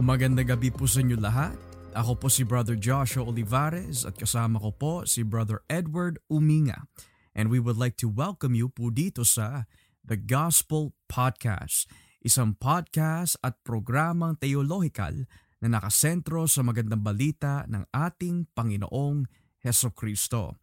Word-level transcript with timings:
Magandang 0.00 0.48
gabi 0.48 0.72
po 0.72 0.88
sa 0.88 1.04
inyo 1.04 1.20
lahat. 1.20 1.52
Ako 1.92 2.16
po 2.16 2.32
si 2.32 2.40
Brother 2.40 2.72
Joshua 2.72 3.20
Olivares 3.20 4.08
at 4.08 4.16
kasama 4.16 4.56
ko 4.56 4.72
po 4.72 4.92
si 5.04 5.20
Brother 5.20 5.60
Edward 5.68 6.16
Uminga. 6.32 6.88
And 7.36 7.52
we 7.52 7.60
would 7.60 7.76
like 7.76 8.00
to 8.00 8.08
welcome 8.08 8.56
you 8.56 8.72
po 8.72 8.88
dito 8.88 9.28
sa 9.28 9.68
The 10.00 10.16
Gospel 10.16 10.96
Podcast, 11.04 11.84
isang 12.24 12.56
podcast 12.56 13.36
at 13.44 13.60
programang 13.60 14.40
teolohikal 14.40 15.28
na 15.60 15.68
nakasentro 15.68 16.48
sa 16.48 16.64
magandang 16.64 17.04
balita 17.04 17.68
ng 17.68 17.84
ating 17.92 18.48
Panginoong 18.56 19.28
Heso 19.60 19.92
Kristo. 19.92 20.56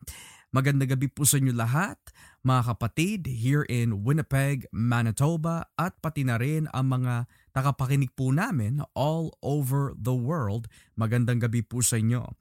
Magandang 0.47 0.95
gabi 0.95 1.11
po 1.11 1.27
sa 1.27 1.43
inyo 1.43 1.51
lahat, 1.51 1.99
mga 2.39 2.71
kapatid 2.71 3.27
here 3.27 3.67
in 3.67 4.07
Winnipeg, 4.07 4.63
Manitoba 4.71 5.67
at 5.75 5.99
pati 5.99 6.23
na 6.23 6.39
rin 6.39 6.71
ang 6.71 6.87
mga 6.87 7.27
nakapakinig 7.51 8.15
po 8.15 8.31
namin 8.31 8.79
all 8.95 9.35
over 9.43 9.91
the 9.99 10.15
world. 10.15 10.71
Magandang 10.95 11.43
gabi 11.43 11.67
po 11.67 11.83
sa 11.83 11.99
inyo. 11.99 12.31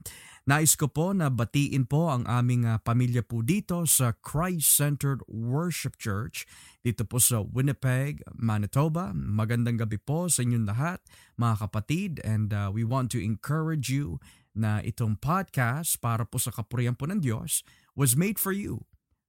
Nais 0.46 0.78
ko 0.78 0.86
po 0.86 1.10
na 1.10 1.34
batiin 1.34 1.90
po 1.90 2.06
ang 2.06 2.22
aming 2.30 2.62
uh, 2.62 2.78
pamilya 2.78 3.26
po 3.26 3.42
dito 3.42 3.82
sa 3.90 4.14
Christ-Centered 4.14 5.26
Worship 5.26 5.98
Church 5.98 6.46
dito 6.86 7.02
po 7.02 7.18
sa 7.18 7.42
Winnipeg, 7.42 8.22
Manitoba. 8.38 9.10
Magandang 9.18 9.82
gabi 9.82 9.98
po 9.98 10.30
sa 10.30 10.46
inyong 10.46 10.70
lahat 10.70 11.02
mga 11.34 11.54
kapatid 11.58 12.22
and 12.22 12.54
uh, 12.54 12.70
we 12.70 12.86
want 12.86 13.10
to 13.10 13.18
encourage 13.18 13.90
you 13.90 14.22
na 14.56 14.78
itong 14.86 15.20
podcast 15.20 16.00
para 16.00 16.22
po 16.22 16.40
sa 16.40 16.54
kapurihan 16.54 16.96
po 16.96 17.04
ng 17.10 17.20
Diyos 17.20 17.66
was 17.96 18.14
made 18.14 18.36
for 18.36 18.52
you 18.52 18.84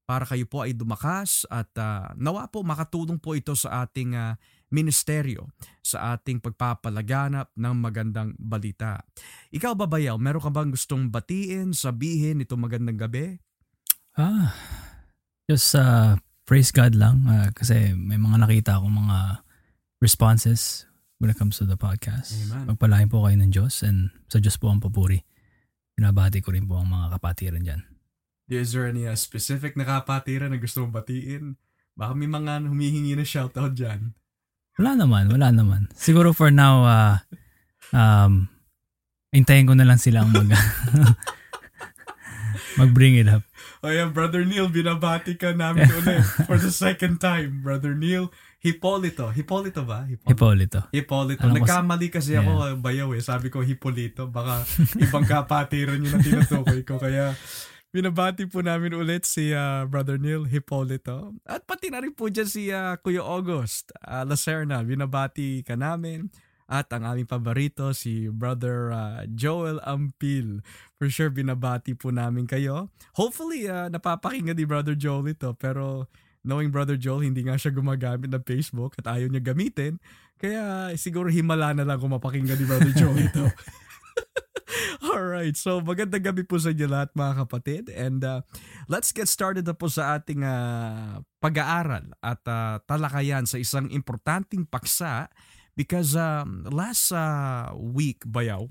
para 0.08 0.23
kayo 0.23 0.48
po 0.48 0.64
ay 0.64 0.72
dumakas 0.72 1.44
at 1.52 1.68
uh, 1.76 2.16
nawa 2.16 2.48
po 2.48 2.64
makatulong 2.64 3.20
po 3.20 3.36
ito 3.36 3.52
sa 3.60 3.84
ating 3.84 4.16
uh, 4.16 4.40
ministeryo, 4.72 5.52
sa 5.84 6.16
ating 6.16 6.40
pagpapalaganap 6.40 7.52
ng 7.56 7.76
magandang 7.76 8.32
balita. 8.40 9.04
Ikaw 9.52 9.76
ba 9.76 9.88
bayaw, 9.88 10.16
meron 10.16 10.44
ka 10.44 10.52
bang 10.52 10.72
gustong 10.72 11.12
batiin, 11.12 11.76
sabihin 11.76 12.44
itong 12.44 12.64
magandang 12.64 13.00
gabi? 13.00 13.40
Ah, 14.16 14.56
just 15.48 15.76
uh, 15.76 16.16
praise 16.48 16.72
God 16.72 16.95
lang 16.95 17.28
uh, 17.28 17.52
kasi 17.52 17.92
may 17.92 18.16
mga 18.16 18.48
nakita 18.48 18.80
akong 18.80 18.95
mga 18.95 19.44
responses 20.00 20.88
when 21.20 21.32
it 21.32 21.36
comes 21.36 21.60
to 21.60 21.68
the 21.68 21.76
podcast. 21.76 22.32
Amen. 22.48 22.76
Magpalain 22.76 23.12
po 23.12 23.28
kayo 23.28 23.36
ng 23.40 23.52
Diyos 23.52 23.84
and 23.84 24.12
sa 24.32 24.40
Diyos 24.40 24.56
po 24.56 24.72
ang 24.72 24.80
papuri. 24.80 25.20
Pinabati 26.00 26.40
ko 26.40 26.56
rin 26.56 26.64
po 26.64 26.80
ang 26.80 26.88
mga 26.88 27.20
kapatiran 27.20 27.64
dyan. 27.64 27.97
Is 28.48 28.72
there 28.72 28.88
any 28.88 29.03
uh, 29.03 29.16
specific 29.20 29.76
na 29.76 29.84
kapatiran 29.84 30.56
na 30.56 30.59
gusto 30.59 30.80
mong 30.80 30.95
batiin? 31.03 31.59
Baka 32.00 32.16
may 32.16 32.31
mga 32.31 32.64
humihingi 32.64 33.20
na 33.20 33.27
shoutout 33.27 33.76
dyan. 33.76 34.16
Wala 34.80 34.95
naman, 34.95 35.27
wala 35.27 35.52
naman. 35.52 35.92
Siguro 35.92 36.32
for 36.32 36.48
now, 36.48 36.86
uh, 36.86 37.16
um, 37.92 38.48
hintayin 39.36 39.67
ko 39.67 39.76
na 39.76 39.83
lang 39.83 39.99
silang 39.99 40.32
mag, 40.32 40.48
mag-bring 42.80 43.17
it 43.20 43.27
up. 43.27 43.44
O 43.82 43.89
yan, 43.92 44.14
Brother 44.14 44.45
Neil, 44.45 44.70
binabati 44.70 45.36
ka 45.38 45.52
namin 45.54 45.89
ulit 45.92 46.23
for 46.48 46.58
the 46.58 46.72
second 46.72 47.17
time. 47.20 47.61
Brother 47.66 47.93
Neil, 47.93 48.30
Hipolito. 48.58 49.30
Hipolito 49.30 49.86
ba? 49.86 50.05
Hipolito. 50.08 50.88
Hipolito. 50.89 51.45
Alam 51.45 51.61
ko 51.61 51.66
Nagkamali 51.66 52.08
kasi 52.10 52.33
Yeah. 52.33 52.42
ako, 52.45 52.82
bayaw 52.82 53.10
eh. 53.14 53.22
Sabi 53.22 53.54
ko, 53.54 53.61
Hipolito. 53.61 54.30
Baka 54.30 54.66
ibang 54.98 55.26
kapatiran 55.26 56.02
yun 56.02 56.10
na 56.10 56.22
tinutukoy 56.22 56.82
ko. 56.82 56.98
Kaya 56.98 57.38
binabati 57.92 58.45
po 58.48 58.59
namin 58.59 58.93
ulit 58.95 59.23
si 59.23 59.55
uh, 59.55 59.87
Brother 59.87 60.20
Neil 60.20 60.48
Hipolito. 60.48 61.36
At 61.48 61.64
pati 61.64 61.92
na 61.92 62.03
rin 62.03 62.11
po 62.11 62.27
dyan 62.27 62.49
si 62.49 62.70
uh, 62.71 62.99
Kuya 62.99 63.23
August 63.23 63.95
uh, 64.03 64.27
Lacerna. 64.27 64.83
Binabati 64.83 65.64
ka 65.64 65.80
namin. 65.80 66.27
At 66.67 66.92
ang 66.92 67.08
aming 67.08 67.31
paborito, 67.31 67.95
si 67.95 68.27
Brother 68.27 68.92
uh, 68.92 69.23
Joel 69.31 69.80
Ampil. 69.87 70.59
For 70.99 71.08
sure, 71.08 71.31
binabati 71.31 71.95
po 71.95 72.11
namin 72.11 72.43
kayo. 72.43 72.92
Hopefully, 73.15 73.71
uh, 73.71 73.87
napapakinggan 73.87 74.59
ni 74.59 74.67
Brother 74.67 74.92
Joel 74.92 75.31
ito. 75.31 75.55
Pero 75.55 76.11
knowing 76.43 76.67
Brother 76.67 76.99
Joel, 76.99 77.23
hindi 77.23 77.48
nga 77.48 77.55
siya 77.55 77.71
gumagamit 77.71 78.27
ng 78.27 78.43
Facebook 78.43 78.99
at 78.99 79.08
ayaw 79.08 79.31
niya 79.31 79.48
gamitin. 79.48 79.95
Kaya 80.36 80.92
siguro 80.99 81.31
himala 81.31 81.71
na 81.71 81.87
lang 81.87 82.04
kung 82.04 82.11
mapakinggan 82.11 82.59
ni 82.59 82.67
Brother 82.67 82.92
Joel 82.92 83.31
ito. 83.31 83.48
Alright, 85.17 85.58
so 85.58 85.82
magandang 85.82 86.30
gabi 86.30 86.45
po 86.45 86.61
sa 86.61 86.70
inyo 86.70 86.86
lahat 86.86 87.10
mga 87.17 87.33
kapatid. 87.42 87.89
And 87.89 88.22
uh, 88.22 88.45
let's 88.86 89.10
get 89.10 89.26
started 89.26 89.66
na 89.66 89.73
po 89.73 89.89
sa 89.89 90.14
ating 90.14 90.45
uh, 90.45 91.26
pag-aaral 91.42 92.14
at 92.22 92.38
uh, 92.45 92.78
talakayan 92.86 93.50
sa 93.50 93.58
isang 93.58 93.89
importanteng 93.89 94.70
paksa 94.70 95.26
because 95.73 96.14
um, 96.14 96.70
last 96.70 97.10
uh, 97.10 97.73
week, 97.73 98.22
bayaw, 98.30 98.70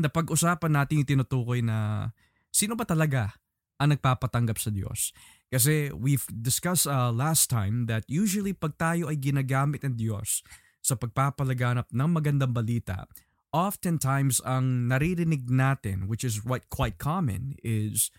napag-usapan 0.00 0.80
natin 0.80 1.04
yung 1.04 1.20
tinutukoy 1.20 1.60
na 1.60 2.08
sino 2.48 2.72
ba 2.72 2.88
talaga 2.88 3.36
ang 3.76 3.92
nagpapatanggap 3.92 4.56
sa 4.56 4.72
Diyos. 4.72 5.12
Kasi 5.52 5.92
we've 5.92 6.24
discussed 6.32 6.88
uh, 6.88 7.12
last 7.12 7.52
time 7.52 7.84
that 7.84 8.08
usually 8.08 8.56
pag 8.56 8.80
tayo 8.80 9.12
ay 9.12 9.20
ginagamit 9.20 9.84
ng 9.84 9.92
Diyos 9.92 10.40
sa 10.80 10.96
pagpapalaganap 10.96 11.92
ng 11.92 12.08
magandang 12.08 12.56
balita, 12.56 13.04
oftentimes 13.50 14.38
ang 14.46 14.90
naririnig 14.90 15.50
natin, 15.50 16.06
which 16.06 16.22
is 16.22 16.42
what 16.46 16.66
quite 16.70 16.98
common, 16.98 17.58
is 17.62 18.14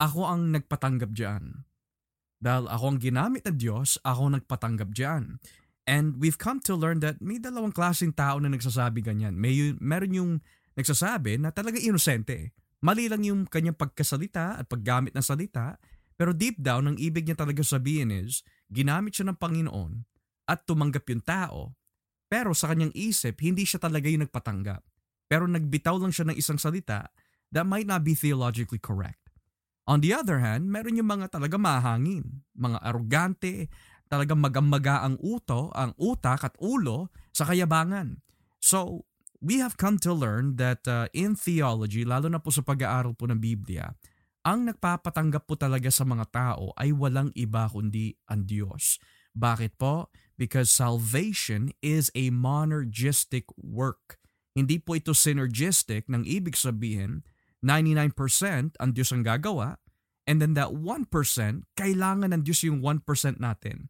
ako 0.00 0.26
ang 0.26 0.52
nagpatanggap 0.52 1.12
diyan. 1.12 1.68
Dahil 2.42 2.66
ako 2.66 2.84
ang 2.90 2.98
ginamit 2.98 3.46
ng 3.46 3.56
Diyos, 3.56 4.02
ako 4.02 4.20
ang 4.28 4.34
nagpatanggap 4.42 4.90
diyan. 4.90 5.38
And 5.86 6.18
we've 6.18 6.38
come 6.38 6.58
to 6.66 6.74
learn 6.74 7.02
that 7.02 7.22
may 7.22 7.38
dalawang 7.38 7.74
klaseng 7.74 8.14
tao 8.14 8.38
na 8.42 8.50
nagsasabi 8.50 9.02
ganyan. 9.02 9.38
May, 9.38 9.74
meron 9.78 10.14
yung 10.14 10.32
nagsasabi 10.74 11.38
na 11.38 11.54
talaga 11.54 11.78
inosente. 11.78 12.50
Mali 12.82 13.06
lang 13.06 13.22
yung 13.22 13.46
kanyang 13.46 13.78
pagkasalita 13.78 14.58
at 14.58 14.66
paggamit 14.66 15.14
ng 15.14 15.22
salita, 15.22 15.78
pero 16.18 16.34
deep 16.34 16.58
down, 16.58 16.90
ang 16.90 16.98
ibig 16.98 17.26
niya 17.26 17.38
talaga 17.38 17.62
sabihin 17.62 18.10
is, 18.10 18.42
ginamit 18.70 19.14
siya 19.14 19.30
ng 19.30 19.38
Panginoon 19.38 20.02
at 20.50 20.66
tumanggap 20.66 21.06
yung 21.10 21.22
tao, 21.22 21.78
pero 22.32 22.56
sa 22.56 22.72
kanyang 22.72 22.96
isip, 22.96 23.36
hindi 23.44 23.68
siya 23.68 23.76
talaga 23.76 24.08
yung 24.08 24.24
nagpatanggap. 24.24 24.80
Pero 25.28 25.44
nagbitaw 25.44 26.00
lang 26.00 26.16
siya 26.16 26.32
ng 26.32 26.36
isang 26.40 26.56
salita 26.56 27.12
that 27.52 27.68
might 27.68 27.84
not 27.84 28.00
be 28.00 28.16
theologically 28.16 28.80
correct. 28.80 29.20
On 29.84 30.00
the 30.00 30.16
other 30.16 30.40
hand, 30.40 30.72
meron 30.72 30.96
yung 30.96 31.12
mga 31.12 31.28
talaga 31.28 31.60
mahangin, 31.60 32.40
mga 32.56 32.80
arugante, 32.80 33.68
talagang 34.08 34.40
magamaga 34.40 35.04
ang 35.04 35.20
uto, 35.20 35.68
ang 35.76 35.92
utak 36.00 36.40
at 36.48 36.56
ulo 36.56 37.12
sa 37.36 37.44
kayabangan. 37.44 38.24
So, 38.64 39.04
we 39.44 39.60
have 39.60 39.76
come 39.76 40.00
to 40.00 40.16
learn 40.16 40.56
that 40.56 40.88
uh, 40.88 41.12
in 41.12 41.36
theology, 41.36 42.08
lalo 42.08 42.32
na 42.32 42.40
po 42.40 42.48
sa 42.48 42.64
pag-aaral 42.64 43.12
po 43.12 43.28
ng 43.28 43.42
Biblia, 43.42 43.92
ang 44.40 44.64
nagpapatanggap 44.72 45.44
po 45.44 45.60
talaga 45.60 45.92
sa 45.92 46.08
mga 46.08 46.24
tao 46.32 46.72
ay 46.80 46.96
walang 46.96 47.28
iba 47.36 47.68
kundi 47.68 48.16
ang 48.24 48.48
Diyos. 48.48 48.96
Bakit 49.36 49.76
po? 49.76 50.08
Because 50.40 50.72
salvation 50.72 51.70
is 51.84 52.10
a 52.16 52.32
monergistic 52.32 53.46
work. 53.56 54.18
Hindi 54.52 54.80
po 54.80 54.98
ito 54.98 55.16
synergistic 55.16 56.08
ng 56.08 56.28
ibig 56.28 56.58
sabihin 56.58 57.24
99% 57.64 58.76
ang 58.76 58.90
Diyos 58.92 59.14
ang 59.14 59.22
gagawa 59.22 59.78
and 60.26 60.42
then 60.42 60.58
that 60.58 60.74
1% 60.74 61.08
kailangan 61.78 62.30
ng 62.34 62.42
Diyos 62.42 62.66
yung 62.66 62.82
1% 62.82 63.06
natin. 63.38 63.88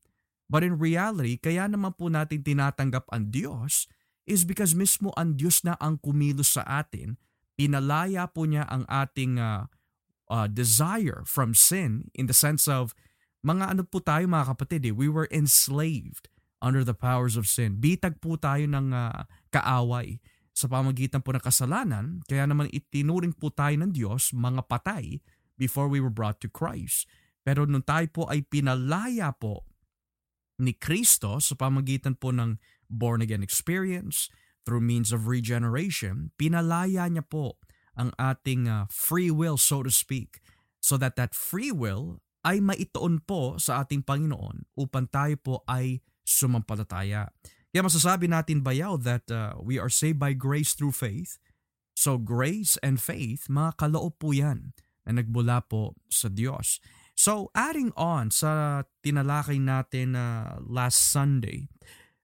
But 0.52 0.60
in 0.60 0.76
reality, 0.76 1.40
kaya 1.40 1.64
naman 1.64 1.96
po 1.96 2.12
natin 2.12 2.44
tinatanggap 2.44 3.08
ang 3.08 3.32
Diyos 3.32 3.88
is 4.28 4.44
because 4.44 4.76
mismo 4.76 5.10
ang 5.16 5.34
Diyos 5.40 5.64
na 5.64 5.74
ang 5.80 5.98
kumilos 5.98 6.54
sa 6.54 6.62
atin, 6.68 7.16
pinalaya 7.56 8.28
po 8.28 8.44
niya 8.44 8.68
ang 8.68 8.84
ating 8.86 9.40
uh, 9.40 9.66
uh, 10.28 10.46
desire 10.46 11.24
from 11.24 11.56
sin 11.56 12.12
in 12.16 12.28
the 12.28 12.36
sense 12.36 12.68
of 12.68 12.96
mga 13.42 13.76
ano 13.76 13.82
po 13.82 13.98
tayo 13.98 14.24
mga 14.24 14.54
kapatid 14.54 14.82
eh, 14.86 14.94
we 14.94 15.10
were 15.10 15.26
enslaved 15.34 16.31
under 16.62 16.86
the 16.86 16.94
powers 16.94 17.34
of 17.34 17.50
sin. 17.50 17.82
Bitag 17.82 18.22
po 18.22 18.38
tayo 18.38 18.62
ng 18.64 18.94
uh, 18.94 19.26
kaaway 19.50 20.22
sa 20.54 20.70
pamagitan 20.70 21.20
po 21.20 21.34
ng 21.34 21.42
kasalanan, 21.42 22.22
kaya 22.30 22.46
naman 22.46 22.70
itinuring 22.70 23.34
po 23.34 23.50
tayo 23.50 23.74
ng 23.82 23.90
Diyos 23.90 24.30
mga 24.30 24.70
patay 24.70 25.18
before 25.58 25.90
we 25.90 25.98
were 25.98 26.12
brought 26.12 26.38
to 26.38 26.48
Christ. 26.48 27.10
Pero 27.42 27.66
nung 27.66 27.82
tayo 27.82 28.06
po 28.08 28.22
ay 28.30 28.46
pinalaya 28.46 29.34
po 29.34 29.66
ni 30.62 30.76
Kristo 30.78 31.42
sa 31.42 31.58
pamagitan 31.58 32.14
po 32.14 32.30
ng 32.30 32.62
born 32.86 33.24
again 33.24 33.42
experience 33.42 34.30
through 34.62 34.84
means 34.84 35.10
of 35.10 35.26
regeneration, 35.26 36.30
pinalaya 36.38 37.10
niya 37.10 37.26
po 37.26 37.58
ang 37.98 38.14
ating 38.16 38.70
uh, 38.70 38.86
free 38.88 39.28
will 39.28 39.58
so 39.58 39.82
to 39.82 39.90
speak 39.90 40.38
so 40.78 40.94
that 40.96 41.18
that 41.18 41.34
free 41.34 41.74
will 41.74 42.22
ay 42.42 42.58
maitoon 42.58 43.22
po 43.22 43.58
sa 43.58 43.82
ating 43.82 44.02
Panginoon 44.02 44.66
upang 44.74 45.06
tayo 45.10 45.34
po 45.38 45.54
ay 45.66 46.02
sumampalataya. 46.22 47.30
Kaya 47.72 47.82
masasabi 47.88 48.28
natin 48.28 48.60
bayaw 48.60 49.00
that 49.00 49.24
uh, 49.32 49.56
we 49.56 49.80
are 49.80 49.88
saved 49.88 50.20
by 50.20 50.36
grace 50.36 50.76
through 50.76 50.92
faith. 50.92 51.40
So 51.96 52.20
grace 52.20 52.76
and 52.84 53.00
faith, 53.00 53.48
mga 53.48 53.80
kaloob 53.80 54.20
po 54.20 54.36
yan 54.36 54.76
na 55.08 55.20
nagbula 55.20 55.64
po 55.64 55.96
sa 56.12 56.28
Diyos. 56.28 56.80
So 57.16 57.48
adding 57.56 57.92
on 57.96 58.32
sa 58.32 58.82
tinalakay 59.00 59.60
natin 59.60 60.16
uh, 60.16 60.60
last 60.64 61.00
Sunday, 61.12 61.68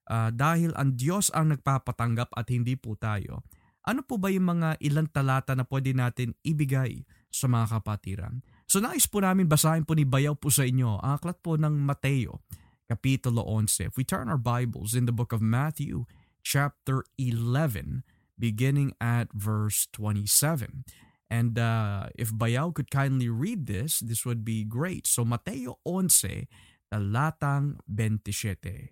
uh, 0.09 0.33
dahil 0.33 0.73
ang 0.77 0.97
Diyos 0.97 1.29
ang 1.33 1.53
nagpapatanggap 1.53 2.33
at 2.33 2.49
hindi 2.49 2.77
po 2.77 2.97
tayo, 2.97 3.45
ano 3.85 4.05
po 4.05 4.21
ba 4.21 4.29
yung 4.29 4.49
mga 4.49 4.77
ilang 4.85 5.09
talata 5.09 5.57
na 5.57 5.65
pwede 5.65 5.97
natin 5.97 6.37
ibigay 6.45 7.05
sa 7.29 7.49
mga 7.49 7.79
kapatiran? 7.79 8.41
So 8.69 8.77
nais 8.77 9.09
po 9.09 9.17
namin 9.23 9.49
basahin 9.49 9.85
po 9.85 9.97
ni 9.97 10.05
Bayaw 10.05 10.37
po 10.37 10.53
sa 10.53 10.61
inyo 10.61 11.01
ang 11.01 11.17
aklat 11.17 11.41
po 11.41 11.57
ng 11.57 11.73
Mateo, 11.73 12.45
Kapitulo 12.89 13.45
11. 13.45 13.85
If 13.85 13.95
we 13.95 14.03
turn 14.03 14.27
our 14.27 14.41
Bibles 14.41 14.97
in 14.97 15.05
the 15.05 15.13
book 15.13 15.31
of 15.31 15.39
Matthew, 15.39 16.09
chapter 16.41 17.05
11, 17.21 18.03
beginning 18.35 18.97
at 18.99 19.29
verse 19.31 19.87
27. 19.93 20.83
And 21.29 21.61
uh, 21.61 22.09
if 22.17 22.33
Bayaw 22.33 22.73
could 22.73 22.89
kindly 22.89 23.29
read 23.29 23.69
this, 23.69 24.01
this 24.01 24.25
would 24.25 24.43
be 24.43 24.65
great. 24.65 25.05
So 25.05 25.21
Mateo 25.21 25.77
11, 25.85 26.49
talatang 26.89 27.77
27. 27.85 28.89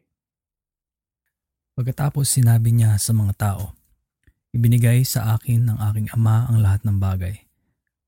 Pagkatapos 1.73 2.29
sinabi 2.29 2.73
niya 2.77 3.01
sa 3.01 3.13
mga 3.13 3.33
tao, 3.37 3.77
Ibinigay 4.57 5.03
sa 5.03 5.37
akin 5.37 5.69
ng 5.69 5.77
aking 5.91 6.07
ama 6.17 6.49
ang 6.49 6.65
lahat 6.65 6.81
ng 6.87 6.97
bagay. 6.97 7.45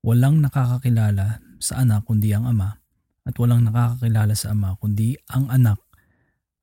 Walang 0.02 0.42
nakakakilala 0.42 1.38
sa 1.62 1.84
anak 1.84 2.08
kundi 2.08 2.34
ang 2.34 2.48
ama, 2.48 2.79
at 3.24 3.34
walang 3.36 3.68
nakakakilala 3.68 4.32
sa 4.32 4.56
ama 4.56 4.76
kundi 4.80 5.16
ang 5.28 5.48
anak 5.52 5.80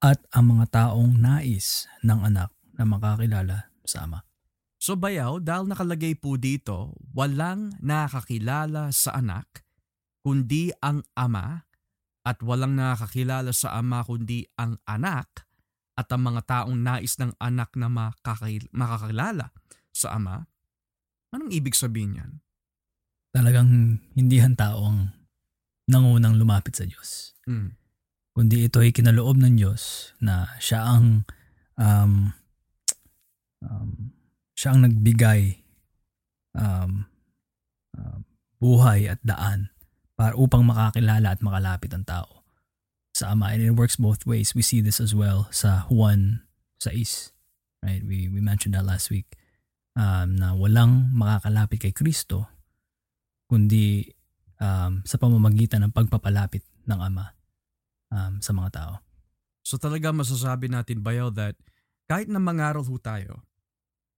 at 0.02 0.22
ang 0.34 0.58
mga 0.58 0.66
taong 0.70 1.18
nais 1.18 1.90
ng 2.06 2.22
anak 2.22 2.54
na 2.78 2.84
makakilala 2.86 3.74
sa 3.82 4.06
ama. 4.06 4.22
So 4.78 4.94
bayaw, 4.94 5.42
dahil 5.42 5.66
nakalagay 5.66 6.14
po 6.22 6.38
dito, 6.38 6.94
walang 7.18 7.74
nakakilala 7.82 8.94
sa 8.94 9.18
anak, 9.18 9.66
kundi 10.22 10.70
ang 10.86 11.02
ama, 11.18 11.66
at 12.22 12.38
walang 12.46 12.78
nakakilala 12.78 13.50
sa 13.56 13.74
ama 13.74 14.06
kundi 14.06 14.46
ang 14.54 14.78
anak, 14.86 15.50
at 15.98 16.06
ang 16.14 16.30
mga 16.30 16.42
taong 16.46 16.78
nais 16.78 17.18
ng 17.18 17.34
anak 17.42 17.74
na 17.74 17.90
makakilala 18.70 19.50
sa 19.90 20.14
ama. 20.14 20.46
Anong 21.34 21.50
ibig 21.50 21.74
sabihin 21.74 22.22
yan? 22.22 22.32
Talagang 23.34 23.98
hindi 24.14 24.38
ang 24.38 24.54
tao 24.54 24.86
ang 24.86 25.17
nangunang 25.88 26.36
lumapit 26.36 26.76
sa 26.76 26.84
Diyos. 26.84 27.34
Mm. 27.48 27.74
Kundi 28.36 28.68
ito 28.70 28.84
ay 28.84 28.94
kinaloob 28.94 29.40
ng 29.40 29.58
Diyos 29.58 30.14
na 30.22 30.46
siya 30.62 30.86
ang 30.86 31.26
um, 31.80 32.36
um, 33.66 34.14
siya 34.54 34.76
ang 34.76 34.86
nagbigay 34.86 35.64
um, 36.54 37.10
uh, 37.98 38.20
buhay 38.62 39.10
at 39.10 39.18
daan 39.26 39.74
para 40.14 40.38
upang 40.38 40.66
makakilala 40.68 41.34
at 41.34 41.42
makalapit 41.42 41.90
ang 41.94 42.06
tao 42.06 42.46
sa 43.18 43.34
Ama. 43.34 43.58
And 43.58 43.66
it 43.66 43.74
works 43.74 43.98
both 43.98 44.30
ways. 44.30 44.54
We 44.54 44.62
see 44.62 44.86
this 44.86 45.02
as 45.02 45.18
well 45.18 45.50
sa 45.50 45.90
Juan 45.90 46.46
6. 46.82 47.34
Right? 47.82 48.06
We, 48.06 48.30
we 48.30 48.38
mentioned 48.42 48.78
that 48.78 48.86
last 48.86 49.10
week. 49.10 49.34
Um, 49.98 50.38
na 50.38 50.54
walang 50.54 51.10
makakalapit 51.10 51.82
kay 51.82 51.94
Kristo 51.94 52.54
kundi 53.48 54.04
um, 54.62 55.02
sa 55.06 55.16
pamamagitan 55.18 55.86
ng 55.86 55.94
pagpapalapit 55.94 56.66
ng 56.86 57.00
Ama 57.00 57.26
um, 58.14 58.34
sa 58.42 58.52
mga 58.54 58.70
tao. 58.74 58.94
So 59.62 59.76
talaga 59.76 60.16
masasabi 60.16 60.72
natin, 60.72 61.04
Bayaw, 61.04 61.34
that 61.36 61.60
kahit 62.08 62.32
na 62.32 62.40
mangaral 62.40 62.88
ho 62.88 62.96
tayo, 63.02 63.44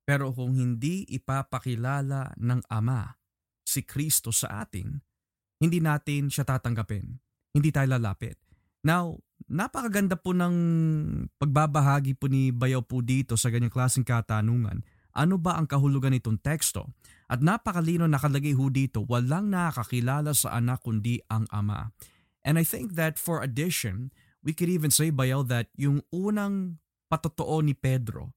pero 0.06 0.30
kung 0.34 0.54
hindi 0.54 1.06
ipapakilala 1.10 2.38
ng 2.38 2.62
Ama 2.70 3.18
si 3.66 3.86
Kristo 3.86 4.30
sa 4.34 4.66
atin, 4.66 4.98
hindi 5.62 5.82
natin 5.82 6.30
siya 6.30 6.46
tatanggapin. 6.46 7.06
Hindi 7.54 7.70
tayo 7.74 7.98
lalapit. 7.98 8.38
Now, 8.86 9.20
napakaganda 9.50 10.16
po 10.16 10.32
ng 10.32 10.56
pagbabahagi 11.36 12.16
po 12.16 12.32
ni 12.32 12.54
Bayaw 12.54 12.86
po 12.86 13.04
dito 13.04 13.36
sa 13.36 13.52
ganyang 13.52 13.74
klaseng 13.74 14.08
katanungan. 14.08 14.86
Ano 15.18 15.36
ba 15.42 15.58
ang 15.58 15.68
kahulugan 15.68 16.16
nitong 16.16 16.40
teksto? 16.40 16.88
At 17.30 17.46
napakalino 17.46 18.10
nakalagay 18.10 18.58
ho 18.58 18.74
dito, 18.74 19.06
walang 19.06 19.54
nakakilala 19.54 20.34
sa 20.34 20.58
anak 20.58 20.82
kundi 20.82 21.22
ang 21.30 21.46
ama. 21.54 21.94
And 22.42 22.58
I 22.58 22.66
think 22.66 22.98
that 22.98 23.22
for 23.22 23.46
addition, 23.46 24.10
we 24.42 24.58
could 24.58 24.72
even 24.72 24.90
say, 24.90 25.14
Bayaw, 25.14 25.46
that 25.54 25.70
yung 25.78 26.02
unang 26.10 26.82
patotoo 27.06 27.62
ni 27.62 27.78
Pedro 27.78 28.34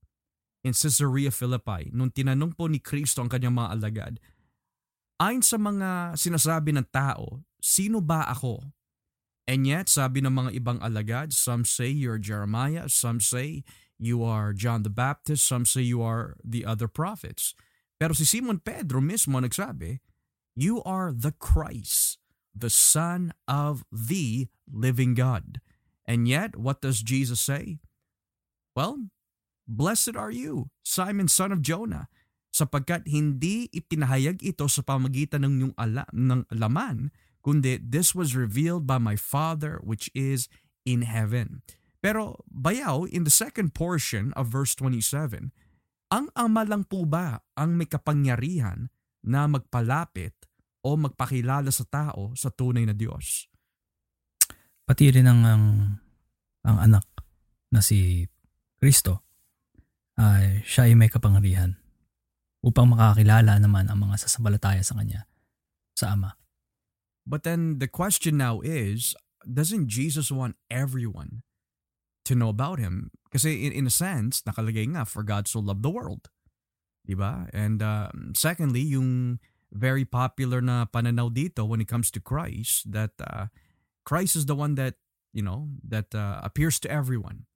in 0.61 0.77
Caesarea 0.77 1.33
Philippi 1.33 1.89
nung 1.91 2.13
tinanong 2.13 2.53
po 2.53 2.69
ni 2.69 2.79
Kristo 2.79 3.25
ang 3.25 3.33
kanyang 3.33 3.57
mga 3.57 3.71
alagad, 3.81 4.15
ayon 5.17 5.41
sa 5.41 5.57
mga 5.57 6.19
sinasabi 6.19 6.77
ng 6.77 6.87
tao, 6.93 7.41
sino 7.63 8.05
ba 8.05 8.29
ako? 8.29 8.61
And 9.47 9.67
yet, 9.67 9.91
sabi 9.91 10.23
ng 10.23 10.31
mga 10.31 10.51
ibang 10.55 10.79
alagad, 10.85 11.35
some 11.35 11.67
say 11.67 11.91
you're 11.91 12.21
Jeremiah, 12.21 12.87
some 12.87 13.19
say 13.19 13.67
you 13.99 14.23
are 14.23 14.55
John 14.55 14.87
the 14.87 14.93
Baptist, 14.93 15.47
some 15.47 15.67
say 15.67 15.83
you 15.83 15.99
are 15.99 16.39
the 16.45 16.63
other 16.63 16.87
prophets. 16.87 17.55
Pero 18.03 18.19
si 18.19 18.27
Simon 18.27 18.59
Pedro 18.59 18.99
mismo 18.99 19.39
nagsabi, 19.39 20.03
you 20.59 20.83
are 20.83 21.15
the 21.15 21.31
Christ, 21.31 22.19
the 22.51 22.67
Son 22.67 23.31
of 23.47 23.87
the 23.95 24.51
living 24.67 25.15
God. 25.15 25.63
And 26.03 26.27
yet, 26.27 26.59
what 26.59 26.83
does 26.83 27.07
Jesus 27.07 27.39
say? 27.39 27.79
Well, 28.75 29.07
Blessed 29.73 30.17
are 30.19 30.31
you, 30.31 30.69
Simon 30.83 31.31
son 31.31 31.55
of 31.55 31.63
Jonah, 31.63 32.11
sapagkat 32.51 33.07
hindi 33.07 33.71
ipinahayag 33.71 34.43
ito 34.43 34.67
sa 34.67 34.83
pamagitan 34.83 35.47
ng 35.47 35.55
iyong 35.57 35.75
ala, 35.79 36.05
ng 36.11 36.45
laman, 36.53 37.15
kundi 37.41 37.79
this 37.79 38.13
was 38.13 38.35
revealed 38.35 38.85
by 38.85 38.99
my 38.99 39.15
Father 39.15 39.79
which 39.87 40.11
is 40.13 40.51
in 40.83 41.07
heaven. 41.07 41.63
Pero 42.03 42.43
bayaw, 42.51 43.07
in 43.07 43.23
the 43.23 43.33
second 43.33 43.73
portion 43.73 44.35
of 44.35 44.51
verse 44.51 44.75
27, 44.75 45.55
ang 46.13 46.29
ama 46.37 46.63
lang 46.69 46.85
po 46.85 47.09
ba 47.09 47.41
ang 47.57 47.73
may 47.73 47.89
kapangyarihan 47.89 48.93
na 49.25 49.49
magpalapit 49.49 50.37
o 50.85 50.93
magpakilala 51.01 51.73
sa 51.73 51.89
tao 51.89 52.37
sa 52.37 52.53
tunay 52.53 52.85
na 52.85 52.93
Diyos? 52.93 53.49
Pati 54.85 55.09
rin 55.09 55.25
ang, 55.25 55.41
ang, 55.41 55.65
ang 56.69 56.79
anak 56.85 57.07
na 57.73 57.81
si 57.81 58.29
Kristo 58.77 59.25
ay 60.21 60.61
siya 60.69 60.93
ay 60.93 60.93
may 60.93 61.09
kapangyarihan 61.09 61.81
upang 62.61 62.93
makakilala 62.93 63.57
naman 63.57 63.89
ang 63.89 64.05
mga 64.05 64.21
sasabalataya 64.21 64.85
sa 64.85 65.01
kanya 65.01 65.25
sa 65.97 66.13
Ama. 66.13 66.37
But 67.25 67.49
then 67.49 67.81
the 67.81 67.89
question 67.89 68.37
now 68.37 68.61
is, 68.61 69.17
doesn't 69.49 69.89
Jesus 69.89 70.29
want 70.29 70.61
everyone 70.69 71.47
to 72.25 72.35
know 72.35 72.49
about 72.49 72.79
him? 72.79 73.11
Kasi 73.33 73.67
in, 73.67 73.73
in 73.73 73.87
a 73.87 73.95
sense, 73.95 74.43
nakalagay 74.43 74.89
nga, 74.93 75.05
for 75.05 75.23
God 75.23 75.49
so 75.49 75.59
loved 75.59 75.83
the 75.83 75.91
world. 75.91 76.29
Diba? 77.09 77.51
And 77.51 77.83
uh, 77.83 78.13
secondly, 78.35 78.83
yung 78.83 79.41
very 79.73 80.05
popular 80.05 80.61
na 80.61 80.85
pananaw 80.85 81.33
dito 81.33 81.67
when 81.67 81.81
it 81.81 81.89
comes 81.89 82.13
to 82.13 82.21
Christ, 82.21 82.93
that 82.93 83.17
uh, 83.19 83.49
Christ 84.05 84.37
is 84.37 84.47
the 84.47 84.55
one 84.55 84.77
that, 84.77 85.01
you 85.33 85.43
know, 85.43 85.73
that 85.83 86.15
uh, 86.15 86.39
appears 86.45 86.79
to 86.85 86.91
everyone. 86.91 87.49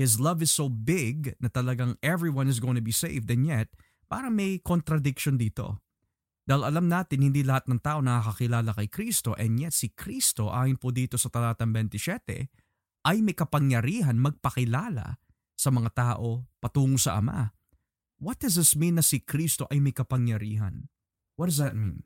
His 0.00 0.18
love 0.18 0.40
is 0.40 0.50
so 0.50 0.68
big 0.72 1.36
na 1.38 1.52
talagang 1.52 2.00
everyone 2.00 2.48
is 2.48 2.58
going 2.58 2.74
to 2.74 2.84
be 2.84 2.92
saved 2.92 3.28
and 3.30 3.44
yet 3.44 3.68
parang 4.08 4.34
may 4.34 4.56
contradiction 4.58 5.36
dito. 5.36 5.84
Dahil 6.48 6.66
alam 6.66 6.88
natin 6.88 7.22
hindi 7.22 7.44
lahat 7.44 7.68
ng 7.68 7.78
tao 7.78 8.00
nakakakilala 8.00 8.74
kay 8.74 8.88
Kristo 8.88 9.36
and 9.36 9.60
yet 9.60 9.76
si 9.76 9.92
Kristo 9.92 10.50
ayon 10.50 10.80
po 10.80 10.90
dito 10.90 11.20
sa 11.20 11.28
talatang 11.28 11.70
27 11.70 12.48
ay 13.06 13.24
may 13.24 13.36
kapangyarihan 13.36 14.16
magpakilala 14.20 15.20
sa 15.56 15.68
mga 15.68 15.90
tao 15.92 16.44
patungo 16.60 16.96
sa 16.96 17.20
Ama. 17.20 17.52
What 18.20 18.40
does 18.44 18.60
this 18.60 18.76
mean 18.76 19.00
na 19.00 19.04
si 19.04 19.24
Kristo 19.24 19.64
ay 19.72 19.80
may 19.80 19.96
kapangyarihan? 19.96 20.88
What 21.40 21.48
does 21.48 21.60
that 21.60 21.72
mean? 21.72 22.04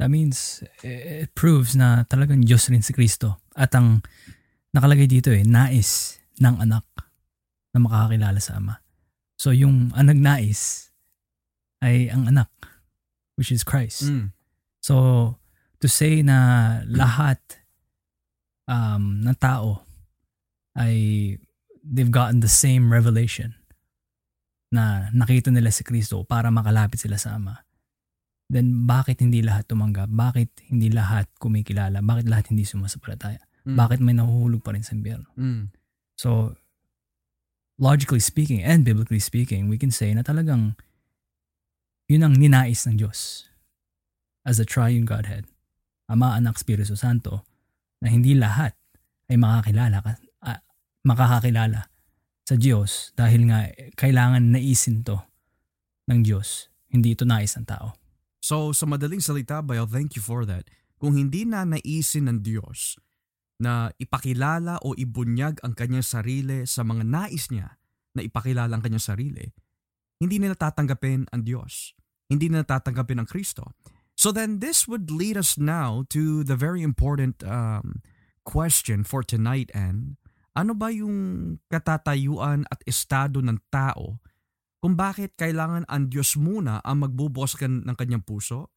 That 0.00 0.08
means 0.10 0.64
it 0.82 1.36
proves 1.36 1.76
na 1.76 2.08
talagang 2.08 2.42
Diyos 2.42 2.66
rin 2.72 2.82
si 2.82 2.96
Kristo. 2.96 3.44
At 3.54 3.76
ang 3.76 4.02
nakalagay 4.72 5.06
dito 5.06 5.30
eh, 5.30 5.44
nais 5.44 6.18
ng 6.40 6.56
anak 6.64 6.84
na 7.76 7.78
makakakilala 7.78 8.40
sa 8.40 8.58
Ama. 8.58 8.80
So 9.36 9.52
yung 9.52 9.92
ang 9.92 10.08
nagnais 10.08 10.90
ay 11.84 12.08
ang 12.08 12.26
anak, 12.26 12.48
which 13.36 13.52
is 13.52 13.62
Christ. 13.62 14.08
Mm. 14.08 14.32
So 14.80 15.36
to 15.78 15.86
say 15.86 16.24
na 16.24 16.80
lahat 16.88 17.40
um, 18.64 19.20
ng 19.20 19.36
tao 19.36 19.84
ay 20.74 20.94
they've 21.84 22.10
gotten 22.10 22.40
the 22.40 22.50
same 22.50 22.90
revelation 22.90 23.54
na 24.74 25.08
nakita 25.14 25.54
nila 25.54 25.70
si 25.70 25.86
Kristo 25.86 26.26
para 26.26 26.50
makalapit 26.50 26.98
sila 26.98 27.14
sa 27.14 27.38
Ama, 27.38 27.62
then 28.50 28.88
bakit 28.88 29.22
hindi 29.22 29.38
lahat 29.38 29.70
tumanggap? 29.70 30.10
Bakit 30.10 30.74
hindi 30.74 30.90
lahat 30.90 31.30
kumikilala? 31.38 32.02
Bakit 32.02 32.26
lahat 32.26 32.50
hindi 32.50 32.66
sumasapalataya? 32.66 33.38
Mm. 33.64 33.76
Bakit 33.78 33.98
may 34.02 34.18
nahuhulog 34.18 34.66
pa 34.66 34.74
rin 34.74 34.82
sa 34.82 34.98
impyerno? 34.98 35.30
Mm. 35.38 35.70
So, 36.18 36.58
logically 37.78 38.20
speaking 38.20 38.66
and 38.66 38.82
biblically 38.82 39.22
speaking, 39.22 39.70
we 39.70 39.78
can 39.78 39.94
say 39.94 40.10
na 40.10 40.26
talagang 40.26 40.74
yun 42.10 42.26
ang 42.26 42.34
ninais 42.36 42.84
ng 42.84 43.00
Diyos 43.00 43.48
as 44.44 44.60
a 44.60 44.66
triune 44.66 45.08
Godhead. 45.08 45.48
Ama, 46.10 46.36
Anak, 46.36 46.60
Espiritu 46.60 46.98
Santo 46.98 47.48
na 48.04 48.12
hindi 48.12 48.36
lahat 48.36 48.76
ay 49.32 49.40
makakilala, 49.40 50.04
makakakilala 51.04 51.92
sa 52.44 52.54
Diyos 52.56 53.12
dahil 53.16 53.48
nga 53.48 53.68
kailangan 53.96 54.52
naisin 54.52 55.04
to 55.04 55.20
ng 56.08 56.20
Diyos. 56.24 56.68
Hindi 56.92 57.16
ito 57.16 57.24
nais 57.24 57.56
ng 57.56 57.68
tao. 57.68 57.96
So 58.44 58.76
sa 58.76 58.84
madaling 58.84 59.24
salita, 59.24 59.64
Bayo, 59.64 59.88
thank 59.88 60.16
you 60.16 60.24
for 60.24 60.44
that. 60.44 60.68
Kung 61.00 61.16
hindi 61.16 61.48
na 61.48 61.64
naisin 61.64 62.28
ng 62.28 62.44
Diyos 62.44 63.00
na 63.60 63.92
ipakilala 63.96 64.80
o 64.84 64.92
ibunyag 64.96 65.60
ang 65.64 65.72
kanyang 65.72 66.04
sarili 66.04 66.68
sa 66.68 66.84
mga 66.84 67.04
nais 67.04 67.48
niya 67.48 67.76
na 68.16 68.20
ipakilala 68.20 68.72
ang 68.76 68.82
kanyang 68.84 69.04
sarili, 69.04 69.44
hindi 70.20 70.36
nila 70.40 70.56
tatanggapin 70.56 71.28
ang 71.32 71.42
Diyos. 71.44 71.96
Hindi 72.28 72.48
nila 72.48 72.64
tatanggapin 72.64 73.20
ang 73.20 73.28
Kristo. 73.28 73.76
So 74.14 74.30
then 74.30 74.62
this 74.62 74.86
would 74.86 75.10
lead 75.10 75.36
us 75.36 75.58
now 75.58 76.06
to 76.14 76.46
the 76.46 76.54
very 76.54 76.80
important 76.80 77.42
um, 77.42 78.00
question 78.46 79.02
for 79.02 79.26
tonight 79.26 79.68
and 79.74 80.16
ano 80.54 80.72
ba 80.78 80.88
yung 80.94 81.50
katatayuan 81.66 82.62
at 82.70 82.78
estado 82.86 83.42
ng 83.42 83.58
tao 83.70 84.22
kung 84.78 84.94
bakit 84.94 85.34
kailangan 85.34 85.82
ang 85.90 86.06
Diyos 86.06 86.38
muna 86.38 86.78
ang 86.86 87.02
magbubukas 87.02 87.58
ng 87.58 87.96
kanyang 87.96 88.22
puso? 88.22 88.70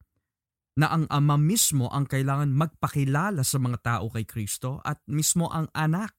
Na 0.78 0.94
ang 0.94 1.10
Ama 1.10 1.34
mismo 1.38 1.90
ang 1.90 2.06
kailangan 2.06 2.54
magpakilala 2.54 3.42
sa 3.42 3.58
mga 3.58 3.78
tao 3.82 4.06
kay 4.10 4.22
Kristo 4.26 4.78
at 4.86 5.02
mismo 5.10 5.50
ang 5.50 5.66
anak 5.74 6.14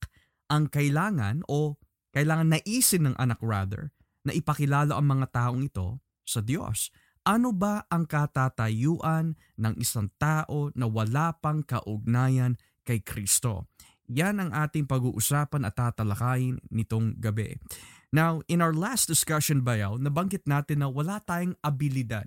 ang 0.51 0.67
kailangan 0.67 1.47
o 1.47 1.79
kailangan 2.11 2.59
naisin 2.59 3.07
ng 3.07 3.15
anak 3.15 3.39
rather 3.39 3.95
na 4.27 4.35
ipakilala 4.35 4.99
ang 4.99 5.07
mga 5.07 5.27
taong 5.31 5.63
ito 5.63 6.03
sa 6.27 6.43
Diyos. 6.43 6.91
Ano 7.23 7.51
ba 7.55 7.87
ang 7.87 8.07
katatayuan 8.07 9.35
ng 9.59 9.73
isang 9.79 10.11
tao 10.19 10.71
na 10.75 10.87
wala 10.87 11.35
pang 11.39 11.63
kaugnayan 11.63 12.59
kay 12.83 12.99
Kristo? 13.03 13.69
Yan 14.09 14.41
ang 14.41 14.49
ating 14.49 14.89
pag-uusapan 14.89 15.69
at 15.69 15.77
tatalakayin 15.77 16.57
nitong 16.73 17.13
gabi. 17.21 17.61
Now, 18.09 18.41
in 18.49 18.57
our 18.57 18.73
last 18.73 19.05
discussion 19.05 19.61
bayaw, 19.61 20.01
nabanggit 20.01 20.49
natin 20.49 20.81
na 20.81 20.89
wala 20.89 21.21
tayong 21.21 21.53
abilidad 21.61 22.25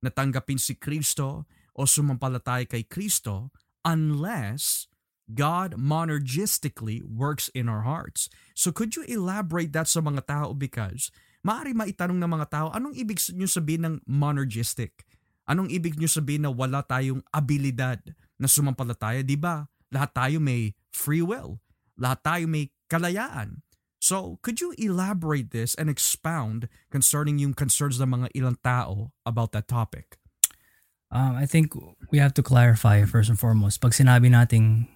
na 0.00 0.08
tanggapin 0.14 0.56
si 0.56 0.78
Kristo 0.78 1.50
o 1.74 1.82
sumampalataya 1.82 2.62
kay 2.62 2.86
Kristo 2.86 3.50
unless 3.82 4.86
God 5.30 5.78
monergistically 5.78 7.02
works 7.02 7.50
in 7.54 7.66
our 7.66 7.82
hearts. 7.82 8.30
So 8.54 8.70
could 8.70 8.94
you 8.94 9.06
elaborate 9.06 9.74
that 9.74 9.86
sa 9.90 10.02
mga 10.02 10.26
tao 10.26 10.48
because 10.54 11.10
maaari 11.42 11.74
maitanong 11.74 12.18
ng 12.18 12.30
mga 12.30 12.46
tao, 12.50 12.66
anong 12.70 12.94
ibig 12.94 13.18
nyo 13.34 13.50
sabihin 13.50 13.82
ng 13.86 13.96
monergistic? 14.06 15.06
Anong 15.50 15.70
ibig 15.74 15.98
nyo 15.98 16.06
sabihin 16.06 16.46
na 16.46 16.54
wala 16.54 16.86
tayong 16.86 17.22
abilidad 17.34 17.98
na 18.38 18.46
sumampalataya? 18.46 19.26
Di 19.26 19.34
ba? 19.34 19.66
Lahat 19.90 20.14
tayo 20.14 20.38
may 20.38 20.70
free 20.92 21.22
will. 21.22 21.62
Lahat 21.96 22.22
tayo 22.22 22.44
may 22.50 22.70
kalayaan. 22.90 23.62
So, 24.00 24.40
could 24.40 24.64
you 24.64 24.72
elaborate 24.80 25.52
this 25.52 25.76
and 25.76 25.92
expound 25.92 26.72
concerning 26.88 27.36
yung 27.36 27.52
concerns 27.52 28.00
ng 28.00 28.08
mga 28.08 28.28
ilang 28.32 28.56
tao 28.64 29.12
about 29.28 29.52
that 29.52 29.68
topic? 29.68 30.16
Um, 31.12 31.36
I 31.36 31.44
think 31.44 31.76
we 32.08 32.16
have 32.16 32.32
to 32.40 32.42
clarify 32.42 33.04
first 33.04 33.28
and 33.28 33.36
foremost. 33.36 33.82
Pag 33.84 33.92
sinabi 33.92 34.32
nating 34.32 34.88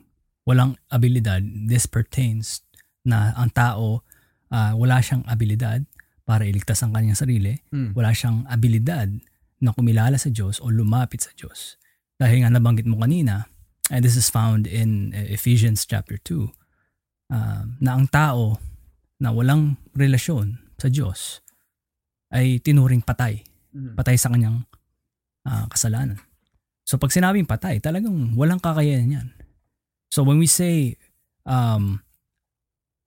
walang 0.49 0.81
abilidad, 0.89 1.45
this 1.69 1.85
pertains 1.85 2.65
na 3.05 3.37
ang 3.37 3.53
tao 3.53 4.01
uh, 4.49 4.73
wala 4.73 5.05
siyang 5.05 5.27
abilidad 5.29 5.85
para 6.25 6.49
iligtas 6.49 6.81
ang 6.81 6.97
kanyang 6.97 7.21
sarili. 7.21 7.61
Mm. 7.69 7.93
Wala 7.93 8.17
siyang 8.17 8.49
abilidad 8.49 9.13
na 9.61 9.77
kumilala 9.77 10.17
sa 10.17 10.33
Diyos 10.33 10.65
o 10.65 10.73
lumapit 10.73 11.21
sa 11.29 11.33
Diyos. 11.37 11.77
Dahil 12.17 12.47
nga 12.47 12.51
nabanggit 12.53 12.89
mo 12.89 12.97
kanina, 12.97 13.45
and 13.91 14.05
this 14.05 14.17
is 14.17 14.31
found 14.33 14.67
in 14.67 15.13
uh, 15.13 15.25
Ephesians 15.29 15.85
chapter 15.85 16.17
2, 16.17 16.49
uh, 17.33 17.65
na 17.81 17.91
ang 17.93 18.09
tao 18.09 18.57
na 19.21 19.33
walang 19.33 19.77
relasyon 19.97 20.61
sa 20.81 20.89
Diyos 20.89 21.41
ay 22.35 22.59
tinuring 22.61 23.05
patay. 23.05 23.45
Mm. 23.75 23.95
Patay 23.95 24.17
sa 24.19 24.31
kanyang 24.33 24.67
uh, 25.47 25.67
kasalanan. 25.71 26.19
So 26.85 27.01
pag 27.01 27.13
sinabing 27.13 27.49
patay, 27.49 27.81
talagang 27.81 28.37
walang 28.37 28.61
kakayanan 28.61 29.17
yan. 29.17 29.29
So 30.13 30.23
when 30.23 30.39
we 30.39 30.47
say 30.47 31.01
um, 31.47 32.05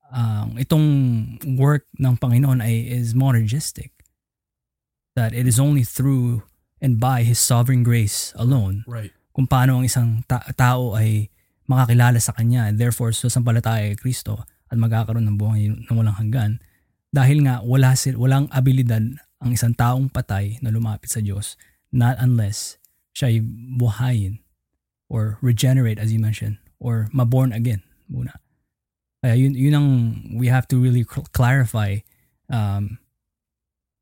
uh, 0.10 0.50
itong 0.58 1.38
work 1.58 1.86
ng 2.00 2.18
Panginoon 2.18 2.64
ay 2.64 2.88
is 2.88 3.14
monergistic, 3.14 3.94
that 5.16 5.34
it 5.34 5.46
is 5.46 5.60
only 5.60 5.84
through 5.84 6.46
and 6.82 7.02
by 7.02 7.26
His 7.26 7.42
sovereign 7.42 7.82
grace 7.82 8.34
alone 8.38 8.86
right. 8.86 9.14
Kung 9.38 9.46
paano 9.46 9.78
ang 9.78 9.86
isang 9.86 10.26
ta- 10.26 10.50
tao 10.58 10.98
ay 10.98 11.30
makakilala 11.70 12.18
sa 12.18 12.34
Kanya. 12.34 12.74
Therefore 12.74 13.14
susampalataya 13.14 13.94
kay 13.94 14.02
Kristo 14.02 14.42
at 14.74 14.82
magkakaroon 14.82 15.30
ng 15.30 15.38
buhay 15.38 15.70
na 15.70 15.94
walang 15.94 16.18
hanggan. 16.18 16.58
Dahil 17.14 17.46
nga 17.46 17.62
wala 17.62 17.94
sil, 17.94 18.18
walang 18.18 18.50
abilidad 18.50 19.22
ang 19.38 19.52
isang 19.54 19.78
taong 19.78 20.10
patay 20.10 20.58
na 20.66 20.74
lumapit 20.74 21.14
sa 21.14 21.22
Diyos. 21.22 21.54
Not 21.94 22.18
unless 22.18 22.82
siya 23.14 23.30
ay 23.30 23.46
buhayin 23.78 24.42
or 25.06 25.38
regenerate 25.46 26.02
as 26.02 26.10
you 26.10 26.18
mentioned 26.18 26.58
or 26.82 27.06
maborn 27.14 27.54
again 27.54 27.86
muna. 28.10 28.42
Kaya 29.22 29.38
yun, 29.38 29.54
yun 29.54 29.78
ang 29.78 29.90
we 30.34 30.50
have 30.50 30.66
to 30.74 30.82
really 30.82 31.06
clarify 31.06 32.02
um, 32.50 32.98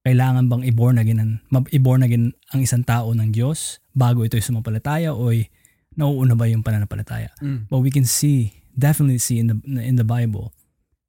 kailangan 0.06 0.46
bang 0.46 0.64
i-born 0.70 1.02
again, 1.02 1.42
i-born 1.74 2.06
again 2.06 2.38
ang 2.54 2.62
isang 2.62 2.86
tao 2.86 3.10
ng 3.10 3.34
Diyos 3.34 3.82
bago 3.98 4.22
ito 4.22 4.38
ay 4.38 4.46
sumampalataya 4.46 5.18
o 5.18 5.34
ay 5.34 5.50
nauuna 5.98 6.38
ba 6.38 6.46
yung 6.46 6.62
pananampalataya. 6.62 7.34
Mm. 7.42 7.66
But 7.66 7.82
we 7.82 7.90
can 7.90 8.06
see, 8.06 8.54
definitely 8.78 9.18
see 9.18 9.42
in 9.42 9.50
the, 9.50 9.58
in 9.82 9.98
the 9.98 10.06
Bible 10.06 10.54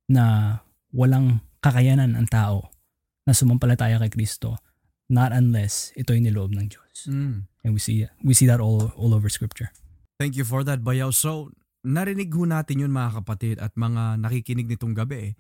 na 0.09 0.59
walang 0.97 1.45
kakayanan 1.61 2.17
ang 2.17 2.25
tao 2.25 2.73
na 3.29 3.37
sumampalataya 3.37 4.01
kay 4.01 4.09
Kristo 4.09 4.57
not 5.07 5.31
unless 5.31 5.95
ito 5.95 6.15
ay 6.15 6.23
niloob 6.23 6.57
ng 6.57 6.67
Diyos. 6.67 7.07
Mm. 7.07 7.47
And 7.67 7.71
we 7.75 7.81
see 7.83 8.07
we 8.23 8.35
see 8.35 8.47
that 8.47 8.63
all 8.63 8.95
all 8.95 9.15
over 9.15 9.31
scripture. 9.31 9.71
Thank 10.17 10.39
you 10.39 10.47
for 10.47 10.65
that, 10.65 10.81
Bayaw. 10.81 11.13
So, 11.13 11.53
narinig 11.85 12.33
ho 12.33 12.49
natin 12.49 12.83
yun 12.83 12.95
mga 12.95 13.23
kapatid 13.23 13.61
at 13.61 13.75
mga 13.77 14.23
nakikinig 14.23 14.67
nitong 14.71 14.97
gabi 14.97 15.37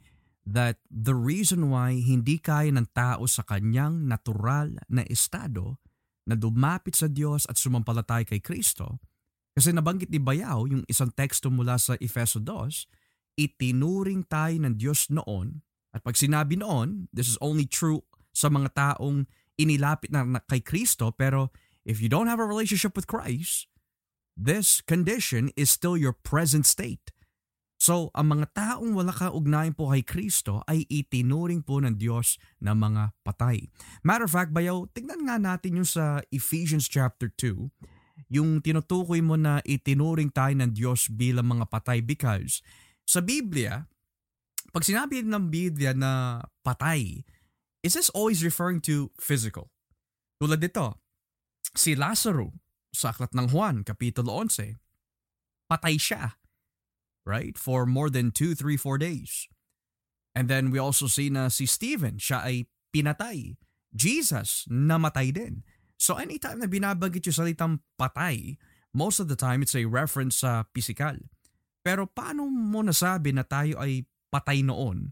that 0.46 0.78
the 0.86 1.12
reason 1.12 1.68
why 1.74 1.98
hindi 1.98 2.38
kaya 2.38 2.70
ng 2.70 2.94
tao 2.94 3.26
sa 3.26 3.42
kanyang 3.42 4.06
natural 4.06 4.78
na 4.86 5.02
estado 5.10 5.82
na 6.22 6.38
dumapit 6.38 6.94
sa 6.94 7.10
Diyos 7.10 7.50
at 7.50 7.58
sumampalatay 7.58 8.22
kay 8.22 8.38
Kristo 8.38 9.02
kasi 9.58 9.74
nabanggit 9.74 10.12
ni 10.14 10.22
Bayaw 10.22 10.70
yung 10.70 10.86
isang 10.86 11.10
teksto 11.10 11.50
mula 11.50 11.76
sa 11.82 11.98
Efeso 11.98 12.38
2 12.38 13.36
itinuring 13.36 14.24
tayo 14.24 14.56
ng 14.62 14.78
Diyos 14.78 15.10
noon 15.10 15.66
at 15.96 16.04
pag 16.04 16.12
sinabi 16.12 16.60
noon, 16.60 17.08
this 17.08 17.24
is 17.24 17.40
only 17.40 17.64
true 17.64 18.04
sa 18.36 18.52
mga 18.52 18.76
taong 18.76 19.24
inilapit 19.56 20.12
na 20.12 20.44
kay 20.44 20.60
Kristo 20.60 21.08
pero 21.08 21.48
if 21.88 22.04
you 22.04 22.12
don't 22.12 22.28
have 22.28 22.36
a 22.36 22.44
relationship 22.44 22.92
with 22.92 23.08
Christ, 23.08 23.64
this 24.36 24.84
condition 24.84 25.48
is 25.56 25.72
still 25.72 25.96
your 25.96 26.12
present 26.12 26.68
state. 26.68 27.15
So, 27.76 28.08
ang 28.16 28.32
mga 28.32 28.46
taong 28.56 28.96
wala 28.96 29.12
kaugnayan 29.12 29.76
po 29.76 29.92
kay 29.92 30.00
Kristo 30.00 30.64
ay 30.64 30.88
itinuring 30.88 31.60
po 31.60 31.76
ng 31.84 32.00
Diyos 32.00 32.40
na 32.56 32.72
mga 32.72 33.12
patay. 33.20 33.68
Matter 34.00 34.24
of 34.24 34.32
fact, 34.32 34.56
bayaw, 34.56 34.88
tignan 34.96 35.28
nga 35.28 35.36
natin 35.36 35.84
yung 35.84 35.88
sa 35.88 36.24
Ephesians 36.32 36.88
chapter 36.88 37.28
2, 37.28 38.32
yung 38.32 38.64
tinutukoy 38.64 39.20
mo 39.20 39.36
na 39.36 39.60
itinuring 39.68 40.32
tayo 40.32 40.56
ng 40.56 40.72
Diyos 40.72 41.12
bilang 41.12 41.52
mga 41.52 41.68
patay 41.68 42.00
because 42.00 42.64
sa 43.04 43.20
Biblia, 43.20 43.84
pag 44.72 44.82
sinabi 44.82 45.20
ng 45.20 45.46
Biblia 45.52 45.92
na 45.92 46.42
patay, 46.64 47.22
is 47.84 47.92
this 47.92 48.08
always 48.16 48.40
referring 48.40 48.80
to 48.82 49.12
physical? 49.20 49.68
Tulad 50.40 50.64
dito, 50.64 50.96
si 51.76 51.92
Lazaro 51.92 52.56
sa 52.90 53.12
Aklat 53.12 53.36
ng 53.36 53.52
Juan, 53.52 53.84
Kapitulo 53.84 54.32
11, 54.40 54.80
patay 55.68 56.00
siya, 56.00 56.40
right? 57.26 57.58
For 57.58 57.84
more 57.84 58.08
than 58.08 58.30
2, 58.30 58.54
3, 58.54 58.78
4 58.78 58.96
days. 59.02 59.50
And 60.32 60.46
then 60.46 60.70
we 60.70 60.78
also 60.78 61.10
see 61.10 61.28
na 61.28 61.50
si 61.50 61.66
Stephen, 61.66 62.22
siya 62.22 62.46
ay 62.46 62.70
pinatay. 62.94 63.58
Jesus, 63.90 64.64
namatay 64.70 65.34
din. 65.34 65.66
So 65.98 66.20
anytime 66.20 66.62
na 66.62 66.70
binabanggit 66.70 67.26
yung 67.26 67.36
salitang 67.36 67.74
patay, 67.98 68.60
most 68.94 69.18
of 69.18 69.26
the 69.26 69.36
time 69.36 69.64
it's 69.64 69.74
a 69.74 69.88
reference 69.88 70.44
sa 70.44 70.68
physical. 70.76 71.18
Pero 71.80 72.06
paano 72.06 72.46
mo 72.46 72.84
nasabi 72.84 73.32
na 73.32 73.42
tayo 73.42 73.80
ay 73.80 74.04
patay 74.28 74.60
noon 74.60 75.10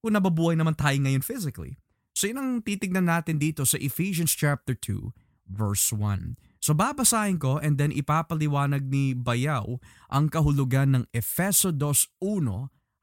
kung 0.00 0.14
nababuhay 0.14 0.54
naman 0.54 0.78
tayo 0.78 0.96
ngayon 0.96 1.26
physically? 1.26 1.82
So 2.14 2.30
yun 2.30 2.38
ang 2.38 2.50
titignan 2.62 3.10
natin 3.10 3.42
dito 3.42 3.66
sa 3.66 3.74
Ephesians 3.76 4.30
chapter 4.32 4.78
2 4.78 5.12
verse 5.50 5.90
1. 5.90 6.38
So 6.70 6.78
babasahin 6.78 7.42
ko 7.42 7.58
and 7.58 7.74
then 7.74 7.90
ipapaliwanag 7.90 8.86
ni 8.86 9.10
Bayaw 9.10 9.82
ang 10.06 10.30
kahulugan 10.30 10.94
ng 10.94 11.04
Efeso 11.10 11.74
2.1 11.74 12.22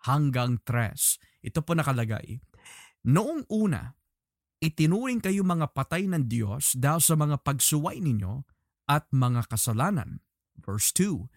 hanggang 0.08 0.56
3. 0.64 0.96
Ito 1.44 1.60
po 1.68 1.76
nakalagay. 1.76 2.40
Noong 3.12 3.44
una, 3.52 3.92
itinuring 4.64 5.20
kayo 5.20 5.44
mga 5.44 5.76
patay 5.76 6.08
ng 6.08 6.32
Diyos 6.32 6.80
dahil 6.80 7.04
sa 7.04 7.20
mga 7.20 7.44
pagsuway 7.44 8.00
ninyo 8.00 8.48
at 8.88 9.04
mga 9.12 9.52
kasalanan. 9.52 10.24
Verse 10.56 10.96
2 10.96 11.28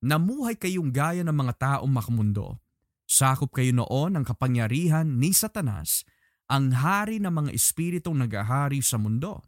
namuhay 0.00 0.56
kayong 0.56 0.88
gaya 0.88 1.20
ng 1.28 1.36
mga 1.36 1.60
taong 1.60 1.92
makamundo. 1.92 2.56
Sakop 3.04 3.52
kayo 3.52 3.76
noon 3.76 4.16
ng 4.16 4.24
kapangyarihan 4.24 5.20
ni 5.20 5.36
Satanas, 5.36 6.08
ang 6.48 6.72
hari 6.72 7.20
ng 7.20 7.28
mga 7.28 7.50
espiritong 7.52 8.16
nagahari 8.16 8.80
sa 8.80 8.96
mundo. 8.96 9.44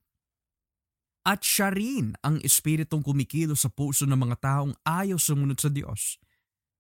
At 1.26 1.44
siya 1.44 1.74
rin 1.74 2.14
ang 2.24 2.40
espiritong 2.40 3.04
kumikilo 3.04 3.54
sa 3.58 3.68
puso 3.68 4.08
ng 4.08 4.16
mga 4.16 4.36
taong 4.38 4.72
ayaw 4.84 5.18
sumunod 5.18 5.58
sa 5.58 5.68
Diyos. 5.68 6.16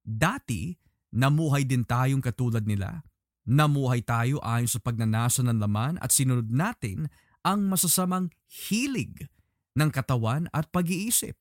Dati, 0.00 0.72
namuhay 1.12 1.68
din 1.68 1.84
tayong 1.84 2.24
katulad 2.24 2.64
nila. 2.64 3.04
Namuhay 3.48 4.04
tayo 4.04 4.40
ayon 4.44 4.68
sa 4.68 4.80
pagnanasa 4.80 5.40
ng 5.40 5.56
laman 5.56 5.96
at 6.04 6.12
sinunod 6.12 6.52
natin 6.52 7.08
ang 7.44 7.64
masasamang 7.64 8.28
hilig 8.44 9.28
ng 9.72 9.88
katawan 9.88 10.50
at 10.52 10.68
pag-iisip. 10.68 11.36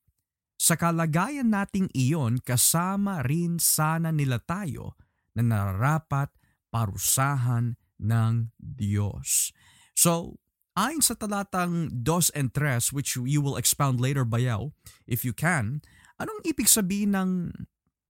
Sa 0.58 0.74
kalagayan 0.74 1.54
nating 1.54 1.92
iyon, 1.94 2.42
kasama 2.42 3.22
rin 3.22 3.62
sana 3.62 4.10
nila 4.10 4.42
tayo 4.42 4.98
na 5.38 5.46
nararapat 5.46 6.34
parusahan 6.74 7.78
ng 8.02 8.34
Diyos. 8.58 9.54
So, 9.94 10.42
ayon 10.78 11.02
sa 11.02 11.18
talatang 11.18 11.90
dos 12.06 12.30
and 12.38 12.54
tres, 12.54 12.94
which 12.94 13.18
you 13.18 13.42
will 13.42 13.58
expound 13.58 13.98
later, 13.98 14.22
Bayaw, 14.22 14.70
if 15.10 15.26
you 15.26 15.34
can, 15.34 15.82
anong 16.22 16.46
ibig 16.46 16.70
sabihin 16.70 17.18
ng 17.18 17.30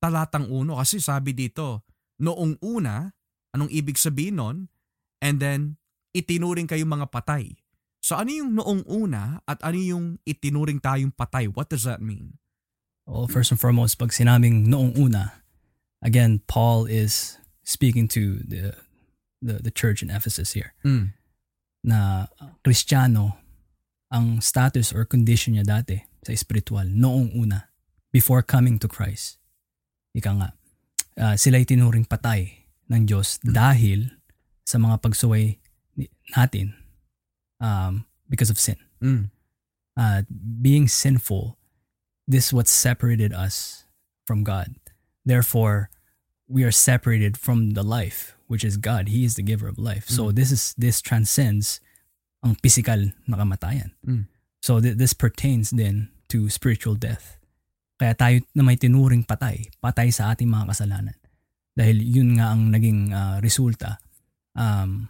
talatang 0.03 0.51
uno? 0.51 0.75
Kasi 0.75 0.99
sabi 0.99 1.31
dito, 1.31 1.87
noong 2.19 2.59
una, 2.59 3.15
anong 3.55 3.71
ibig 3.71 3.95
sabihin 3.95 4.37
nun? 4.37 4.57
And 5.23 5.39
then, 5.39 5.81
itinuring 6.11 6.67
kayong 6.67 6.91
mga 6.91 7.07
patay. 7.09 7.55
So 8.01 8.15
ano 8.15 8.29
yung 8.29 8.55
noong 8.55 8.85
una 8.87 9.41
at 9.45 9.59
ano 9.65 9.77
yung 9.77 10.05
itinuring 10.23 10.79
tayong 10.79 11.13
patay? 11.13 11.49
What 11.49 11.69
does 11.69 11.83
that 11.83 12.01
mean? 12.01 12.37
Well, 13.07 13.27
first 13.27 13.51
and 13.51 13.59
foremost, 13.59 13.99
pag 13.99 14.11
sinabing 14.11 14.67
noong 14.67 14.99
una, 14.99 15.43
again, 16.03 16.43
Paul 16.47 16.85
is 16.85 17.39
speaking 17.63 18.07
to 18.15 18.43
the 18.43 18.75
the, 19.39 19.63
the 19.63 19.73
church 19.73 20.03
in 20.03 20.09
Ephesus 20.09 20.53
here. 20.53 20.73
Mm. 20.83 21.16
Na 21.85 22.29
Kristiyano, 22.63 23.37
ang 24.07 24.39
status 24.39 24.95
or 24.95 25.03
condition 25.03 25.59
niya 25.59 25.67
dati 25.67 25.99
sa 26.23 26.31
spiritual 26.33 26.87
noong 26.87 27.35
una, 27.35 27.67
before 28.11 28.41
coming 28.41 28.79
to 28.79 28.87
Christ. 28.87 29.37
Ika 30.15 30.31
nga, 30.33 30.49
uh, 31.19 31.35
sila 31.35 31.61
itinuring 31.61 32.07
patay 32.07 32.65
ng 32.87 33.03
Diyos 33.05 33.37
dahil 33.43 34.15
sa 34.63 34.79
mga 34.79 34.99
pagsuway 35.03 35.59
natin 36.35 36.75
um, 37.59 38.07
because 38.27 38.49
of 38.49 38.59
sin. 38.59 38.79
Mm. 39.03 39.29
Uh, 39.97 40.21
being 40.61 40.87
sinful, 40.87 41.57
this 42.27 42.49
is 42.49 42.53
what 42.53 42.67
separated 42.67 43.33
us 43.33 43.85
from 44.25 44.43
God. 44.43 44.75
Therefore, 45.25 45.89
we 46.47 46.63
are 46.63 46.71
separated 46.71 47.35
from 47.37 47.75
the 47.75 47.83
life, 47.83 48.35
which 48.47 48.63
is 48.63 48.77
God. 48.79 49.09
He 49.11 49.23
is 49.27 49.35
the 49.35 49.43
giver 49.43 49.67
of 49.67 49.77
life. 49.77 50.07
So 50.07 50.31
Mm. 50.31 50.35
this 50.35 50.49
is 50.51 50.73
this 50.79 51.03
transcends 51.03 51.79
ang 52.43 52.55
physical 52.63 53.11
na 53.27 53.35
kamatayan. 53.37 53.91
Mm. 54.07 54.27
So 54.63 54.79
th- 54.79 54.95
this 54.97 55.11
pertains 55.13 55.71
then 55.75 56.09
to 56.31 56.47
spiritual 56.49 56.95
death. 56.95 57.35
Kaya 57.99 58.13
tayo 58.15 58.45
na 58.55 58.63
may 58.63 58.77
tinuring 58.77 59.25
patay, 59.25 59.67
patay 59.83 60.13
sa 60.13 60.31
ating 60.31 60.47
mga 60.47 60.69
kasalanan. 60.71 61.17
Dahil 61.77 61.97
yun 62.01 62.37
nga 62.37 62.53
ang 62.55 62.71
naging 62.71 63.11
uh, 63.13 63.37
resulta 63.43 63.97
um, 64.55 65.09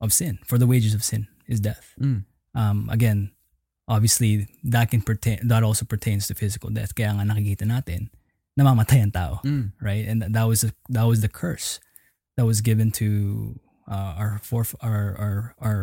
of 0.00 0.12
sin. 0.12 0.38
For 0.44 0.56
the 0.56 0.68
wages 0.68 0.94
of 0.94 1.02
sin 1.04 1.28
is 1.48 1.60
death. 1.60 1.96
Mm. 1.98 2.24
Um, 2.56 2.88
again, 2.92 3.32
obviously 3.88 4.46
that 4.64 4.90
can 4.90 5.00
pertain 5.02 5.40
that 5.46 5.62
also 5.62 5.84
pertains 5.84 6.26
to 6.28 6.34
physical 6.34 6.70
death. 6.70 6.94
Kaya 6.94 7.12
nga 7.16 7.24
nakikita 7.26 7.66
natin 7.66 8.08
namamatay 8.58 9.04
ang 9.04 9.12
tao, 9.12 9.40
Mm. 9.44 9.72
right? 9.80 10.04
And 10.08 10.24
that 10.24 10.44
was 10.48 10.60
the, 10.64 10.72
that 10.90 11.04
was 11.04 11.20
the 11.20 11.28
curse 11.28 11.78
that 12.36 12.44
was 12.48 12.60
given 12.60 12.90
to 13.00 13.60
uh, 13.86 14.16
our 14.16 14.40
foref 14.42 14.74
our 14.80 15.14
our 15.16 15.38
our 15.60 15.80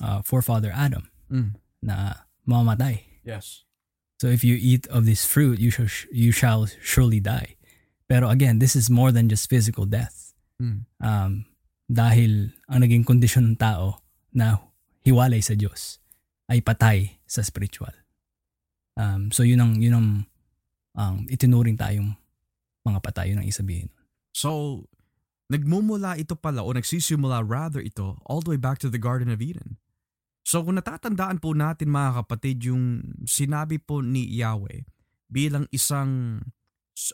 uh, 0.00 0.22
forefather 0.22 0.70
Adam 0.74 1.10
Mm. 1.30 1.58
na 1.82 2.22
mamamatay. 2.46 3.02
Yes. 3.26 3.66
So 4.22 4.30
if 4.30 4.40
you 4.46 4.54
eat 4.56 4.86
of 4.88 5.04
this 5.04 5.26
fruit, 5.26 5.58
you 5.58 5.68
shall 5.74 5.90
you 6.14 6.30
shall 6.32 6.70
surely 6.80 7.18
die. 7.20 7.58
Pero 8.06 8.30
again, 8.30 8.62
this 8.62 8.78
is 8.78 8.86
more 8.88 9.10
than 9.10 9.26
just 9.28 9.50
physical 9.50 9.84
death. 9.84 10.30
Mm. 10.62 10.86
Um, 11.02 11.32
dahil 11.90 12.54
ang 12.70 12.86
naging 12.86 13.02
kondisyon 13.04 13.54
ng 13.54 13.58
tao 13.58 14.02
na 14.30 14.62
hiwalay 15.02 15.42
sa 15.42 15.54
Diyos 15.58 15.98
ay 16.46 16.62
patay 16.62 17.18
sa 17.26 17.42
spiritual. 17.42 17.92
Um, 18.96 19.28
so 19.34 19.42
yun 19.42 19.60
ang 19.60 19.82
yun 19.82 19.94
ang 19.94 20.08
um, 20.96 21.28
itinuring 21.28 21.76
tayong 21.78 22.16
mga 22.82 22.98
patay 23.04 23.30
yun 23.30 23.44
ang 23.44 23.48
isabihin. 23.48 23.92
So, 24.32 24.82
nagmumula 25.46 26.18
ito 26.18 26.34
pala 26.34 26.66
o 26.66 26.74
nagsisimula 26.74 27.46
rather 27.46 27.78
ito 27.78 28.18
all 28.26 28.42
the 28.42 28.56
way 28.56 28.60
back 28.60 28.82
to 28.82 28.90
the 28.90 28.98
Garden 28.98 29.30
of 29.30 29.38
Eden. 29.38 29.78
So 30.46 30.62
kung 30.62 30.78
natatandaan 30.78 31.42
po 31.42 31.58
natin 31.58 31.90
mga 31.90 32.22
kapatid 32.22 32.70
yung 32.70 33.02
sinabi 33.26 33.82
po 33.82 33.98
ni 33.98 34.30
Yahweh 34.30 34.86
bilang 35.26 35.66
isang 35.74 36.38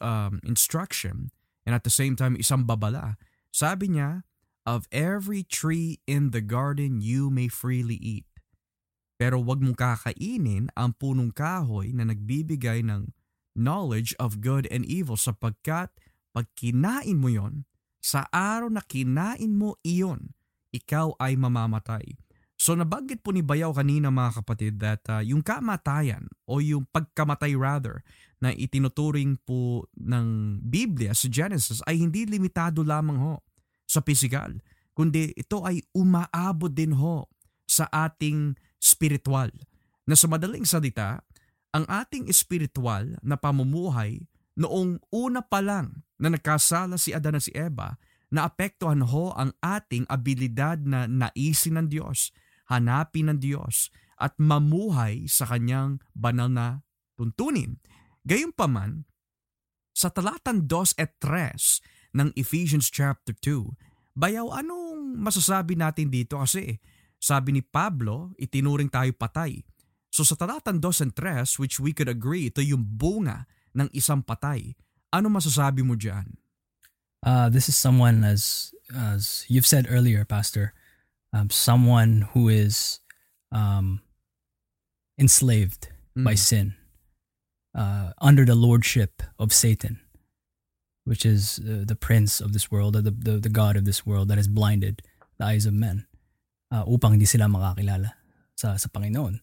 um, 0.04 0.36
instruction 0.44 1.32
and 1.64 1.72
at 1.72 1.80
the 1.80 1.92
same 1.92 2.12
time 2.12 2.36
isang 2.36 2.68
babala, 2.68 3.16
sabi 3.48 3.96
niya, 3.96 4.28
Of 4.62 4.86
every 4.94 5.42
tree 5.42 5.98
in 6.06 6.30
the 6.30 6.38
garden 6.38 7.02
you 7.02 7.34
may 7.34 7.50
freely 7.50 7.98
eat. 7.98 8.30
Pero 9.18 9.42
wag 9.42 9.58
mong 9.58 9.74
kakainin 9.74 10.70
ang 10.78 10.94
punong 10.94 11.34
kahoy 11.34 11.90
na 11.90 12.06
nagbibigay 12.06 12.86
ng 12.86 13.10
knowledge 13.52 14.16
of 14.16 14.40
good 14.40 14.68
and 14.68 14.84
evil 14.88 15.16
sapagkat 15.16 15.92
pag 16.32 16.46
kinain 16.56 17.20
mo 17.20 17.28
yon, 17.28 17.68
sa 18.02 18.26
araw 18.32 18.72
na 18.72 18.82
kinain 18.82 19.54
mo 19.54 19.78
iyon, 19.84 20.34
ikaw 20.74 21.14
ay 21.20 21.38
mamamatay. 21.38 22.18
So 22.62 22.78
nabanggit 22.78 23.26
po 23.26 23.34
ni 23.34 23.42
Bayaw 23.42 23.74
kanina 23.74 24.14
mga 24.14 24.42
kapatid 24.42 24.78
that 24.78 25.02
uh, 25.10 25.18
yung 25.18 25.42
kamatayan 25.42 26.30
o 26.46 26.62
yung 26.62 26.86
pagkamatay 26.94 27.58
rather 27.58 28.06
na 28.38 28.54
itinuturing 28.54 29.34
po 29.42 29.90
ng 29.98 30.58
Biblia 30.62 31.10
sa 31.10 31.26
Genesis 31.26 31.82
ay 31.90 31.98
hindi 31.98 32.22
limitado 32.22 32.86
lamang 32.86 33.18
ho 33.18 33.34
sa 33.86 33.98
physical, 33.98 34.62
kundi 34.94 35.34
ito 35.34 35.66
ay 35.66 35.82
umaabot 35.90 36.70
din 36.70 36.94
ho 36.94 37.26
sa 37.66 37.90
ating 37.90 38.54
spiritual. 38.78 39.50
Na 40.06 40.14
sa 40.14 40.30
madaling 40.30 40.66
salita, 40.66 41.22
ang 41.72 41.88
ating 41.88 42.28
spiritual 42.30 43.16
na 43.24 43.40
pamumuhay 43.40 44.28
noong 44.60 45.00
una 45.08 45.40
pa 45.40 45.64
lang 45.64 46.04
na 46.20 46.28
nagkasala 46.28 47.00
si 47.00 47.16
Adan 47.16 47.40
at 47.40 47.48
si 47.48 47.52
Eva, 47.56 47.96
naapektuhan 48.28 49.04
ho 49.08 49.32
ang 49.32 49.56
ating 49.64 50.04
abilidad 50.08 50.84
na 50.84 51.08
naisin 51.08 51.80
ng 51.80 51.88
Diyos, 51.88 52.32
hanapin 52.68 53.32
ng 53.32 53.40
Diyos, 53.40 53.88
at 54.20 54.36
mamuhay 54.36 55.26
sa 55.26 55.48
kanyang 55.48 55.98
banal 56.12 56.52
na 56.52 56.84
tuntunin. 57.16 57.80
Gayunpaman, 58.22 59.08
sa 59.92 60.08
talatan 60.08 60.68
2 60.68 61.00
at 61.00 61.18
3 61.20 62.16
ng 62.16 62.28
Ephesians 62.38 62.88
chapter 62.88 63.34
2, 63.34 64.16
bayaw 64.16 64.52
anong 64.60 65.16
masasabi 65.20 65.76
natin 65.76 66.12
dito 66.12 66.40
kasi 66.40 66.80
sabi 67.22 67.56
ni 67.56 67.62
Pablo, 67.64 68.32
itinuring 68.40 68.88
tayo 68.88 69.10
patay. 69.16 69.64
So 70.12 70.28
sa 70.28 70.36
talatan 70.36 70.84
2 70.84 71.08
and 71.08 71.12
3, 71.16 71.56
which 71.56 71.80
we 71.80 71.96
could 71.96 72.08
agree, 72.08 72.52
ito 72.52 72.60
yung 72.60 72.84
bunga 72.84 73.48
ng 73.72 73.88
isang 73.96 74.20
patay. 74.20 74.76
Ano 75.08 75.32
masasabi 75.32 75.80
mo 75.80 75.96
dyan? 75.96 76.36
Uh, 77.24 77.48
this 77.48 77.64
is 77.64 77.74
someone 77.80 78.20
as 78.20 78.74
as 78.92 79.48
you've 79.48 79.64
said 79.64 79.88
earlier, 79.88 80.28
Pastor, 80.28 80.76
um, 81.32 81.48
someone 81.48 82.28
who 82.36 82.52
is 82.52 83.00
um, 83.48 84.04
enslaved 85.16 85.88
by 86.12 86.36
Mm. 86.36 86.44
sin, 86.44 86.66
uh, 87.72 88.12
under 88.20 88.44
the 88.44 88.58
lordship 88.58 89.24
of 89.40 89.48
Satan, 89.48 89.96
which 91.08 91.24
is 91.24 91.56
uh, 91.64 91.88
the 91.88 91.96
prince 91.96 92.36
of 92.36 92.52
this 92.52 92.68
world, 92.68 92.96
or 92.96 93.00
the, 93.00 93.14
the 93.16 93.40
the 93.40 93.48
god 93.48 93.80
of 93.80 93.88
this 93.88 94.04
world 94.04 94.28
that 94.28 94.36
has 94.36 94.44
blinded 94.44 95.00
the 95.40 95.48
eyes 95.48 95.64
of 95.64 95.72
men, 95.72 96.04
uh, 96.68 96.84
upang 96.84 97.16
hindi 97.16 97.24
sila 97.24 97.48
makakilala 97.48 98.12
sa 98.60 98.76
sa 98.76 98.92
Panginoon. 98.92 99.40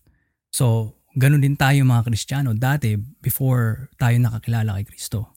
So, 0.49 0.97
ganun 1.17 1.41
din 1.41 1.57
tayo 1.57 1.85
mga 1.85 2.05
Kristiyano. 2.09 2.53
Dati, 2.57 2.97
before 2.97 3.89
tayo 3.97 4.15
nakakilala 4.17 4.77
kay 4.81 4.85
Kristo, 4.95 5.33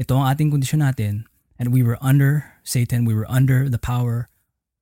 ito 0.00 0.12
ang 0.16 0.28
ating 0.28 0.52
kondisyon 0.52 0.84
natin, 0.84 1.28
and 1.60 1.70
we 1.70 1.84
were 1.84 2.00
under 2.00 2.58
Satan, 2.64 3.04
we 3.04 3.14
were 3.14 3.28
under 3.28 3.68
the 3.68 3.80
power 3.80 4.28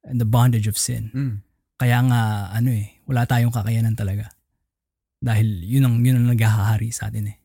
and 0.07 0.23
the 0.23 0.29
bondage 0.29 0.71
of 0.71 0.79
sin. 0.81 1.11
Mm. 1.13 1.35
Kaya 1.81 1.99
nga, 2.09 2.23
ano 2.53 2.71
eh, 2.73 3.01
wala 3.09 3.25
tayong 3.25 3.53
kakayanan 3.53 3.97
talaga. 3.97 4.33
Dahil 5.21 5.65
yun 5.65 5.85
ang, 5.85 5.97
yun 6.01 6.21
ang 6.21 6.29
naghahari 6.33 6.93
sa 6.93 7.13
atin 7.13 7.33
eh. 7.33 7.37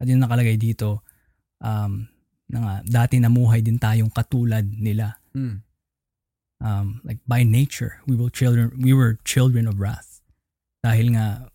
At 0.00 0.08
yun 0.08 0.20
nakalagay 0.20 0.60
dito, 0.60 1.04
um, 1.64 2.08
na 2.48 2.58
nga, 2.60 2.74
dati 2.84 3.16
namuhay 3.16 3.64
din 3.64 3.80
tayong 3.80 4.12
katulad 4.12 4.64
nila. 4.68 5.16
Mm. 5.32 5.64
Um, 6.64 7.00
like 7.04 7.20
by 7.28 7.44
nature, 7.44 8.00
we 8.08 8.16
were 8.16 8.32
children, 8.32 8.72
we 8.76 8.92
were 8.92 9.20
children 9.24 9.68
of 9.68 9.80
wrath. 9.80 10.20
Dahil 10.84 11.16
nga, 11.16 11.48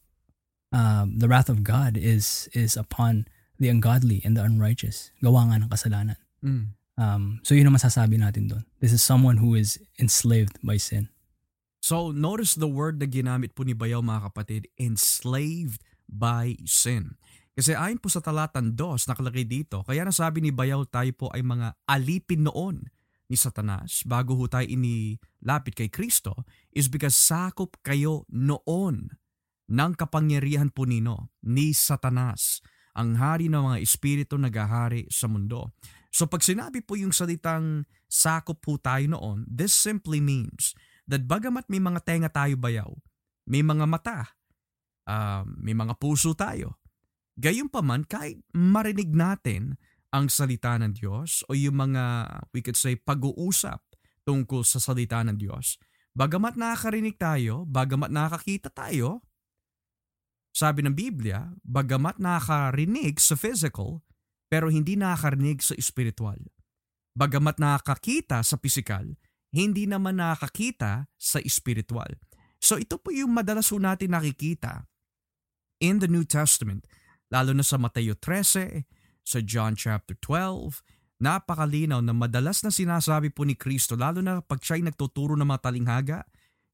um, 0.72 1.18
the 1.18 1.28
wrath 1.28 1.50
of 1.50 1.64
God 1.64 1.98
is 1.98 2.50
is 2.54 2.78
upon 2.78 3.26
the 3.60 3.70
ungodly 3.70 4.22
and 4.24 4.38
the 4.38 4.44
unrighteous. 4.44 5.12
Gawa 5.20 5.50
nga 5.52 5.66
ng 5.66 5.70
kasalanan. 5.70 6.20
Mm. 6.40 6.78
Um, 7.00 7.40
so 7.48 7.56
yun 7.56 7.68
ang 7.68 7.76
masasabi 7.80 8.20
natin 8.20 8.52
doon. 8.52 8.64
This 8.84 8.92
is 8.92 9.00
someone 9.00 9.40
who 9.40 9.56
is 9.56 9.80
enslaved 10.00 10.60
by 10.60 10.76
sin. 10.76 11.08
So 11.80 12.12
notice 12.12 12.60
the 12.60 12.68
word 12.68 13.00
na 13.00 13.08
ginamit 13.08 13.56
po 13.56 13.64
ni 13.64 13.72
Bayaw 13.72 14.04
mga 14.04 14.32
kapatid, 14.32 14.68
enslaved 14.76 15.80
by 16.12 16.60
sin. 16.68 17.16
Kasi 17.56 17.76
ayon 17.76 18.00
po 18.00 18.12
sa 18.12 18.24
talatan 18.24 18.76
2, 18.76 19.08
nakalagay 19.08 19.48
dito, 19.48 19.84
kaya 19.88 20.04
nasabi 20.04 20.44
ni 20.44 20.52
Bayaw 20.52 20.84
tayo 20.88 21.12
po 21.16 21.32
ay 21.32 21.44
mga 21.44 21.76
alipin 21.88 22.48
noon 22.48 22.88
ni 23.30 23.38
Satanas 23.38 24.04
bago 24.04 24.34
ho 24.36 24.50
tayo 24.50 24.66
inilapit 24.66 25.78
kay 25.78 25.88
Kristo 25.88 26.44
is 26.74 26.90
because 26.90 27.14
sakop 27.14 27.78
kayo 27.86 28.26
noon 28.28 29.14
ng 29.70 29.92
kapangyarihan 29.94 30.74
po 30.74 30.90
nino 30.90 31.30
ni 31.46 31.72
Satanas, 31.78 32.60
ang 32.98 33.16
hari 33.22 33.48
ng 33.48 33.62
mga 33.70 33.78
espiritu 33.86 34.36
nagahari 34.36 35.06
sa 35.14 35.30
mundo. 35.30 35.78
So 36.10 36.26
pag 36.26 36.42
sinabi 36.42 36.82
po 36.82 36.98
yung 36.98 37.14
salitang 37.14 37.86
sakop 38.10 38.66
po 38.66 38.82
tayo 38.82 39.14
noon, 39.14 39.46
this 39.46 39.72
simply 39.72 40.18
means 40.18 40.74
that 41.06 41.30
bagamat 41.30 41.70
may 41.70 41.78
mga 41.78 42.02
tenga 42.02 42.30
tayo 42.34 42.58
bayaw, 42.58 42.90
may 43.46 43.62
mga 43.62 43.86
mata, 43.86 44.34
uh, 45.06 45.46
may 45.46 45.78
mga 45.78 45.94
puso 46.02 46.34
tayo, 46.34 46.82
gayunpaman 47.38 48.10
kahit 48.10 48.42
marinig 48.58 49.14
natin 49.14 49.78
ang 50.10 50.26
salita 50.28 50.74
ng 50.82 50.98
Diyos 50.98 51.46
o 51.46 51.54
yung 51.54 51.78
mga, 51.78 52.26
we 52.50 52.66
could 52.66 52.78
say, 52.78 52.98
pag-uusap 52.98 53.86
tungkol 54.26 54.66
sa 54.66 54.82
salita 54.82 55.22
ng 55.22 55.38
Diyos. 55.38 55.78
Bagamat 56.18 56.58
nakakarinig 56.58 57.22
tayo, 57.22 57.70
bagamat 57.70 58.10
nakakita 58.10 58.74
tayo, 58.74 59.22
sabi 60.60 60.84
ng 60.84 60.92
Biblia, 60.92 61.56
bagamat 61.64 62.20
nakakarinig 62.20 63.16
sa 63.24 63.40
physical, 63.40 64.04
pero 64.52 64.68
hindi 64.68 65.00
nakakarinig 65.00 65.64
sa 65.64 65.72
spiritual. 65.80 66.36
Bagamat 67.16 67.64
nakakakita 67.64 68.44
sa 68.44 68.60
physical, 68.60 69.16
hindi 69.56 69.88
naman 69.88 70.20
nakakakita 70.20 71.08
sa 71.16 71.40
spiritual. 71.48 72.12
So 72.60 72.76
ito 72.76 73.00
po 73.00 73.16
yung 73.16 73.32
madalas 73.32 73.72
natin 73.72 74.12
nakikita 74.12 74.84
in 75.80 76.04
the 76.04 76.12
New 76.12 76.28
Testament, 76.28 76.84
lalo 77.32 77.56
na 77.56 77.64
sa 77.64 77.80
Mateo 77.80 78.20
13, 78.20 78.84
sa 79.24 79.40
John 79.40 79.80
chapter 79.80 80.20
12, 80.20 81.24
napakalinaw 81.24 82.04
na 82.04 82.12
madalas 82.12 82.68
na 82.68 82.72
sinasabi 82.72 83.32
po 83.32 83.48
ni 83.48 83.56
Kristo 83.56 83.96
lalo 83.96 84.20
na 84.20 84.44
pag 84.44 84.60
siya'y 84.60 84.84
nagtuturo 84.84 85.40
ng 85.40 85.48
mga 85.48 85.72
talinghaga, 85.72 86.20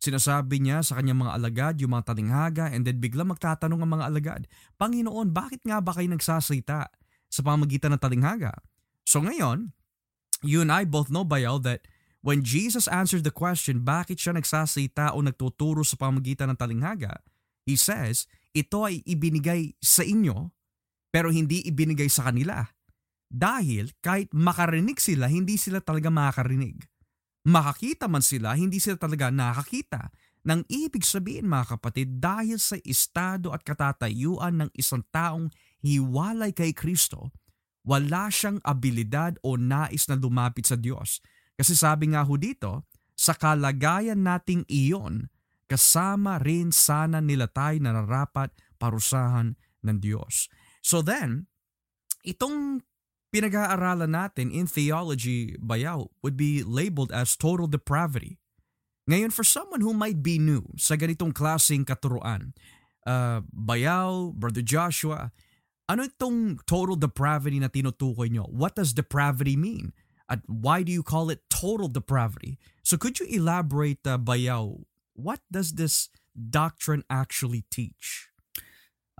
sinasabi 0.06 0.62
niya 0.62 0.86
sa 0.86 1.02
kanyang 1.02 1.26
mga 1.26 1.34
alagad 1.34 1.76
yung 1.82 1.98
mga 1.98 2.14
talinghaga 2.14 2.66
and 2.70 2.86
then 2.86 3.02
bigla 3.02 3.26
magtatanong 3.26 3.82
ang 3.82 3.92
mga 3.98 4.06
alagad, 4.06 4.42
Panginoon, 4.78 5.34
bakit 5.34 5.66
nga 5.66 5.82
ba 5.82 5.98
kayo 5.98 6.06
nagsasalita 6.14 6.94
sa 7.26 7.42
pamagitan 7.42 7.98
ng 7.98 8.02
talinghaga? 8.02 8.54
So 9.02 9.26
ngayon, 9.26 9.74
you 10.46 10.62
and 10.62 10.70
I 10.70 10.86
both 10.86 11.10
know, 11.10 11.26
Bayal, 11.26 11.58
that 11.66 11.90
when 12.22 12.46
Jesus 12.46 12.86
answered 12.86 13.26
the 13.26 13.34
question, 13.34 13.82
bakit 13.82 14.22
siya 14.22 14.38
nagsasalita 14.38 15.18
o 15.18 15.26
nagtuturo 15.26 15.82
sa 15.82 15.98
pamagitan 15.98 16.54
ng 16.54 16.60
talinghaga, 16.62 17.26
He 17.66 17.74
says, 17.74 18.30
ito 18.54 18.86
ay 18.86 19.02
ibinigay 19.04 19.74
sa 19.82 20.06
inyo 20.06 20.54
pero 21.10 21.34
hindi 21.34 21.66
ibinigay 21.66 22.08
sa 22.08 22.30
kanila. 22.30 22.62
Dahil 23.26 23.90
kahit 24.06 24.30
makarinig 24.32 25.02
sila, 25.02 25.26
hindi 25.26 25.58
sila 25.58 25.82
talaga 25.82 26.14
makakarinig. 26.14 26.86
Makakita 27.46 28.10
man 28.10 28.26
sila, 28.26 28.58
hindi 28.58 28.82
sila 28.82 28.98
talaga 28.98 29.30
nakakita. 29.30 30.10
Nang 30.46 30.66
ibig 30.70 31.06
sabihin 31.06 31.50
mga 31.50 31.78
kapatid, 31.78 32.18
dahil 32.18 32.58
sa 32.58 32.78
estado 32.86 33.54
at 33.54 33.62
katatayuan 33.62 34.66
ng 34.66 34.70
isang 34.78 35.06
taong 35.10 35.50
hiwalay 35.82 36.54
kay 36.54 36.74
Kristo, 36.74 37.34
wala 37.86 38.34
siyang 38.34 38.58
abilidad 38.66 39.38
o 39.46 39.58
nais 39.58 40.10
na 40.10 40.18
lumapit 40.18 40.66
sa 40.66 40.78
Diyos. 40.78 41.22
Kasi 41.54 41.78
sabi 41.78 42.14
nga 42.14 42.26
ho 42.26 42.34
dito, 42.34 42.90
sa 43.14 43.38
kalagayan 43.38 44.26
nating 44.26 44.66
iyon, 44.66 45.30
kasama 45.70 46.42
rin 46.42 46.74
sana 46.74 47.22
nila 47.22 47.50
tayo 47.50 47.78
nararapat 47.78 48.54
parusahan 48.82 49.54
ng 49.86 49.98
Diyos. 50.02 50.50
So 50.82 51.02
then, 51.06 51.50
itong 52.26 52.86
pinag-aaralan 53.36 54.16
natin 54.16 54.48
in 54.48 54.64
theology 54.64 55.60
bayaw 55.60 56.08
would 56.24 56.40
be 56.40 56.64
labeled 56.64 57.12
as 57.12 57.36
total 57.36 57.68
depravity. 57.68 58.40
Ngayon, 59.12 59.36
for 59.36 59.44
someone 59.44 59.84
who 59.84 59.92
might 59.92 60.24
be 60.24 60.40
new 60.40 60.64
sa 60.80 60.96
ganitong 60.96 61.36
klaseng 61.36 61.84
katuruan, 61.84 62.56
uh, 63.04 63.44
bayaw, 63.52 64.32
Brother 64.32 64.64
Joshua, 64.64 65.36
ano 65.92 66.08
itong 66.08 66.64
total 66.64 66.96
depravity 66.96 67.60
na 67.60 67.68
tinutukoy 67.68 68.32
nyo? 68.32 68.48
What 68.48 68.80
does 68.80 68.96
depravity 68.96 69.60
mean? 69.60 69.92
At 70.32 70.42
why 70.48 70.82
do 70.82 70.90
you 70.90 71.04
call 71.04 71.28
it 71.30 71.46
total 71.52 71.92
depravity? 71.92 72.58
So 72.82 72.96
could 72.96 73.20
you 73.20 73.28
elaborate, 73.28 74.02
uh, 74.08 74.18
bayaw, 74.18 74.80
what 75.14 75.44
does 75.52 75.76
this 75.76 76.08
doctrine 76.34 77.04
actually 77.12 77.68
teach? 77.68 78.32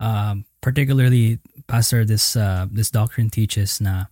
Um, 0.02 0.50
particularly, 0.66 1.38
Pastor, 1.70 2.02
this 2.02 2.34
uh, 2.34 2.66
this 2.74 2.90
doctrine 2.90 3.30
teaches 3.30 3.78
na 3.78 4.10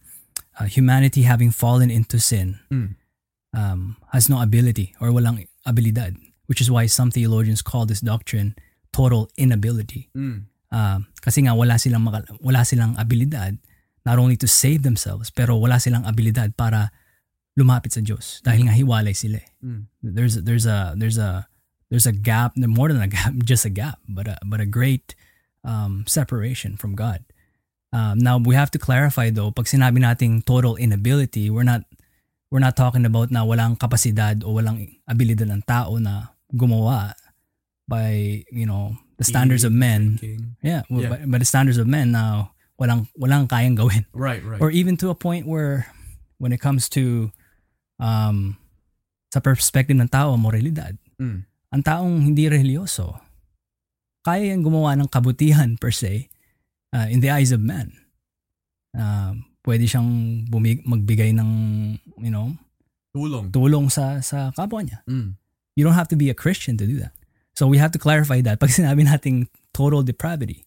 uh, 0.61 0.69
humanity 0.69 1.25
having 1.25 1.49
fallen 1.49 1.89
into 1.89 2.21
sin 2.21 2.61
mm. 2.69 2.93
um, 3.57 3.97
has 4.13 4.29
no 4.29 4.37
ability 4.37 4.93
or 5.01 5.09
walang 5.09 5.49
abilidad, 5.65 6.13
which 6.45 6.61
is 6.61 6.69
why 6.69 6.85
some 6.85 7.09
theologians 7.09 7.65
call 7.65 7.89
this 7.89 8.05
doctrine 8.05 8.53
total 8.93 9.33
inability. 9.33 10.13
Mm. 10.13 10.45
Uh, 10.69 11.01
kasi 11.25 11.41
nga 11.41 11.57
wala 11.57 11.81
silang 11.81 12.05
maka, 12.05 12.21
wala 12.37 12.61
silang 12.61 12.93
abilidad 13.01 13.57
not 14.05 14.21
only 14.21 14.37
to 14.37 14.45
save 14.45 14.85
themselves 14.85 15.33
pero 15.33 15.57
wala 15.57 15.81
silang 15.81 16.05
abilidad 16.05 16.53
para 16.53 16.93
lumapit 17.57 17.93
sa 17.93 18.01
Diyos 18.01 18.41
dahil 18.45 18.69
nga 18.69 18.77
hiwalay 18.77 19.17
sila. 19.17 19.41
Mm. 19.65 19.89
There's 20.05 20.37
there's 20.45 20.69
a 20.69 20.93
there's 20.93 21.17
a 21.17 21.49
there's 21.89 22.05
a 22.05 22.13
gap, 22.13 22.53
more 22.57 22.93
than 22.93 23.01
a 23.01 23.09
gap, 23.09 23.33
just 23.49 23.65
a 23.65 23.73
gap, 23.73 23.97
but 24.05 24.29
a, 24.29 24.37
but 24.45 24.61
a 24.61 24.69
great 24.69 25.17
um, 25.63 26.05
separation 26.07 26.77
from 26.77 26.95
God. 26.95 27.23
Um, 27.93 28.19
now 28.19 28.37
we 28.37 28.55
have 28.55 28.71
to 28.71 28.79
clarify 28.79 29.29
though, 29.29 29.51
pag 29.51 29.65
sinabi 29.65 30.01
nating 30.01 30.45
total 30.45 30.75
inability, 30.75 31.49
we're 31.49 31.67
not 31.67 31.85
we're 32.49 32.61
not 32.61 32.77
talking 32.77 33.05
about 33.05 33.31
na 33.31 33.45
walang 33.45 33.77
kapasidad 33.77 34.43
o 34.45 34.57
walang 34.57 34.97
abilidad 35.09 35.49
ng 35.49 35.63
tao 35.65 35.97
na 35.97 36.33
gumawa 36.53 37.13
by, 37.87 38.41
you 38.49 38.65
know, 38.65 38.97
the 39.17 39.23
standards 39.23 39.63
of 39.63 39.73
men. 39.73 40.17
Thinking. 40.17 40.55
Yeah, 40.61 40.81
yeah. 40.89 41.09
By, 41.09 41.17
by 41.25 41.37
the 41.37 41.49
standards 41.49 41.77
of 41.77 41.87
men 41.87 42.11
now 42.11 42.53
walang 42.81 43.09
walang 43.17 43.47
kayang 43.47 43.77
gawin. 43.77 44.05
Right, 44.13 44.43
right. 44.43 44.61
Or 44.61 44.69
even 44.69 44.97
to 45.01 45.09
a 45.09 45.17
point 45.17 45.45
where 45.45 45.87
when 46.37 46.51
it 46.51 46.61
comes 46.61 46.89
to 46.97 47.31
um 48.01 48.57
sa 49.33 49.41
perspective 49.41 49.97
ng 49.97 50.09
tao, 50.13 50.37
moralidad. 50.37 50.97
Mm. 51.17 51.45
Ang 51.73 51.81
taong 51.81 52.13
hindi 52.21 52.45
religyoso, 52.45 53.17
kaya 54.23 54.55
yung 54.55 54.63
gumawa 54.63 54.95
ng 54.95 55.11
kabutihan 55.11 55.75
per 55.75 55.91
se 55.91 56.31
uh, 56.95 57.07
in 57.11 57.19
the 57.19 57.29
eyes 57.29 57.51
of 57.51 57.59
man. 57.59 57.91
Uh, 58.95 59.35
pwede 59.67 59.83
siyang 59.87 60.43
bumig, 60.47 60.83
magbigay 60.87 61.35
ng, 61.35 61.51
you 62.19 62.31
know, 62.31 62.55
tulong, 63.11 63.51
tulong 63.51 63.85
sa, 63.91 64.23
sa 64.23 64.51
kapwa 64.55 64.83
niya. 64.83 65.03
Mm. 65.05 65.35
You 65.75 65.83
don't 65.83 65.97
have 65.97 66.09
to 66.09 66.19
be 66.19 66.29
a 66.29 66.37
Christian 66.37 66.77
to 66.77 66.85
do 66.85 66.97
that. 67.03 67.13
So 67.53 67.67
we 67.67 67.77
have 67.77 67.91
to 67.93 67.99
clarify 68.01 68.41
that. 68.41 68.59
Pag 68.59 68.73
sinabi 68.73 69.05
nating 69.05 69.47
total 69.73 70.01
depravity 70.01 70.65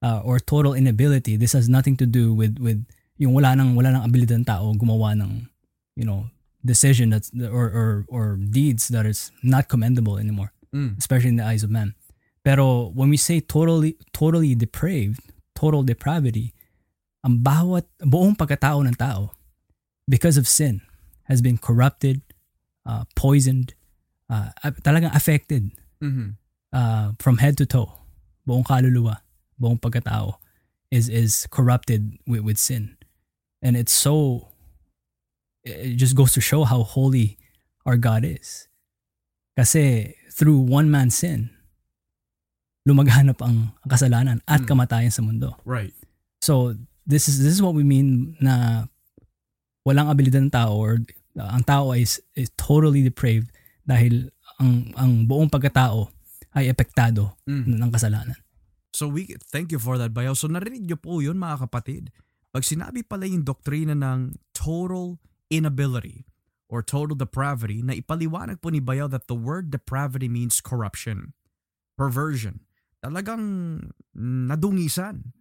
uh, 0.00 0.20
or 0.24 0.40
total 0.40 0.72
inability, 0.72 1.36
this 1.36 1.52
has 1.52 1.68
nothing 1.68 1.96
to 2.00 2.06
do 2.06 2.32
with 2.32 2.56
with 2.60 2.84
yung 3.16 3.32
wala 3.32 3.56
nang 3.56 3.76
wala 3.76 3.92
nang 3.92 4.04
abilidad 4.04 4.44
ng 4.44 4.48
tao 4.48 4.72
gumawa 4.76 5.16
ng 5.16 5.48
you 5.96 6.04
know 6.04 6.28
decision 6.64 7.12
that's 7.12 7.32
or 7.36 7.68
or 7.72 7.88
or 8.08 8.24
deeds 8.36 8.88
that 8.92 9.08
is 9.08 9.32
not 9.40 9.68
commendable 9.68 10.20
anymore, 10.20 10.52
mm. 10.72 10.96
especially 11.00 11.32
in 11.32 11.40
the 11.40 11.44
eyes 11.44 11.64
of 11.64 11.72
men. 11.72 11.95
Pero 12.46 12.94
when 12.94 13.10
we 13.10 13.18
say 13.18 13.42
totally 13.42 13.98
totally 14.14 14.54
depraved, 14.54 15.18
total 15.58 15.82
depravity, 15.82 16.54
ang 17.26 17.42
bawat 17.42 17.90
buong 17.98 18.38
pagkatao 18.38 18.86
ng 18.86 18.94
tao 18.94 19.34
because 20.06 20.38
of 20.38 20.46
sin 20.46 20.78
has 21.26 21.42
been 21.42 21.58
corrupted, 21.58 22.22
uh, 22.86 23.02
poisoned, 23.18 23.74
uh, 24.30 24.54
talagang 24.86 25.10
affected 25.10 25.74
mm-hmm. 25.98 26.38
uh, 26.70 27.18
from 27.18 27.42
head 27.42 27.58
to 27.58 27.66
toe. 27.66 27.90
Buong 28.46 28.62
kaluluwa, 28.62 29.26
buong 29.58 29.82
pagkatao 29.82 30.38
is 30.94 31.10
is 31.10 31.50
corrupted 31.50 32.14
with, 32.30 32.46
with 32.46 32.62
sin. 32.62 32.94
And 33.58 33.74
it's 33.74 33.90
so 33.90 34.54
it 35.66 35.98
just 35.98 36.14
goes 36.14 36.30
to 36.38 36.40
show 36.40 36.62
how 36.62 36.86
holy 36.86 37.42
our 37.82 37.98
God 37.98 38.22
is. 38.22 38.70
Kasi 39.58 40.14
through 40.30 40.62
one 40.62 40.94
man's 40.94 41.18
sin, 41.18 41.50
lumaganap 42.86 43.42
ang 43.42 43.74
kasalanan 43.90 44.38
at 44.46 44.62
mm. 44.62 44.68
kamatayan 44.70 45.10
sa 45.10 45.20
mundo. 45.20 45.58
Right. 45.66 45.92
So, 46.38 46.78
this 47.02 47.26
is 47.26 47.42
this 47.42 47.54
is 47.54 47.62
what 47.62 47.74
we 47.74 47.82
mean 47.82 48.38
na 48.38 48.86
walang 49.86 50.10
abilidad 50.10 50.42
ng 50.46 50.54
tao 50.54 50.74
or 50.74 51.02
uh, 51.38 51.50
ang 51.54 51.62
tao 51.62 51.94
is, 51.94 52.18
is 52.34 52.50
totally 52.58 53.06
depraved 53.06 53.50
dahil 53.86 54.30
ang 54.58 54.90
ang 54.98 55.12
buong 55.30 55.46
pagkatao 55.46 56.10
ay 56.58 56.66
epektado 56.66 57.38
mm. 57.46 57.78
ng 57.78 57.90
kasalanan. 57.94 58.38
So 58.90 59.06
we 59.06 59.36
thank 59.52 59.70
you 59.70 59.78
for 59.78 60.00
that 60.00 60.10
Bayo. 60.10 60.32
So 60.34 60.50
narinig 60.50 60.88
niyo 60.88 60.98
po 60.98 61.22
'yun 61.22 61.38
mga 61.38 61.68
kapatid. 61.68 62.10
Pag 62.50 62.64
sinabi 62.64 63.04
pala 63.04 63.28
yung 63.28 63.44
doktrina 63.44 63.92
ng 63.92 64.40
total 64.56 65.20
inability 65.52 66.24
or 66.66 66.80
total 66.80 67.14
depravity 67.14 67.84
na 67.84 67.94
ipaliwanag 67.94 68.58
po 68.58 68.72
ni 68.72 68.80
Bayaw 68.80 69.06
that 69.12 69.30
the 69.30 69.36
word 69.36 69.70
depravity 69.70 70.26
means 70.26 70.64
corruption, 70.64 71.36
perversion, 71.94 72.64
talagang 73.00 73.44
nadungisan 74.16 75.32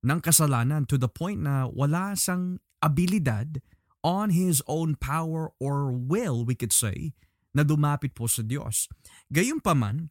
ng 0.00 0.18
kasalanan 0.24 0.88
to 0.88 0.96
the 0.96 1.10
point 1.10 1.44
na 1.44 1.68
wala 1.68 2.16
sang 2.16 2.58
abilidad 2.80 3.60
on 4.00 4.32
his 4.32 4.64
own 4.64 4.96
power 4.96 5.52
or 5.60 5.92
will, 5.92 6.44
we 6.44 6.56
could 6.56 6.72
say, 6.72 7.12
na 7.52 7.66
dumapit 7.66 8.16
po 8.16 8.24
sa 8.24 8.40
Diyos. 8.40 8.88
Gayunpaman, 9.28 10.08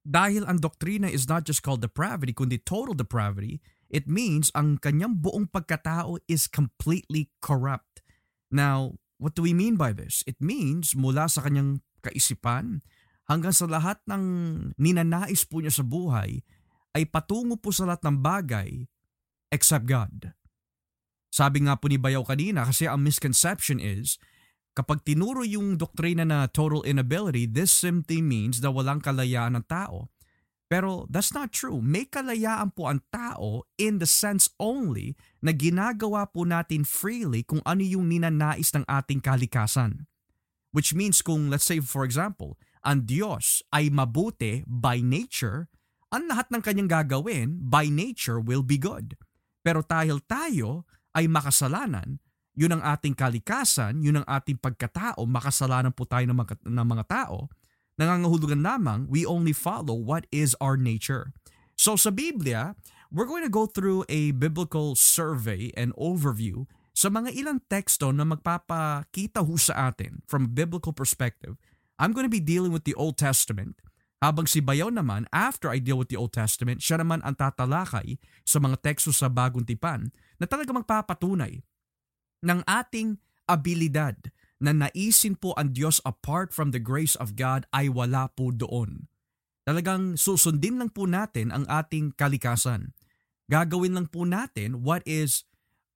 dahil 0.00 0.48
ang 0.48 0.64
doktrina 0.64 1.12
is 1.12 1.28
not 1.28 1.44
just 1.44 1.60
called 1.60 1.84
depravity, 1.84 2.32
kundi 2.32 2.56
total 2.56 2.96
depravity, 2.96 3.60
it 3.92 4.08
means 4.08 4.48
ang 4.56 4.80
kanyang 4.80 5.20
buong 5.20 5.52
pagkatao 5.52 6.16
is 6.24 6.48
completely 6.48 7.28
corrupt. 7.44 8.00
Now, 8.48 8.96
what 9.20 9.36
do 9.36 9.44
we 9.44 9.52
mean 9.52 9.76
by 9.76 9.92
this? 9.92 10.24
It 10.24 10.40
means 10.40 10.96
mula 10.96 11.28
sa 11.28 11.44
kanyang 11.44 11.84
kaisipan 12.00 12.80
hanggang 13.30 13.54
sa 13.54 13.70
lahat 13.70 14.02
ng 14.10 14.22
ninanais 14.74 15.46
po 15.46 15.62
niya 15.62 15.70
sa 15.70 15.86
buhay 15.86 16.42
ay 16.98 17.06
patungo 17.06 17.54
po 17.54 17.70
sa 17.70 17.86
lahat 17.86 18.02
ng 18.10 18.18
bagay 18.18 18.90
except 19.54 19.86
God. 19.86 20.34
Sabi 21.30 21.62
nga 21.62 21.78
po 21.78 21.86
ni 21.86 21.94
Bayaw 21.94 22.26
kanina 22.26 22.66
kasi 22.66 22.90
ang 22.90 23.06
misconception 23.06 23.78
is 23.78 24.18
kapag 24.74 25.06
tinuro 25.06 25.46
yung 25.46 25.78
doktrina 25.78 26.26
na 26.26 26.50
total 26.50 26.82
inability, 26.82 27.46
this 27.46 27.70
simply 27.70 28.18
means 28.18 28.58
na 28.58 28.74
walang 28.74 28.98
kalayaan 28.98 29.54
ng 29.62 29.66
tao. 29.70 30.10
Pero 30.70 31.06
that's 31.10 31.34
not 31.34 31.50
true. 31.50 31.82
May 31.82 32.06
kalayaan 32.06 32.74
po 32.74 32.86
ang 32.86 33.02
tao 33.10 33.66
in 33.74 33.98
the 33.98 34.06
sense 34.06 34.50
only 34.58 35.18
na 35.42 35.50
ginagawa 35.50 36.30
po 36.30 36.46
natin 36.46 36.86
freely 36.86 37.42
kung 37.42 37.62
ano 37.66 37.82
yung 37.82 38.06
ninanais 38.06 38.70
ng 38.74 38.86
ating 38.86 39.22
kalikasan. 39.22 40.06
Which 40.70 40.94
means 40.94 41.22
kung 41.26 41.50
let's 41.50 41.66
say 41.66 41.82
for 41.82 42.06
example, 42.06 42.54
ang 42.80 43.04
Diyos 43.04 43.60
ay 43.72 43.92
mabuti 43.92 44.64
by 44.64 45.04
nature, 45.04 45.68
ang 46.10 46.26
lahat 46.26 46.50
ng 46.50 46.62
kanyang 46.64 46.90
gagawin 46.90 47.60
by 47.60 47.86
nature 47.86 48.40
will 48.40 48.64
be 48.64 48.80
good. 48.80 49.14
Pero 49.60 49.84
dahil 49.84 50.24
tayo 50.24 50.88
ay 51.12 51.28
makasalanan, 51.28 52.18
yun 52.56 52.76
ang 52.76 52.82
ating 52.82 53.14
kalikasan, 53.14 54.02
yun 54.02 54.20
ang 54.20 54.26
ating 54.26 54.58
pagkatao, 54.58 55.22
makasalanan 55.28 55.94
po 55.94 56.08
tayo 56.08 56.26
ng 56.26 56.38
mga, 56.38 56.54
ng 56.66 56.86
mga 56.88 57.04
tao, 57.06 57.46
nangangahulugan 58.00 58.64
lamang 58.64 59.04
we 59.06 59.28
only 59.28 59.52
follow 59.52 59.94
what 59.94 60.24
is 60.32 60.56
our 60.58 60.80
nature. 60.80 61.30
So 61.76 61.96
sa 61.96 62.08
Biblia, 62.08 62.76
we're 63.12 63.28
going 63.28 63.44
to 63.44 63.52
go 63.52 63.68
through 63.68 64.08
a 64.08 64.32
biblical 64.32 64.96
survey 64.96 65.72
and 65.76 65.92
overview 65.96 66.64
sa 66.96 67.08
mga 67.08 67.32
ilang 67.32 67.64
teksto 67.70 68.10
na 68.12 68.26
magpapakita 68.26 69.40
ho 69.40 69.54
sa 69.56 69.92
atin 69.92 70.20
from 70.28 70.48
a 70.48 70.52
biblical 70.52 70.92
perspective. 70.92 71.56
I'm 72.00 72.16
going 72.16 72.24
to 72.24 72.32
be 72.32 72.40
dealing 72.40 72.72
with 72.72 72.88
the 72.88 72.96
Old 72.96 73.20
Testament 73.20 73.76
habang 74.20 74.44
si 74.44 74.60
Bayaw 74.60 74.92
naman, 74.92 75.24
after 75.32 75.72
I 75.72 75.80
deal 75.80 75.96
with 75.96 76.12
the 76.12 76.20
Old 76.20 76.36
Testament, 76.36 76.84
siya 76.84 77.00
naman 77.00 77.24
ang 77.24 77.40
tatalakay 77.40 78.20
sa 78.44 78.60
mga 78.60 78.76
teksto 78.84 79.16
sa 79.16 79.32
Bagong 79.32 79.64
Tipan 79.64 80.12
na 80.36 80.44
talaga 80.44 80.76
magpapatunay 80.76 81.64
ng 82.44 82.60
ating 82.68 83.16
abilidad 83.48 84.28
na 84.60 84.76
naisin 84.76 85.40
po 85.40 85.56
ang 85.56 85.72
Diyos 85.72 86.04
apart 86.04 86.52
from 86.52 86.68
the 86.68 86.80
grace 86.80 87.16
of 87.16 87.32
God 87.32 87.64
ay 87.72 87.88
wala 87.88 88.28
po 88.28 88.52
doon. 88.52 89.08
Talagang 89.64 90.20
susundin 90.20 90.76
lang 90.76 90.92
po 90.92 91.08
natin 91.08 91.48
ang 91.48 91.64
ating 91.64 92.12
kalikasan. 92.12 92.92
Gagawin 93.48 93.96
lang 93.96 94.12
po 94.12 94.28
natin 94.28 94.84
what 94.84 95.00
is 95.08 95.48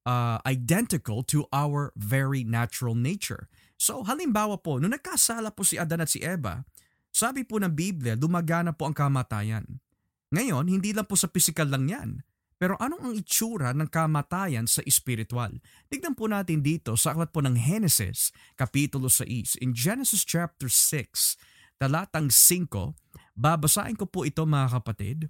uh, 0.09 0.41
identical 0.49 1.21
to 1.29 1.45
our 1.53 1.93
very 1.93 2.41
natural 2.41 2.97
nature. 2.97 3.53
So 3.85 4.01
halimbawa 4.01 4.57
po, 4.65 4.81
nung 4.81 4.97
nagkasala 4.97 5.53
po 5.53 5.61
si 5.61 5.77
Adan 5.77 6.01
at 6.01 6.09
si 6.09 6.25
Eva, 6.25 6.65
sabi 7.13 7.45
po 7.45 7.61
ng 7.61 7.69
Biblia, 7.69 8.17
dumagana 8.17 8.73
po 8.73 8.89
ang 8.89 8.97
kamatayan. 8.97 9.85
Ngayon, 10.33 10.73
hindi 10.73 10.97
lang 10.97 11.05
po 11.05 11.21
sa 11.21 11.29
physical 11.29 11.69
lang 11.69 11.93
yan. 11.93 12.11
Pero 12.57 12.81
anong 12.81 13.03
ang 13.05 13.13
itsura 13.13 13.77
ng 13.77 13.93
kamatayan 13.93 14.65
sa 14.65 14.81
espiritual? 14.89 15.61
Tignan 15.93 16.17
po 16.17 16.25
natin 16.33 16.65
dito 16.65 16.97
sa 16.97 17.13
aklat 17.13 17.29
po 17.29 17.45
ng 17.45 17.61
Genesis, 17.61 18.33
Kapitulo 18.57 19.13
6. 19.13 19.61
In 19.61 19.77
Genesis 19.77 20.25
chapter 20.25 20.73
6, 20.73 21.37
talatang 21.77 22.33
5, 22.33 22.97
babasahin 23.37 24.01
ko 24.01 24.09
po 24.09 24.25
ito 24.25 24.49
mga 24.49 24.81
kapatid. 24.81 25.29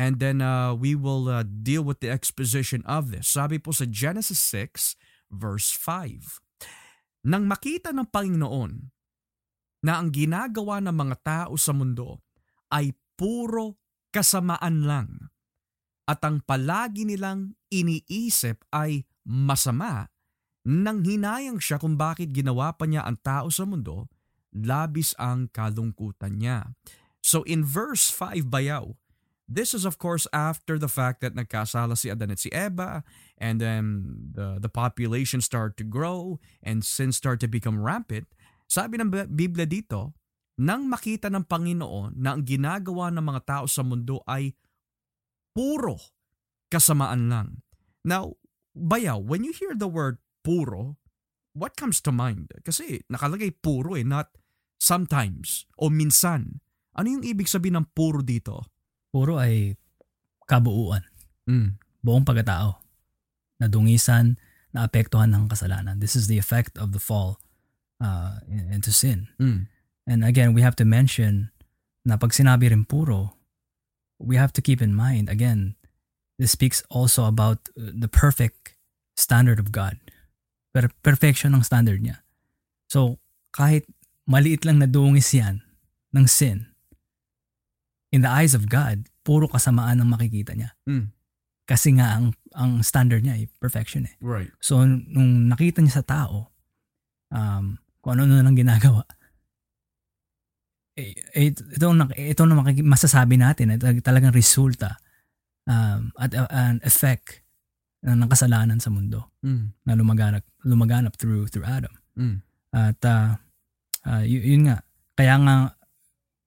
And 0.00 0.16
then 0.16 0.40
uh, 0.40 0.72
we 0.72 0.96
will 0.96 1.28
uh, 1.28 1.44
deal 1.44 1.84
with 1.84 2.00
the 2.00 2.08
exposition 2.08 2.80
of 2.88 3.12
this. 3.12 3.28
Sabi 3.28 3.60
po 3.60 3.76
sa 3.76 3.84
Genesis 3.84 4.40
6, 4.40 4.96
verse 5.28 5.68
5. 5.76 6.40
Nang 7.26 7.44
makita 7.44 7.92
ng 7.92 8.08
Panginoon 8.08 8.72
na 9.84 10.00
ang 10.00 10.08
ginagawa 10.08 10.80
ng 10.80 10.94
mga 10.96 11.16
tao 11.20 11.54
sa 11.60 11.76
mundo 11.76 12.24
ay 12.72 12.96
puro 13.16 13.80
kasamaan 14.08 14.84
lang 14.88 15.10
at 16.08 16.20
ang 16.24 16.40
palagi 16.42 17.04
nilang 17.04 17.56
iniisip 17.68 18.64
ay 18.72 19.04
masama 19.28 20.08
nang 20.68 21.00
hinayang 21.00 21.56
siya 21.56 21.80
kung 21.80 21.96
bakit 21.96 22.36
ginawa 22.36 22.76
pa 22.76 22.84
niya 22.84 23.08
ang 23.08 23.16
tao 23.24 23.48
sa 23.48 23.64
mundo, 23.64 24.12
labis 24.52 25.16
ang 25.16 25.48
kalungkutan 25.48 26.36
niya. 26.36 26.76
So 27.24 27.40
in 27.48 27.64
verse 27.64 28.12
5 28.12 28.44
bayaw, 28.44 28.92
this 29.50 29.74
is 29.74 29.82
of 29.82 29.98
course 29.98 30.30
after 30.30 30.78
the 30.78 30.86
fact 30.86 31.18
that 31.20 31.34
nagkasala 31.34 31.98
si 31.98 32.06
Adan 32.06 32.30
at 32.30 32.38
si 32.38 32.48
Eva 32.54 33.02
and 33.34 33.58
then 33.58 34.14
the, 34.30 34.62
the 34.62 34.70
population 34.70 35.42
started 35.42 35.74
to 35.74 35.84
grow 35.84 36.38
and 36.62 36.86
sin 36.86 37.10
started 37.10 37.42
to 37.42 37.50
become 37.50 37.82
rampant. 37.82 38.30
Sabi 38.70 39.02
ng 39.02 39.10
Biblia 39.34 39.66
dito, 39.66 40.14
nang 40.62 40.86
makita 40.86 41.26
ng 41.26 41.42
Panginoon 41.42 42.14
na 42.14 42.38
ang 42.38 42.46
ginagawa 42.46 43.10
ng 43.10 43.24
mga 43.26 43.42
tao 43.42 43.64
sa 43.66 43.82
mundo 43.82 44.22
ay 44.30 44.54
puro 45.50 45.98
kasamaan 46.70 47.26
lang. 47.26 47.66
Now, 48.06 48.38
bayaw, 48.78 49.18
when 49.18 49.42
you 49.42 49.50
hear 49.50 49.74
the 49.74 49.90
word 49.90 50.22
puro, 50.46 50.94
what 51.58 51.74
comes 51.74 51.98
to 52.06 52.14
mind? 52.14 52.54
Kasi 52.62 53.02
nakalagay 53.10 53.58
puro 53.58 53.98
eh, 53.98 54.06
not 54.06 54.30
sometimes 54.78 55.66
o 55.74 55.90
minsan. 55.90 56.62
Ano 56.94 57.18
yung 57.18 57.26
ibig 57.26 57.50
sabihin 57.50 57.82
ng 57.82 57.90
puro 57.90 58.22
dito? 58.22 58.69
Puro 59.10 59.38
ay 59.38 59.74
kabuuan. 60.46 61.02
Mm. 61.46 61.78
Buong 62.02 62.24
pagkatao. 62.24 62.78
Nadungisan, 63.60 64.38
naapektuhan 64.72 65.34
ng 65.34 65.50
kasalanan. 65.50 65.98
This 65.98 66.14
is 66.14 66.26
the 66.26 66.38
effect 66.38 66.78
of 66.78 66.94
the 66.94 67.02
fall 67.02 67.38
uh, 68.00 68.40
into 68.48 68.90
sin. 68.90 69.28
Mm. 69.38 69.66
And 70.06 70.24
again, 70.24 70.54
we 70.54 70.62
have 70.62 70.74
to 70.80 70.86
mention 70.86 71.50
na 72.06 72.16
pag 72.16 72.32
sinabi 72.32 72.70
rin 72.70 72.88
puro, 72.88 73.36
we 74.18 74.36
have 74.36 74.52
to 74.54 74.62
keep 74.62 74.80
in 74.80 74.94
mind, 74.94 75.28
again, 75.28 75.76
this 76.40 76.52
speaks 76.56 76.82
also 76.88 77.28
about 77.28 77.68
uh, 77.76 77.92
the 77.92 78.08
perfect 78.08 78.74
standard 79.16 79.60
of 79.60 79.72
God. 79.72 80.00
Per- 80.72 80.94
perfection 81.02 81.52
ng 81.52 81.62
standard 81.62 82.00
niya. 82.00 82.24
So, 82.88 83.20
kahit 83.52 83.84
maliit 84.24 84.64
lang 84.64 84.80
na 84.80 84.88
dungis 84.88 85.34
yan 85.36 85.60
ng 86.16 86.26
sin, 86.26 86.69
in 88.10 88.20
the 88.20 88.30
eyes 88.30 88.54
of 88.54 88.66
God, 88.66 89.06
puro 89.22 89.46
kasamaan 89.46 90.02
ang 90.02 90.10
makikita 90.10 90.54
niya. 90.54 90.74
Mm. 90.86 91.14
Kasi 91.64 91.94
nga, 91.94 92.18
ang, 92.18 92.34
ang 92.52 92.82
standard 92.82 93.22
niya 93.22 93.38
ay 93.38 93.46
perfection 93.62 94.02
eh. 94.06 94.14
Right. 94.18 94.50
So, 94.58 94.82
nung 94.82 95.46
nakita 95.46 95.78
niya 95.78 96.02
sa 96.02 96.06
tao, 96.06 96.50
um, 97.30 97.78
kung 98.02 98.18
ano 98.18 98.26
na 98.26 98.42
lang 98.42 98.58
ginagawa. 98.58 99.06
Eh, 100.98 101.14
eh, 101.32 101.54
ito, 101.54 101.62
ito 102.12 102.42
na 102.44 102.54
makik- 102.58 102.84
masasabi 102.84 103.38
natin, 103.38 103.78
ito 103.78 103.86
talagang 104.02 104.34
resulta 104.34 104.98
um, 105.64 106.10
at 106.18 106.34
uh, 106.34 106.50
an 106.50 106.82
effect 106.82 107.46
ng 108.02 108.26
kasalanan 108.26 108.80
sa 108.80 108.90
mundo 108.90 109.30
Mm. 109.40 109.72
na 109.88 109.92
lumaganap, 109.96 110.44
lumaganap 110.68 111.16
through 111.16 111.48
through 111.48 111.64
Adam. 111.64 111.92
Mm. 112.12 112.44
At 112.74 113.00
uh, 113.06 113.40
uh, 114.04 114.24
y- 114.26 114.52
yun 114.52 114.68
nga, 114.68 114.84
kaya 115.16 115.36
nga 115.40 115.56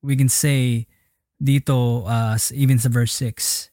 we 0.03 0.13
can 0.13 0.29
say 0.29 0.85
dito 1.43 2.07
uh, 2.07 2.39
even 2.55 2.79
sa 2.79 2.87
verse 2.87 3.11
6 3.19 3.67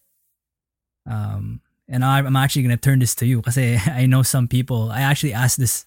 um, 1.07 1.63
and 1.87 2.03
I'm 2.05 2.35
actually 2.37 2.63
gonna 2.67 2.77
turn 2.77 2.99
this 2.99 3.15
to 3.19 3.27
you 3.27 3.43
kasi 3.43 3.79
I 3.87 4.07
know 4.07 4.23
some 4.23 4.47
people, 4.47 4.91
I 4.91 5.03
actually 5.03 5.35
asked 5.35 5.59
this 5.59 5.87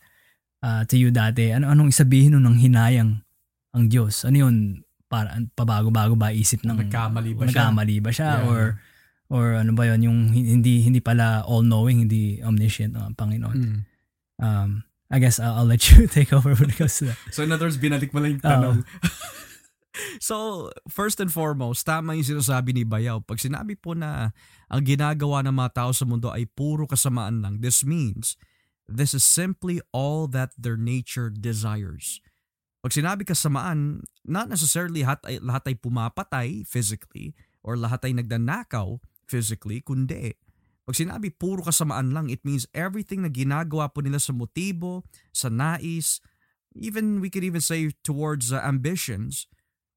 uh, 0.63 0.83
to 0.87 0.95
you 0.95 1.11
dati, 1.11 1.51
ano 1.51 1.67
anong 1.67 1.91
isabihin 1.91 2.35
nun 2.35 2.47
ng 2.47 2.57
hinayang 2.59 3.19
ang 3.73 3.83
Diyos? 3.87 4.23
Ano 4.23 4.47
yun? 4.47 4.55
Para, 5.07 5.35
pabago-bago 5.53 6.17
ba 6.17 6.33
isip 6.33 6.65
ng 6.65 6.87
Nagkamali 6.87 7.37
ba 7.37 7.45
siya? 7.45 7.51
nagkamali 7.69 7.95
ba 8.01 8.09
siya 8.09 8.29
Yeah. 8.41 8.47
or 8.49 8.61
or 9.29 9.45
ano 9.57 9.71
ba 9.73 9.85
yun 9.85 10.01
yung 10.03 10.19
hindi 10.33 10.81
hindi 10.81 10.99
pala 10.99 11.41
all 11.45 11.61
knowing 11.61 12.05
hindi 12.05 12.41
omniscient 12.41 12.97
ang 12.97 13.13
Panginoon 13.13 13.57
Mm. 13.59 13.79
um 14.41 14.69
I 15.13 15.21
guess 15.21 15.37
I'll, 15.37 15.61
I'll 15.61 15.69
let 15.69 15.85
you 15.93 16.05
take 16.09 16.33
over 16.33 16.57
when 16.57 16.73
it 16.73 16.77
comes 16.77 16.97
to 16.97 17.13
that 17.13 17.17
So 17.29 17.45
in 17.45 17.53
other 17.53 17.69
words, 17.69 17.77
binalik 17.77 18.09
mo 18.09 18.25
lang 18.25 18.37
yung 18.37 18.45
tanong. 18.45 18.77
so, 20.23 20.71
first 20.87 21.19
and 21.19 21.27
foremost, 21.27 21.83
tama 21.83 22.15
yung 22.15 22.39
sinasabi 22.39 22.71
ni 22.71 22.87
Bayaw. 22.87 23.19
Pag 23.19 23.43
sinabi 23.43 23.75
po 23.75 23.91
na 23.91 24.31
ang 24.71 24.81
ginagawa 24.87 25.43
ng 25.43 25.51
mga 25.51 25.83
tao 25.83 25.91
sa 25.91 26.07
mundo 26.07 26.31
ay 26.31 26.47
puro 26.47 26.87
kasamaan 26.87 27.43
lang, 27.43 27.59
this 27.59 27.83
means 27.83 28.39
This 28.87 29.15
is 29.15 29.23
simply 29.23 29.79
all 29.95 30.27
that 30.35 30.51
their 30.59 30.75
nature 30.75 31.31
desires. 31.31 32.19
Pag 32.83 32.91
sinabi 32.91 33.23
kasamaan, 33.23 34.03
not 34.27 34.51
necessarily 34.51 35.07
lahat 35.07 35.23
ay, 35.23 35.35
lahat 35.39 35.63
ay 35.71 35.75
pumapatay 35.79 36.47
physically 36.67 37.31
or 37.63 37.79
lahat 37.79 38.03
ay 38.03 38.11
nagdanakaw 38.11 38.99
physically, 39.23 39.79
kundi 39.79 40.35
pag 40.83 40.99
sinabi 40.99 41.31
puro 41.31 41.63
kasamaan 41.63 42.11
lang, 42.11 42.27
it 42.27 42.43
means 42.43 42.67
everything 42.75 43.23
na 43.23 43.31
ginagawa 43.31 43.87
po 43.87 44.03
nila 44.03 44.19
sa 44.19 44.35
motibo, 44.35 45.07
sa 45.31 45.47
nais, 45.47 46.19
even 46.75 47.23
we 47.23 47.31
could 47.31 47.47
even 47.47 47.63
say 47.63 47.87
towards 48.03 48.51
uh, 48.51 48.59
ambitions, 48.67 49.47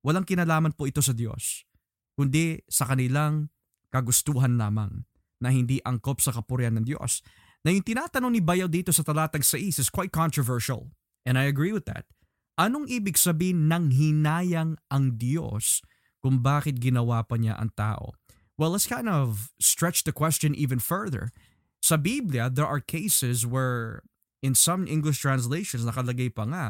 walang 0.06 0.22
kinalaman 0.22 0.70
po 0.70 0.86
ito 0.86 1.02
sa 1.02 1.10
Diyos, 1.10 1.66
kundi 2.14 2.62
sa 2.70 2.86
kanilang 2.86 3.50
kagustuhan 3.90 4.54
lamang 4.54 5.02
na 5.42 5.50
hindi 5.50 5.82
angkop 5.82 6.22
sa 6.22 6.30
kapurian 6.30 6.78
ng 6.78 6.86
Diyos. 6.86 7.26
Na 7.66 7.74
yung 7.74 7.82
tinatanong 7.82 8.30
ni 8.30 8.38
Bayaw 8.38 8.70
dito 8.70 8.94
sa 8.94 9.02
talatang 9.02 9.42
6 9.42 9.82
is 9.82 9.90
quite 9.90 10.14
controversial. 10.14 10.94
And 11.26 11.34
I 11.34 11.50
agree 11.50 11.74
with 11.74 11.90
that. 11.90 12.06
Anong 12.54 12.86
ibig 12.86 13.18
sabihin 13.18 13.66
ng 13.66 13.90
hinayang 13.90 14.78
ang 14.88 15.18
Diyos 15.18 15.82
kung 16.22 16.38
bakit 16.38 16.78
ginawa 16.78 17.26
pa 17.26 17.34
niya 17.34 17.58
ang 17.58 17.74
tao? 17.74 18.14
Well, 18.54 18.72
let's 18.72 18.88
kind 18.88 19.10
of 19.10 19.52
stretch 19.58 20.06
the 20.06 20.14
question 20.14 20.54
even 20.56 20.78
further. 20.78 21.34
Sa 21.82 21.98
Biblia, 22.00 22.48
there 22.48 22.64
are 22.64 22.80
cases 22.80 23.44
where 23.44 24.06
in 24.40 24.56
some 24.56 24.88
English 24.88 25.20
translations 25.20 25.84
nakalagay 25.84 26.32
pa 26.32 26.48
nga, 26.48 26.66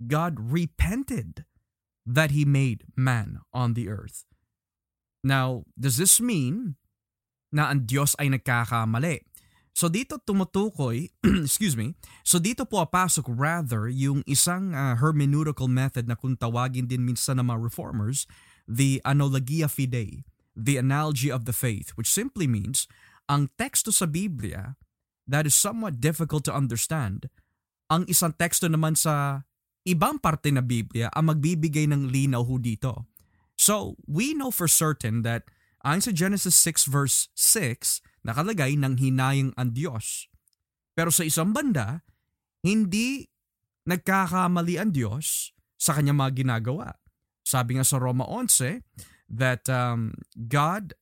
God 0.00 0.40
repented 0.40 1.46
that 2.06 2.30
he 2.30 2.44
made 2.44 2.84
man 2.96 3.40
on 3.52 3.74
the 3.74 3.88
earth. 3.88 4.24
Now, 5.20 5.68
does 5.76 6.00
this 6.00 6.20
mean 6.20 6.80
na 7.52 7.68
ang 7.68 7.84
Diyos 7.84 8.16
ay 8.16 8.32
nagkakamali? 8.32 9.30
So 9.70 9.86
dito 9.86 10.18
tumutukoy, 10.18 11.14
excuse 11.46 11.78
me, 11.78 11.94
so 12.26 12.42
dito 12.42 12.66
po 12.66 12.82
apasok 12.82 13.30
rather 13.30 13.86
yung 13.86 14.26
isang 14.26 14.74
uh, 14.74 14.98
hermeneutical 14.98 15.70
method 15.70 16.10
na 16.10 16.18
kung 16.18 16.34
tawagin 16.34 16.90
din 16.90 17.06
minsan 17.06 17.38
ng 17.38 17.48
mga 17.48 17.60
reformers, 17.62 18.26
the 18.66 19.00
analogia 19.06 19.70
fidei, 19.70 20.26
the 20.58 20.76
analogy 20.76 21.30
of 21.30 21.46
the 21.46 21.54
faith, 21.54 21.94
which 21.94 22.10
simply 22.10 22.50
means 22.50 22.90
ang 23.30 23.48
teksto 23.54 23.94
sa 23.94 24.10
Biblia 24.10 24.74
that 25.30 25.46
is 25.46 25.54
somewhat 25.54 26.02
difficult 26.02 26.42
to 26.42 26.52
understand, 26.52 27.30
ang 27.86 28.02
isang 28.10 28.34
teksto 28.34 28.66
naman 28.66 28.98
sa 28.98 29.46
ibang 29.90 30.22
parte 30.22 30.54
na 30.54 30.62
Biblia 30.62 31.10
ang 31.10 31.34
magbibigay 31.34 31.90
ng 31.90 32.08
linaw 32.08 32.46
ho 32.46 32.56
dito. 32.56 33.10
So, 33.58 34.00
we 34.08 34.32
know 34.32 34.48
for 34.48 34.70
certain 34.70 35.20
that 35.26 35.50
ayon 35.84 36.00
sa 36.00 36.12
Genesis 36.14 36.56
6 36.56 36.88
verse 36.88 37.28
6, 37.36 38.00
nakalagay 38.24 38.78
ng 38.78 38.96
hinayang 38.96 39.52
ang 39.58 39.76
Diyos. 39.76 40.30
Pero 40.96 41.12
sa 41.12 41.26
isang 41.26 41.52
banda, 41.52 42.04
hindi 42.64 43.28
nagkakamali 43.84 44.80
ang 44.80 44.92
Diyos 44.92 45.52
sa 45.80 45.96
kanyang 45.96 46.20
mga 46.20 46.44
ginagawa. 46.44 46.96
Sabi 47.44 47.76
nga 47.80 47.84
sa 47.84 47.96
Roma 47.98 48.28
11 48.28 48.84
that 49.32 49.64
um, 49.68 50.14
God, 50.48 50.92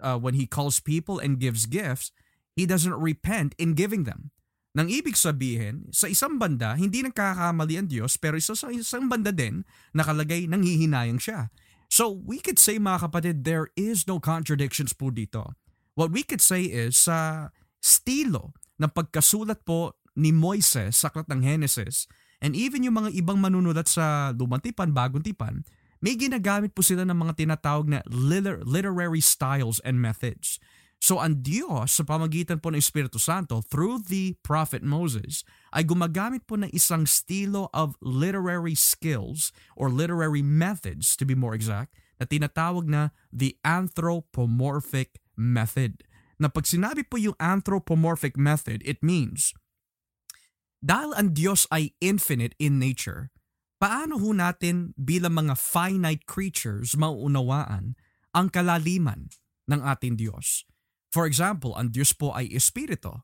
uh, 0.00 0.16
when 0.16 0.34
He 0.34 0.48
calls 0.48 0.80
people 0.80 1.20
and 1.20 1.40
gives 1.40 1.68
gifts, 1.68 2.12
He 2.56 2.64
doesn't 2.64 2.96
repent 2.96 3.56
in 3.56 3.76
giving 3.76 4.04
them. 4.04 4.32
Nang 4.72 4.88
ibig 4.88 5.20
sabihin, 5.20 5.92
sa 5.92 6.08
isang 6.08 6.40
banda, 6.40 6.72
hindi 6.72 7.04
nagkakamali 7.04 7.76
ang 7.76 7.88
Diyos, 7.92 8.16
pero 8.16 8.40
sa 8.40 8.72
isang 8.72 9.04
banda 9.04 9.28
din, 9.28 9.68
nakalagay 9.92 10.48
nanghihinayang 10.48 11.20
siya. 11.20 11.52
So 11.92 12.08
we 12.08 12.40
could 12.40 12.56
say 12.56 12.80
mga 12.80 13.04
kapatid, 13.04 13.44
there 13.44 13.68
is 13.76 14.08
no 14.08 14.16
contradictions 14.16 14.96
po 14.96 15.12
dito. 15.12 15.52
What 15.92 16.08
we 16.08 16.24
could 16.24 16.40
say 16.40 16.64
is 16.64 16.96
sa 16.96 17.52
stilo 17.84 18.56
ng 18.80 18.88
pagkasulat 18.88 19.60
po 19.68 20.00
ni 20.16 20.32
Moises 20.32 21.04
sa 21.04 21.12
Aklat 21.12 21.28
ng 21.28 21.44
Genesis 21.44 22.08
and 22.40 22.56
even 22.56 22.80
yung 22.80 22.96
mga 22.96 23.12
ibang 23.12 23.36
manunulat 23.36 23.92
sa 23.92 24.32
Lumang 24.32 24.64
Tipan, 24.64 24.96
Bagong 24.96 25.20
Tipan, 25.20 25.68
may 26.00 26.16
ginagamit 26.16 26.72
po 26.72 26.80
sila 26.80 27.04
ng 27.04 27.14
mga 27.14 27.44
tinatawag 27.44 27.86
na 27.92 28.00
liter- 28.08 28.64
literary 28.64 29.20
styles 29.20 29.78
and 29.84 30.00
methods. 30.00 30.56
So 31.02 31.18
ang 31.18 31.42
Diyos 31.42 31.98
sa 31.98 32.06
pamagitan 32.06 32.62
po 32.62 32.70
ng 32.70 32.78
Espiritu 32.78 33.18
Santo 33.18 33.58
through 33.58 34.06
the 34.06 34.38
prophet 34.46 34.86
Moses 34.86 35.42
ay 35.74 35.82
gumagamit 35.82 36.46
po 36.46 36.54
ng 36.54 36.70
isang 36.70 37.10
stilo 37.10 37.66
of 37.74 37.98
literary 37.98 38.78
skills 38.78 39.50
or 39.74 39.90
literary 39.90 40.46
methods 40.46 41.18
to 41.18 41.26
be 41.26 41.34
more 41.34 41.58
exact 41.58 41.98
na 42.22 42.24
tinatawag 42.30 42.86
na 42.86 43.10
the 43.34 43.58
anthropomorphic 43.66 45.18
method. 45.34 46.06
Na 46.38 46.46
pag 46.46 46.70
sinabi 46.70 47.02
po 47.02 47.18
yung 47.18 47.34
anthropomorphic 47.42 48.38
method, 48.38 48.78
it 48.86 49.02
means 49.02 49.50
dahil 50.78 51.18
ang 51.18 51.34
Diyos 51.34 51.66
ay 51.74 51.98
infinite 51.98 52.54
in 52.62 52.78
nature, 52.78 53.34
paano 53.82 54.22
ho 54.22 54.30
natin 54.30 54.94
bilang 54.94 55.34
mga 55.34 55.58
finite 55.58 56.30
creatures 56.30 56.94
mauunawaan 56.94 57.98
ang 58.38 58.46
kalaliman 58.54 59.34
ng 59.66 59.82
ating 59.82 60.14
Diyos? 60.14 60.62
For 61.12 61.28
example, 61.28 61.76
ang 61.76 61.92
Diyos 61.92 62.16
po 62.16 62.32
ay 62.32 62.48
Espiritu. 62.48 63.20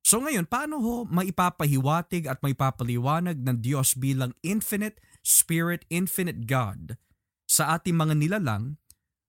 So 0.00 0.24
ngayon, 0.24 0.48
paano 0.48 0.80
ho 0.80 0.94
maipapahiwatig 1.04 2.24
at 2.24 2.40
maipapaliwanag 2.40 3.44
ng 3.44 3.60
Diyos 3.60 3.92
bilang 3.92 4.32
infinite 4.40 5.02
spirit, 5.20 5.84
infinite 5.92 6.48
God 6.48 6.96
sa 7.44 7.76
ating 7.76 7.98
mga 7.98 8.16
nilalang 8.16 8.80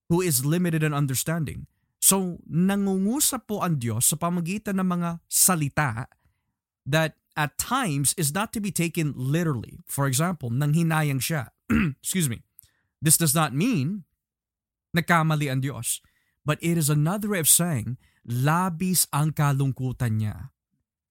who 0.08 0.24
is 0.24 0.48
limited 0.48 0.80
in 0.80 0.96
understanding? 0.96 1.68
So, 1.98 2.38
nangungusap 2.46 3.50
po 3.50 3.60
ang 3.60 3.82
Diyos 3.82 4.06
sa 4.06 4.16
pamagitan 4.16 4.78
ng 4.78 4.86
mga 4.86 5.10
salita 5.26 6.06
that 6.86 7.18
at 7.34 7.58
times 7.58 8.14
is 8.14 8.30
not 8.30 8.54
to 8.54 8.62
be 8.62 8.70
taken 8.70 9.12
literally. 9.18 9.82
For 9.84 10.06
example, 10.06 10.48
nang 10.48 10.72
hinayang 10.78 11.18
siya. 11.18 11.50
Excuse 12.02 12.30
me. 12.30 12.46
This 13.02 13.18
does 13.18 13.34
not 13.34 13.50
mean 13.50 14.06
nagkamali 14.94 15.50
ang 15.50 15.60
Diyos. 15.60 16.00
But 16.48 16.56
it 16.64 16.80
is 16.80 16.88
another 16.88 17.36
way 17.36 17.44
of 17.44 17.52
saying, 17.52 18.00
labis 18.24 19.04
ang 19.12 19.36
kalungkutan 19.36 20.16
niya. 20.16 20.56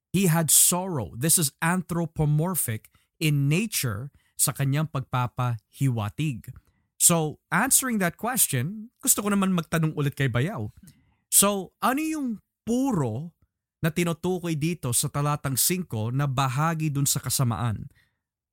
He 0.09 0.25
had 0.25 0.49
sorrow. 0.49 1.13
This 1.13 1.37
is 1.37 1.53
anthropomorphic 1.61 2.89
in 3.21 3.45
nature 3.45 4.09
sa 4.33 4.49
kanyang 4.49 4.89
pagpapahiwatig. 4.89 6.49
So, 6.97 7.37
answering 7.53 8.01
that 8.01 8.17
question, 8.17 8.89
gusto 8.97 9.21
ko 9.21 9.29
naman 9.29 9.53
magtanong 9.53 9.93
ulit 9.93 10.17
kay 10.17 10.25
Bayaw. 10.25 10.73
So, 11.29 11.77
ano 11.85 12.01
yung 12.01 12.41
puro 12.65 13.37
na 13.85 13.93
tinutukoy 13.93 14.57
dito 14.57 14.89
sa 14.89 15.05
talatang 15.05 15.53
5 15.53 16.17
na 16.17 16.25
bahagi 16.25 16.89
dun 16.89 17.05
sa 17.05 17.21
kasamaan? 17.21 17.85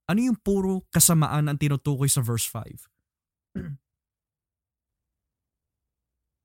Ano 0.05 0.20
yung 0.20 0.37
puro 0.37 0.85
kasamaan 0.92 1.49
ang 1.49 1.57
tinutukoy 1.57 2.13
sa 2.13 2.21
verse 2.21 2.44
5? 2.52 3.73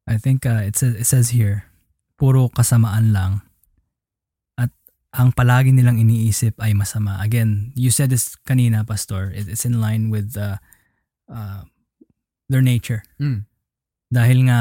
I 0.09 0.17
think 0.17 0.49
uh, 0.49 0.65
it, 0.65 0.73
says, 0.73 0.95
it 0.97 1.05
says 1.05 1.29
here, 1.29 1.69
puro 2.17 2.49
kasamaan 2.49 3.13
lang. 3.13 3.45
At 4.57 4.73
ang 5.13 5.37
palagi 5.37 5.69
nilang 5.69 6.01
iniisip 6.01 6.57
ay 6.57 6.73
masama. 6.73 7.21
Again, 7.21 7.71
you 7.77 7.93
said 7.93 8.09
this 8.09 8.33
kanina, 8.41 8.81
Pastor. 8.81 9.29
It, 9.29 9.45
it's 9.45 9.69
in 9.69 9.77
line 9.77 10.09
with 10.09 10.33
uh, 10.33 10.57
uh, 11.29 11.69
their 12.49 12.65
nature. 12.65 13.05
Mm. 13.21 13.45
Dahil 14.09 14.49
nga 14.49 14.59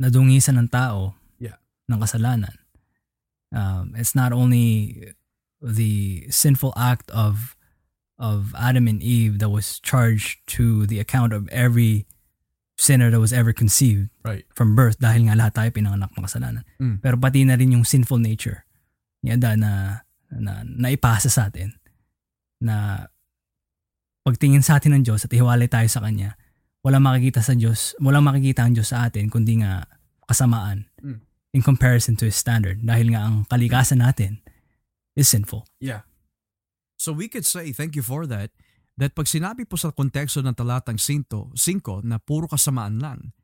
nadungisan 0.00 0.56
ng 0.56 0.72
tao 0.72 1.12
Yeah. 1.36 1.60
ng 1.92 2.00
kasalanan. 2.00 2.56
Um, 3.52 3.92
it's 3.94 4.16
not 4.16 4.32
only 4.32 5.12
the 5.60 6.24
sinful 6.32 6.72
act 6.80 7.12
of 7.12 7.54
of 8.16 8.54
Adam 8.56 8.88
and 8.88 9.02
Eve 9.02 9.38
that 9.38 9.50
was 9.50 9.78
charged 9.78 10.40
to 10.56 10.86
the 10.86 10.98
account 10.98 11.36
of 11.36 11.46
every 11.50 12.06
sinner 12.74 13.06
that 13.10 13.22
was 13.22 13.30
ever 13.32 13.54
conceived 13.54 14.10
Right. 14.26 14.42
from 14.50 14.74
birth 14.74 14.98
dahil 14.98 15.30
nga 15.30 15.38
lahat 15.38 15.54
tayo 15.54 15.68
pinanganak 15.70 16.10
ng 16.10 16.24
kasalanan. 16.26 16.64
Mm. 16.82 16.98
Pero 16.98 17.14
pati 17.16 17.46
na 17.46 17.54
rin 17.54 17.70
yung 17.70 17.86
sinful 17.86 18.18
nature 18.18 18.66
ni 19.22 19.30
Adan 19.30 19.62
na, 19.62 20.02
na 20.28 20.66
naipasa 20.66 21.30
sa 21.30 21.46
atin 21.48 21.70
na 22.58 23.06
pagtingin 24.24 24.64
sa 24.64 24.80
atin 24.80 24.98
ng 24.98 25.02
Diyos 25.06 25.22
at 25.22 25.32
ihiwalay 25.32 25.68
tayo 25.68 25.86
sa 25.86 26.02
Kanya, 26.02 26.34
walang 26.82 27.04
makikita 27.04 27.44
sa 27.44 27.54
Diyos, 27.54 27.94
walang 28.00 28.24
makikita 28.24 28.64
ang 28.64 28.72
Diyos 28.74 28.90
sa 28.90 29.04
atin 29.06 29.28
kundi 29.30 29.60
nga 29.62 29.84
kasamaan 30.24 30.88
Mm. 31.04 31.20
in 31.54 31.62
comparison 31.62 32.16
to 32.16 32.24
His 32.26 32.34
standard 32.34 32.82
dahil 32.82 33.12
nga 33.14 33.28
ang 33.28 33.44
kalikasan 33.46 34.00
natin 34.02 34.40
is 35.14 35.28
sinful. 35.30 35.68
Yeah. 35.78 36.02
So 36.98 37.12
we 37.12 37.28
could 37.28 37.44
say, 37.46 37.70
thank 37.70 37.94
you 37.94 38.02
for 38.02 38.24
that, 38.26 38.50
that 38.98 39.12
pag 39.12 39.26
sinabi 39.26 39.66
po 39.66 39.74
sa 39.74 39.90
konteksto 39.90 40.40
ng 40.42 40.54
talatang 40.54 40.98
5, 40.98 41.56
5 41.56 42.06
na 42.06 42.22
puro 42.22 42.46
kasamaan 42.46 43.02
lang, 43.02 43.34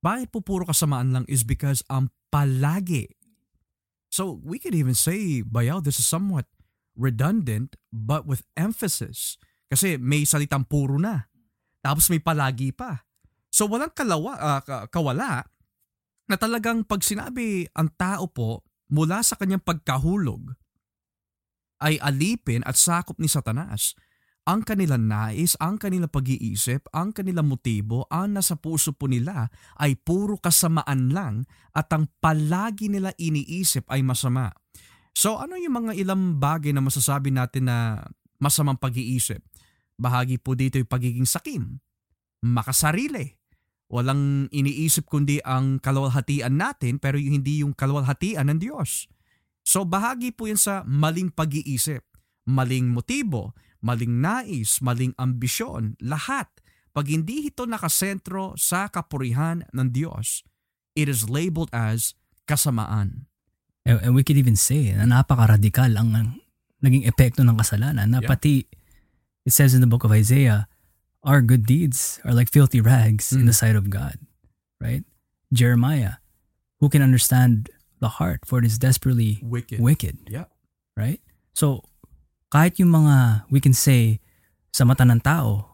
bakit 0.00 0.32
po 0.32 0.40
puro 0.40 0.64
kasamaan 0.64 1.12
lang 1.12 1.24
is 1.28 1.44
because 1.44 1.84
ang 1.92 2.08
palagi. 2.32 3.12
So 4.08 4.40
we 4.40 4.56
could 4.56 4.72
even 4.72 4.96
say, 4.96 5.44
Bayaw, 5.44 5.84
this 5.84 6.00
is 6.00 6.08
somewhat 6.08 6.48
redundant 6.96 7.76
but 7.92 8.24
with 8.24 8.48
emphasis. 8.56 9.36
Kasi 9.70 10.00
may 10.00 10.24
salitang 10.26 10.66
puro 10.66 10.96
na. 10.96 11.30
Tapos 11.84 12.08
may 12.08 12.18
palagi 12.18 12.72
pa. 12.74 13.04
So 13.52 13.68
walang 13.68 13.92
kalawa, 13.92 14.60
ka- 14.64 14.88
kawala 14.88 15.44
na 16.30 16.36
talagang 16.38 16.86
pag 16.86 17.04
sinabi 17.04 17.68
ang 17.76 17.92
tao 17.94 18.30
po 18.30 18.62
mula 18.90 19.22
sa 19.22 19.38
kanyang 19.38 19.62
pagkahulog 19.62 20.54
ay 21.80 21.96
alipin 22.02 22.62
at 22.64 22.76
sakop 22.76 23.16
ni 23.18 23.26
Satanas. 23.26 23.96
Ang 24.48 24.64
kanilang 24.64 25.04
nais, 25.04 25.52
ang 25.60 25.76
kanilang 25.76 26.08
pag-iisip, 26.08 26.88
ang 26.96 27.12
kanilang 27.12 27.52
motibo, 27.52 28.08
ang 28.08 28.40
nasa 28.40 28.56
puso 28.56 28.96
po 28.96 29.04
nila 29.04 29.52
ay 29.76 30.00
puro 30.00 30.40
kasamaan 30.40 31.12
lang 31.12 31.44
at 31.76 31.92
ang 31.92 32.08
palagi 32.24 32.88
nila 32.88 33.12
iniisip 33.20 33.84
ay 33.92 34.00
masama. 34.00 34.48
So 35.12 35.36
ano 35.36 35.60
yung 35.60 35.84
mga 35.84 35.92
ilang 36.00 36.40
bagay 36.40 36.72
na 36.72 36.80
masasabi 36.80 37.28
natin 37.28 37.68
na 37.68 38.00
masamang 38.40 38.80
pag-iisip? 38.80 39.44
Bahagi 40.00 40.40
po 40.40 40.56
dito 40.56 40.80
yung 40.80 40.88
pagiging 40.88 41.28
sakim, 41.28 41.76
makasarili, 42.40 43.36
walang 43.92 44.48
iniisip 44.48 45.04
kundi 45.04 45.44
ang 45.44 45.76
kalwalhatian 45.84 46.56
natin 46.56 46.96
pero 46.96 47.20
hindi 47.20 47.60
yung 47.60 47.76
kalwalhatian 47.76 48.48
ng 48.48 48.58
Diyos. 48.64 49.04
So 49.60 49.84
bahagi 49.84 50.32
po 50.32 50.48
yan 50.48 50.56
sa 50.56 50.80
maling 50.88 51.28
pag-iisip, 51.36 52.00
maling 52.48 52.88
motibo, 52.88 53.52
maling 53.80 54.20
nais, 54.20 54.80
maling 54.80 55.12
ambisyon, 55.16 55.96
lahat. 56.00 56.48
Pag 56.90 57.06
hindi 57.08 57.48
ito 57.48 57.64
nakasentro 57.64 58.54
sa 58.56 58.88
kapurihan 58.88 59.62
ng 59.70 59.88
Diyos, 59.90 60.42
it 60.94 61.06
is 61.06 61.30
labeled 61.30 61.70
as 61.72 62.12
kasamaan. 62.44 63.30
And, 63.86 63.98
and 64.02 64.12
we 64.14 64.22
could 64.22 64.36
even 64.36 64.56
say 64.58 64.92
na 64.92 65.06
napaka-radical 65.08 65.96
ang, 65.96 66.12
ang 66.12 66.28
naging 66.84 67.06
epekto 67.06 67.40
ng 67.40 67.56
kasalanan 67.56 68.10
na 68.10 68.20
Yeah. 68.20 68.28
pati 68.28 68.64
it 69.48 69.52
says 69.56 69.72
in 69.72 69.80
the 69.80 69.88
book 69.88 70.04
of 70.04 70.12
Isaiah 70.12 70.68
our 71.24 71.40
good 71.40 71.64
deeds 71.64 72.20
are 72.24 72.32
like 72.36 72.48
filthy 72.52 72.80
rags 72.80 73.32
in 73.32 73.44
Mm. 73.44 73.48
the 73.48 73.56
sight 73.56 73.76
of 73.76 73.88
God 73.88 74.20
right 74.80 75.04
Jeremiah 75.52 76.20
who 76.80 76.88
can 76.92 77.00
understand 77.00 77.68
the 78.00 78.20
heart 78.20 78.44
for 78.44 78.60
it 78.60 78.66
is 78.68 78.76
desperately 78.80 79.40
Wicked. 79.44 79.80
wicked 79.80 80.28
Yeah. 80.28 80.48
right 80.96 81.20
so 81.56 81.84
kahit 82.50 82.76
yung 82.76 82.90
mga 82.90 83.46
we 83.48 83.62
can 83.62 83.72
say 83.72 84.18
sa 84.70 84.82
mata 84.82 85.06
ng 85.06 85.22
tao 85.22 85.66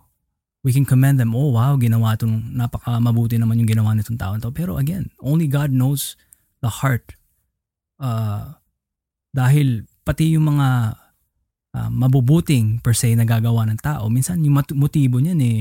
we 0.61 0.71
can 0.71 0.85
commend 0.85 1.17
them 1.17 1.33
oh 1.33 1.55
wow 1.55 1.75
ginawa 1.77 2.15
itong 2.15 2.53
napaka 2.53 2.99
mabuti 2.99 3.37
naman 3.37 3.57
yung 3.57 3.71
ginawa 3.71 3.95
nitong 3.95 4.19
tao 4.19 4.37
to 4.37 4.51
pero 4.51 4.77
again 4.77 5.09
only 5.19 5.49
God 5.49 5.73
knows 5.73 6.15
the 6.61 6.69
heart 6.83 7.17
uh, 8.01 8.57
dahil 9.33 9.85
pati 10.03 10.35
yung 10.35 10.49
mga 10.53 10.97
uh, 11.77 11.91
mabubuting 11.93 12.81
per 12.81 12.93
se 12.93 13.13
na 13.15 13.25
gagawa 13.25 13.65
ng 13.69 13.81
tao 13.81 14.09
minsan 14.09 14.41
yung 14.43 14.61
mat- 14.61 14.77
motibo 14.77 15.21
niyan 15.21 15.41
eh 15.41 15.61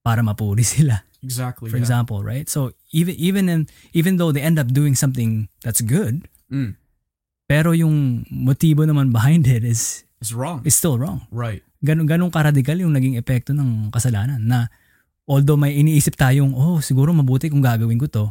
para 0.00 0.24
mapuri 0.24 0.64
sila 0.76 1.04
Exactly. 1.20 1.68
for 1.68 1.76
yeah. 1.76 1.84
example 1.84 2.24
right 2.24 2.48
so 2.48 2.72
even 2.96 3.12
even 3.20 3.44
in, 3.48 3.60
even 3.92 4.16
though 4.16 4.32
they 4.32 4.40
end 4.40 4.56
up 4.56 4.72
doing 4.72 4.96
something 4.96 5.48
that's 5.60 5.84
good 5.84 6.24
Mm. 6.50 6.74
pero 7.46 7.70
yung 7.70 8.26
motibo 8.26 8.82
naman 8.82 9.14
behind 9.14 9.46
it 9.46 9.62
is 9.62 10.02
It's 10.20 10.36
wrong. 10.36 10.60
is 10.68 10.76
still 10.76 11.00
wrong. 11.00 11.24
right. 11.32 11.64
Ganun 11.80 12.04
ganun 12.04 12.28
karadikal 12.28 12.76
yung 12.76 12.92
naging 12.92 13.16
epekto 13.16 13.56
ng 13.56 13.88
kasalanan 13.88 14.36
na 14.44 14.68
although 15.24 15.56
may 15.56 15.80
iniisip 15.80 16.12
tayong 16.12 16.52
oh 16.52 16.84
siguro 16.84 17.08
mabuti 17.16 17.48
kung 17.48 17.64
gagawin 17.64 17.96
ko 17.96 18.04
to 18.04 18.24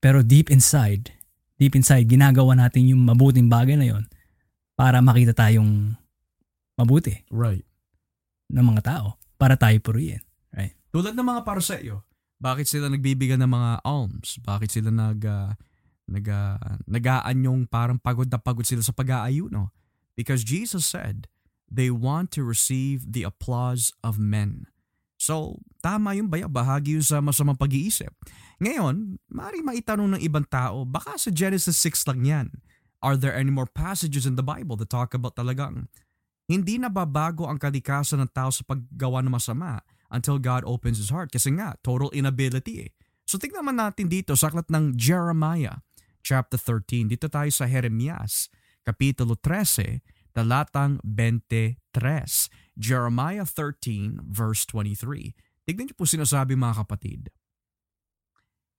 pero 0.00 0.24
deep 0.24 0.48
inside 0.48 1.12
deep 1.60 1.76
inside 1.76 2.08
ginagawa 2.08 2.56
natin 2.56 2.88
yung 2.88 3.04
mabuting 3.04 3.52
bagay 3.52 3.76
na 3.76 3.84
yon 3.84 4.08
para 4.72 5.04
makita 5.04 5.36
tayong 5.36 5.92
mabuti 6.80 7.20
Right. 7.28 7.64
ng 8.48 8.64
mga 8.64 8.82
tao 8.84 9.20
para 9.36 9.60
tayo 9.60 9.76
purihin. 9.84 10.24
Tulad 10.88 11.12
ng 11.12 11.28
mga 11.28 11.44
paraseyo, 11.44 12.00
bakit 12.40 12.72
sila 12.72 12.88
nagbibigay 12.88 13.36
ng 13.36 13.52
mga 13.52 13.84
alms? 13.84 14.40
Bakit 14.40 14.72
sila 14.72 14.88
nag 14.88 15.20
uh, 15.20 15.52
nag 16.08 16.24
uh, 16.24 16.56
nag-aanyong 16.88 17.68
parang 17.68 18.00
pagod 18.00 18.24
na 18.24 18.40
pagod 18.40 18.64
sila 18.64 18.80
sa 18.80 18.96
pag-aayuno? 18.96 19.68
Because 20.16 20.42
Jesus 20.42 20.88
said, 20.88 21.28
they 21.68 21.92
want 21.92 22.32
to 22.34 22.42
receive 22.42 23.12
the 23.12 23.22
applause 23.22 23.92
of 24.00 24.16
men. 24.16 24.66
So, 25.16 25.60
tama 25.80 26.16
yung 26.16 26.28
baya, 26.28 26.48
bahagi 26.48 26.96
yun 26.96 27.04
sa 27.04 27.20
masamang 27.20 27.56
pag-iisip. 27.56 28.12
Ngayon, 28.60 29.20
maaari 29.28 29.60
maitanong 29.60 30.16
ng 30.16 30.22
ibang 30.24 30.44
tao, 30.48 30.88
baka 30.88 31.16
sa 31.20 31.28
Genesis 31.28 31.76
6 31.80 32.08
lang 32.12 32.20
yan. 32.24 32.48
Are 33.04 33.16
there 33.16 33.36
any 33.36 33.52
more 33.52 33.68
passages 33.68 34.24
in 34.24 34.40
the 34.40 34.44
Bible 34.44 34.76
that 34.80 34.88
talk 34.88 35.12
about 35.12 35.36
talagang 35.36 35.88
hindi 36.46 36.78
nababago 36.78 37.50
ang 37.50 37.58
kalikasan 37.58 38.22
ng 38.22 38.30
tao 38.30 38.54
sa 38.54 38.62
paggawa 38.62 39.20
ng 39.22 39.34
masama 39.34 39.82
until 40.14 40.38
God 40.38 40.62
opens 40.62 41.02
his 41.02 41.10
heart. 41.10 41.34
Kasi 41.34 41.50
nga, 41.58 41.74
total 41.82 42.10
inability 42.14 42.86
eh. 42.86 42.90
So 43.26 43.42
tignan 43.42 43.66
naman 43.66 43.82
natin 43.82 44.06
dito 44.06 44.38
sa 44.38 44.54
aklat 44.54 44.70
ng 44.70 44.94
Jeremiah 44.94 45.82
chapter 46.22 46.54
13. 46.54 47.10
Dito 47.10 47.26
tayo 47.26 47.50
sa 47.50 47.66
Jeremias, 47.66 48.46
kapitulo 48.86 49.34
13, 49.34 50.30
talatang 50.30 51.02
23. 51.02 51.74
Jeremiah 52.78 53.42
13 53.42 54.22
verse 54.22 54.62
23. 54.70 55.34
Tignan 55.66 55.90
niyo 55.90 55.96
po 55.98 56.06
sinasabi 56.06 56.54
mga 56.54 56.86
kapatid. 56.86 57.34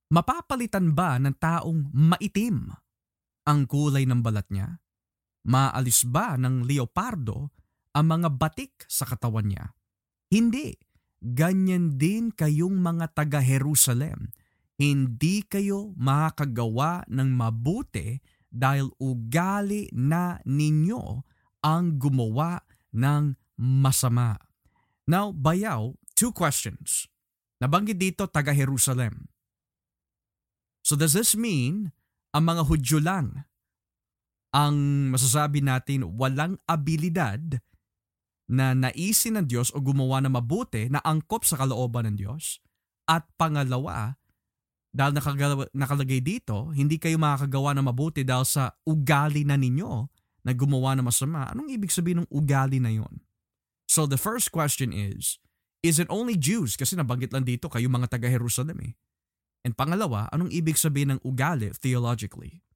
Mapapalitan 0.08 0.96
ba 0.96 1.20
ng 1.20 1.36
taong 1.36 1.92
maitim 1.92 2.72
ang 3.44 3.68
kulay 3.68 4.08
ng 4.08 4.24
balat 4.24 4.48
niya? 4.48 4.80
Maalis 5.44 6.08
ba 6.08 6.40
ng 6.40 6.64
leopardo 6.64 7.52
ang 7.92 8.06
mga 8.08 8.32
batik 8.32 8.88
sa 8.88 9.04
katawan 9.04 9.52
niya? 9.52 9.76
Hindi. 10.32 10.72
Ganyan 11.20 12.00
din 12.00 12.32
kayong 12.32 12.80
mga 12.80 13.12
taga-Jerusalem. 13.12 14.32
Hindi 14.78 15.44
kayo 15.44 15.92
makakagawa 15.98 17.04
ng 17.10 17.28
mabuti 17.34 18.22
dahil 18.48 18.92
ugali 18.96 19.92
na 19.92 20.40
ninyo 20.44 21.02
ang 21.64 22.00
gumawa 22.00 22.64
ng 22.92 23.36
masama. 23.60 24.36
Now, 25.08 25.32
bayaw, 25.32 25.96
two 26.12 26.32
questions. 26.32 27.08
Nabanggit 27.58 27.98
dito 27.98 28.28
taga-Jerusalem. 28.28 29.28
So 30.84 30.96
does 30.96 31.12
this 31.12 31.36
mean 31.36 31.92
ang 32.32 32.44
mga 32.48 32.64
Hudyo 32.64 32.98
lang 33.02 33.44
ang 34.54 34.76
masasabi 35.12 35.60
natin 35.60 36.16
walang 36.16 36.56
abilidad 36.64 37.60
na 38.48 38.72
naisin 38.72 39.36
ng 39.36 39.44
Diyos 39.44 39.68
o 39.76 39.84
gumawa 39.84 40.24
na 40.24 40.32
mabuti 40.32 40.88
na 40.88 41.04
angkop 41.04 41.44
sa 41.44 41.60
kalooban 41.60 42.08
ng 42.08 42.16
Diyos? 42.16 42.64
At 43.08 43.28
pangalawa, 43.40 44.17
dahil 44.98 45.14
nakagalaw- 45.14 45.70
nakalagay 45.70 46.18
dito, 46.18 46.74
hindi 46.74 46.98
kayo 46.98 47.14
makakagawa 47.22 47.70
na 47.78 47.86
mabuti 47.86 48.26
dahil 48.26 48.42
sa 48.42 48.74
ugali 48.82 49.46
na 49.46 49.54
ninyo 49.54 50.10
na 50.42 50.50
gumawa 50.50 50.98
na 50.98 51.06
masama. 51.06 51.46
Anong 51.54 51.70
ibig 51.70 51.94
sabihin 51.94 52.26
ng 52.26 52.30
ugali 52.34 52.82
na 52.82 52.90
yon? 52.90 53.22
So 53.86 54.10
the 54.10 54.18
first 54.18 54.50
question 54.50 54.90
is, 54.90 55.38
is 55.86 56.02
it 56.02 56.10
only 56.10 56.34
Jews? 56.34 56.74
Kasi 56.74 56.98
nabanggit 56.98 57.30
lang 57.30 57.46
dito 57.46 57.70
kayo 57.70 57.86
mga 57.86 58.10
taga-Jerusalem 58.10 58.78
eh. 58.82 58.92
And 59.62 59.78
pangalawa, 59.78 60.26
anong 60.34 60.50
ibig 60.50 60.74
sabihin 60.74 61.14
ng 61.14 61.20
ugali 61.22 61.70
theologically? 61.78 62.66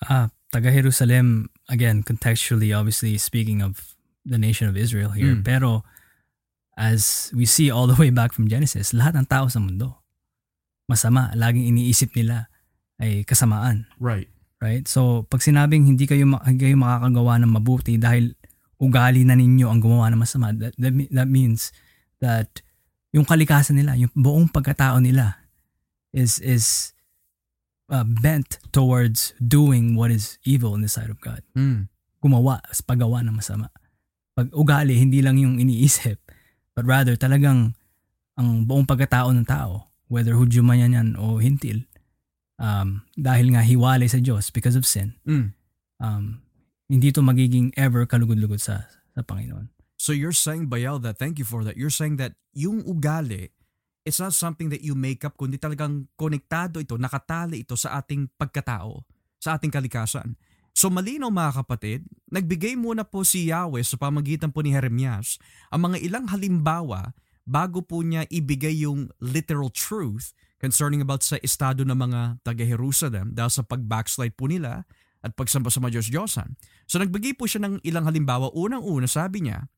Ah, 0.00 0.32
taga 0.48 0.72
Jerusalem 0.72 1.52
again 1.68 2.00
contextually 2.00 2.72
obviously 2.72 3.20
speaking 3.20 3.60
of 3.60 3.92
the 4.24 4.40
nation 4.40 4.64
of 4.64 4.74
Israel 4.80 5.12
here 5.12 5.36
Mm. 5.36 5.44
pero 5.44 5.84
as 6.72 7.28
we 7.36 7.44
see 7.44 7.68
all 7.68 7.84
the 7.84 7.96
way 8.00 8.08
back 8.08 8.32
from 8.32 8.48
Genesis 8.48 8.96
lahat 8.96 9.12
ng 9.12 9.28
tao 9.28 9.46
sa 9.52 9.60
mundo 9.60 9.99
masama 10.90 11.30
laging 11.32 11.70
iniisip 11.70 12.10
nila 12.12 12.50
ay 12.98 13.22
kasamaan 13.22 13.86
Right. 14.02 14.26
right 14.58 14.84
so 14.84 15.22
pag 15.24 15.38
sinabing 15.40 15.86
hindi 15.86 16.04
kayo 16.04 16.26
hindi 16.42 16.66
kayo 16.66 16.76
makakagawa 16.76 17.38
ng 17.38 17.52
mabuti 17.54 17.94
dahil 17.94 18.34
ugali 18.76 19.22
na 19.22 19.38
ninyo 19.38 19.70
ang 19.70 19.78
gumawa 19.78 20.10
ng 20.10 20.18
masama 20.18 20.50
that, 20.50 20.74
that, 20.74 20.90
that 21.14 21.30
means 21.30 21.70
that 22.18 22.50
yung 23.10 23.22
kalikasan 23.22 23.78
nila 23.78 23.94
yung 23.94 24.10
buong 24.12 24.50
pagkatao 24.50 24.98
nila 24.98 25.38
is 26.10 26.42
is 26.42 26.90
uh, 27.88 28.02
bent 28.02 28.58
towards 28.70 29.34
doing 29.38 29.94
what 29.94 30.10
is 30.10 30.36
evil 30.42 30.74
in 30.74 30.82
the 30.82 30.90
sight 30.90 31.10
of 31.10 31.20
God 31.20 31.42
Mm. 31.54 31.86
gumawa 32.20 32.60
paggawa 32.84 33.24
ng 33.24 33.32
masama. 33.32 33.72
Pag 34.30 34.52
ugali, 34.54 34.94
hindi 34.94 35.20
lang 35.20 35.36
yung 35.36 35.58
iniisip, 35.58 36.20
but 36.72 36.84
rather 36.86 37.16
talagang 37.18 37.74
ang 38.38 38.48
buong 38.62 38.86
pagkatao 38.86 39.34
ng 39.34 39.42
tao, 39.44 39.89
whether 40.10 40.34
Hudyo 40.34 40.66
man 40.66 40.82
yan, 40.82 40.92
yan 40.92 41.08
o 41.14 41.38
hintil, 41.38 41.86
um, 42.58 43.06
dahil 43.14 43.54
nga 43.54 43.62
hiwalay 43.62 44.10
sa 44.10 44.18
Diyos 44.18 44.50
because 44.50 44.74
of 44.74 44.84
sin, 44.84 45.14
Mm. 45.22 45.54
um, 46.02 46.42
hindi 46.90 47.14
to 47.14 47.22
magiging 47.22 47.70
ever 47.78 48.02
kalugod-lugod 48.04 48.58
sa, 48.58 48.90
sa 49.14 49.22
Panginoon. 49.22 49.70
So 49.94 50.10
you're 50.10 50.34
saying, 50.34 50.66
Bayal, 50.66 50.98
that 51.06 51.22
thank 51.22 51.38
you 51.38 51.46
for 51.46 51.62
that. 51.62 51.78
You're 51.78 51.94
saying 51.94 52.18
that 52.18 52.34
yung 52.50 52.82
ugali, 52.82 53.54
it's 54.02 54.18
not 54.18 54.34
something 54.34 54.72
that 54.74 54.82
you 54.82 54.98
make 54.98 55.22
up, 55.22 55.38
kundi 55.38 55.60
talagang 55.60 56.10
konektado 56.18 56.82
ito, 56.82 56.98
nakatali 56.98 57.62
ito 57.62 57.78
sa 57.78 58.02
ating 58.02 58.32
pagkatao, 58.34 59.06
sa 59.38 59.54
ating 59.54 59.70
kalikasan. 59.70 60.34
So 60.74 60.88
malinaw 60.88 61.28
mga 61.28 61.62
kapatid, 61.62 62.08
nagbigay 62.32 62.74
muna 62.74 63.04
po 63.04 63.22
si 63.22 63.52
Yahweh 63.52 63.84
sa 63.84 64.00
pamagitan 64.00 64.50
po 64.50 64.64
ni 64.64 64.72
Jeremias 64.72 65.36
ang 65.68 65.90
mga 65.90 66.00
ilang 66.00 66.26
halimbawa 66.30 67.12
bago 67.44 67.84
po 67.84 68.00
niya 68.04 68.24
ibigay 68.28 68.84
yung 68.84 69.10
literal 69.20 69.72
truth 69.72 70.32
concerning 70.60 71.00
about 71.00 71.24
sa 71.24 71.40
estado 71.40 71.82
ng 71.84 71.96
mga 71.96 72.20
taga-Jerusalem 72.44 73.32
dahil 73.32 73.52
sa 73.52 73.64
pag-backslide 73.64 74.36
po 74.36 74.46
nila, 74.46 74.84
at 75.20 75.36
pagsamba 75.36 75.68
sa 75.68 75.84
Diyos-Diyosan. 75.84 76.56
So 76.88 76.96
nagbigay 76.96 77.36
po 77.36 77.44
siya 77.44 77.68
ng 77.68 77.84
ilang 77.84 78.08
halimbawa. 78.08 78.48
Unang-una 78.56 79.04
sabi 79.04 79.44
niya, 79.44 79.68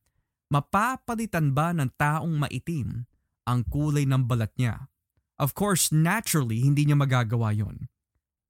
mapapalitan 0.47 1.51
ba 1.51 1.75
ng 1.75 1.91
taong 1.99 2.31
maitim 2.47 3.03
ang 3.43 3.67
kulay 3.67 4.07
ng 4.07 4.23
balat 4.23 4.55
niya? 4.55 4.87
Of 5.35 5.51
course, 5.51 5.91
naturally, 5.91 6.63
hindi 6.63 6.87
niya 6.87 6.95
magagawa 6.95 7.51
yon. 7.51 7.91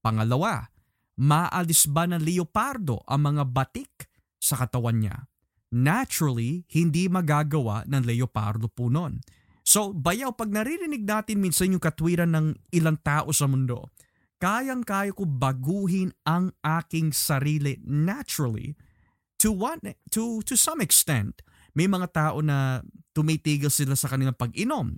Pangalawa, 0.05 0.69
maalis 1.17 1.89
ba 1.89 2.05
ng 2.05 2.21
leopardo 2.21 3.01
ang 3.09 3.33
mga 3.33 3.43
batik 3.49 4.11
sa 4.37 4.59
katawan 4.59 5.01
niya? 5.01 5.25
Naturally, 5.73 6.69
hindi 6.69 7.09
magagawa 7.09 7.81
ng 7.89 8.05
leopardo 8.05 8.69
po 8.69 8.93
nun. 8.93 9.25
So, 9.65 9.89
bayaw, 9.89 10.37
pag 10.37 10.53
naririnig 10.53 11.01
natin 11.01 11.41
minsan 11.41 11.73
yung 11.73 11.81
katwiran 11.81 12.29
ng 12.37 12.53
ilang 12.69 13.01
tao 13.01 13.33
sa 13.33 13.49
mundo, 13.49 13.89
kayang-kaya 14.37 15.15
ko 15.17 15.25
baguhin 15.25 16.13
ang 16.29 16.53
aking 16.61 17.09
sarili 17.09 17.81
naturally. 17.81 18.77
To 19.41 19.51
one 19.51 19.81
to 20.13 20.39
to 20.47 20.55
some 20.55 20.79
extent 20.79 21.43
may 21.73 21.89
mga 21.89 22.07
tao 22.13 22.37
na 22.39 22.85
tumitigil 23.17 23.73
sila 23.73 23.97
sa 23.97 24.07
kanilang 24.07 24.37
pag-inom 24.37 24.93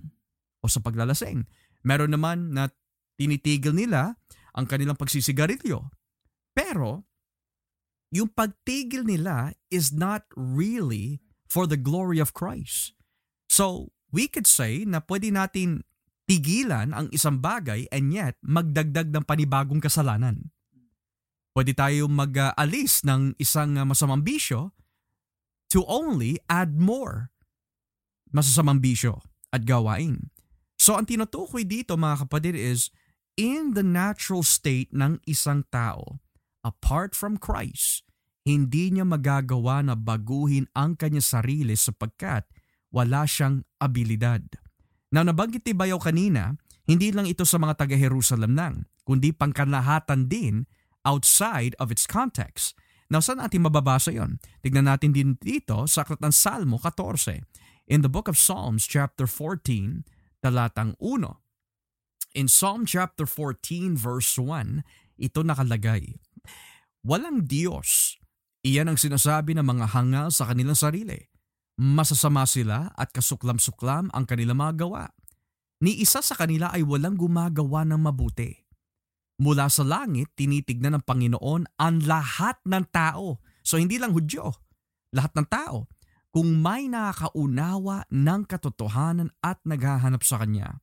o 0.60 0.64
sa 0.68 0.84
paglalasing. 0.84 1.48
Meron 1.82 2.12
naman 2.12 2.52
na 2.52 2.68
tinitigil 3.16 3.72
nila 3.72 4.20
ang 4.52 4.68
kanilang 4.68 4.96
pagsisigarilyo. 4.96 5.88
Pero 6.52 7.08
yung 8.14 8.30
pagtigil 8.30 9.02
nila 9.02 9.54
is 9.70 9.90
not 9.90 10.26
really 10.36 11.18
for 11.46 11.66
the 11.66 11.78
glory 11.78 12.18
of 12.22 12.34
Christ 12.34 12.94
so 13.50 13.94
we 14.10 14.30
could 14.30 14.46
say 14.46 14.86
na 14.86 15.02
pwede 15.04 15.30
natin 15.30 15.86
tigilan 16.26 16.90
ang 16.90 17.06
isang 17.14 17.38
bagay 17.38 17.86
and 17.94 18.10
yet 18.10 18.34
magdagdag 18.42 19.14
ng 19.14 19.24
panibagong 19.24 19.78
kasalanan. 19.78 20.50
Pwede 21.54 21.72
tayo 21.72 22.10
mag-alis 22.10 23.06
ng 23.06 23.32
isang 23.40 23.78
masamang 23.88 24.20
bisyo 24.20 24.76
to 25.72 25.86
only 25.88 26.36
add 26.52 26.76
more 26.76 27.32
masasamang 28.28 28.82
bisyo 28.82 29.24
at 29.54 29.64
gawain. 29.64 30.28
So 30.76 30.98
ang 30.98 31.08
tinutukoy 31.08 31.64
dito 31.64 31.96
mga 31.96 32.28
kapatid 32.28 32.58
is 32.58 32.92
in 33.40 33.72
the 33.72 33.86
natural 33.86 34.44
state 34.44 34.92
ng 34.92 35.16
isang 35.24 35.64
tao, 35.72 36.20
apart 36.66 37.14
from 37.14 37.38
Christ, 37.38 38.02
hindi 38.42 38.90
niya 38.90 39.06
magagawa 39.06 39.86
na 39.86 39.94
baguhin 39.94 40.66
ang 40.74 40.98
kanya 40.98 41.22
sarili 41.22 41.78
sapagkat 41.78 42.42
wala 42.90 43.22
siyang 43.22 43.62
abilidad. 43.78 44.42
Na 45.14 45.22
nabanggit 45.22 45.62
ni 45.62 45.74
Bayaw 45.74 46.02
kanina, 46.02 46.58
hindi 46.90 47.14
lang 47.14 47.30
ito 47.30 47.46
sa 47.46 47.62
mga 47.62 47.86
taga-Jerusalem 47.86 48.58
lang, 48.58 48.74
kundi 49.06 49.30
pangkalahatan 49.30 50.26
din 50.26 50.66
outside 51.06 51.78
of 51.78 51.94
its 51.94 52.06
context. 52.10 52.74
Now, 53.06 53.22
saan 53.22 53.38
natin 53.38 53.62
mababasa 53.62 54.10
yon? 54.10 54.42
Tignan 54.66 54.90
natin 54.90 55.14
din 55.14 55.38
dito 55.38 55.86
sa 55.86 56.02
Aklat 56.02 56.18
ng 56.18 56.34
Salmo 56.34 56.74
14. 56.82 57.46
In 57.86 58.02
the 58.02 58.10
book 58.10 58.26
of 58.26 58.34
Psalms 58.34 58.82
chapter 58.82 59.30
14, 59.30 60.02
talatang 60.42 60.98
1. 60.98 61.22
In 62.34 62.50
Psalm 62.50 62.82
chapter 62.82 63.22
14 63.22 63.94
verse 63.94 64.34
1, 64.34 64.82
ito 65.22 65.40
nakalagay, 65.46 66.18
Walang 67.06 67.46
Diyos. 67.46 68.18
Iyan 68.66 68.90
ang 68.90 68.98
sinasabi 68.98 69.54
ng 69.54 69.62
mga 69.62 69.94
hangal 69.94 70.34
sa 70.34 70.50
kanilang 70.50 70.74
sarili 70.74 71.30
Masasama 71.76 72.48
sila 72.48 72.88
at 72.96 73.12
kasuklam-suklam 73.12 74.08
ang 74.08 74.24
kanilang 74.24 74.56
mga 74.56 74.88
gawa. 74.88 75.12
Ni 75.84 76.00
isa 76.00 76.24
sa 76.24 76.32
kanila 76.32 76.72
ay 76.72 76.80
walang 76.80 77.20
gumagawa 77.20 77.84
ng 77.84 78.00
mabuti. 78.00 78.48
Mula 79.44 79.68
sa 79.68 79.84
langit, 79.84 80.32
tinitignan 80.32 80.96
ng 80.96 81.04
Panginoon 81.04 81.76
ang 81.76 81.96
lahat 82.08 82.56
ng 82.64 82.84
tao. 82.88 83.44
So 83.60 83.76
hindi 83.76 84.00
lang 84.00 84.16
Hudyo, 84.16 84.48
lahat 85.12 85.36
ng 85.36 85.48
tao. 85.52 85.84
Kung 86.32 86.64
may 86.64 86.88
nakakaunawa 86.88 88.08
ng 88.08 88.40
katotohanan 88.48 89.28
at 89.44 89.60
naghahanap 89.68 90.24
sa 90.24 90.40
Kanya. 90.40 90.80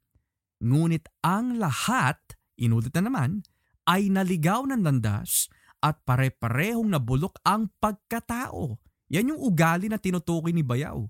Ngunit 0.61 1.09
ang 1.25 1.57
lahat, 1.57 2.21
inulit 2.53 2.93
na 2.93 3.09
naman, 3.09 3.41
ay 3.89 4.13
naligaw 4.13 4.61
ng 4.69 4.85
landas 4.85 5.49
at 5.83 5.99
pare-parehong 6.07 6.87
nabulok 6.87 7.43
ang 7.43 7.67
pagkatao 7.83 8.79
yan 9.13 9.29
yung 9.29 9.41
ugali 9.45 9.85
na 9.85 10.01
tinutukoy 10.01 10.49
ni 10.49 10.65
Bayaw. 10.65 11.05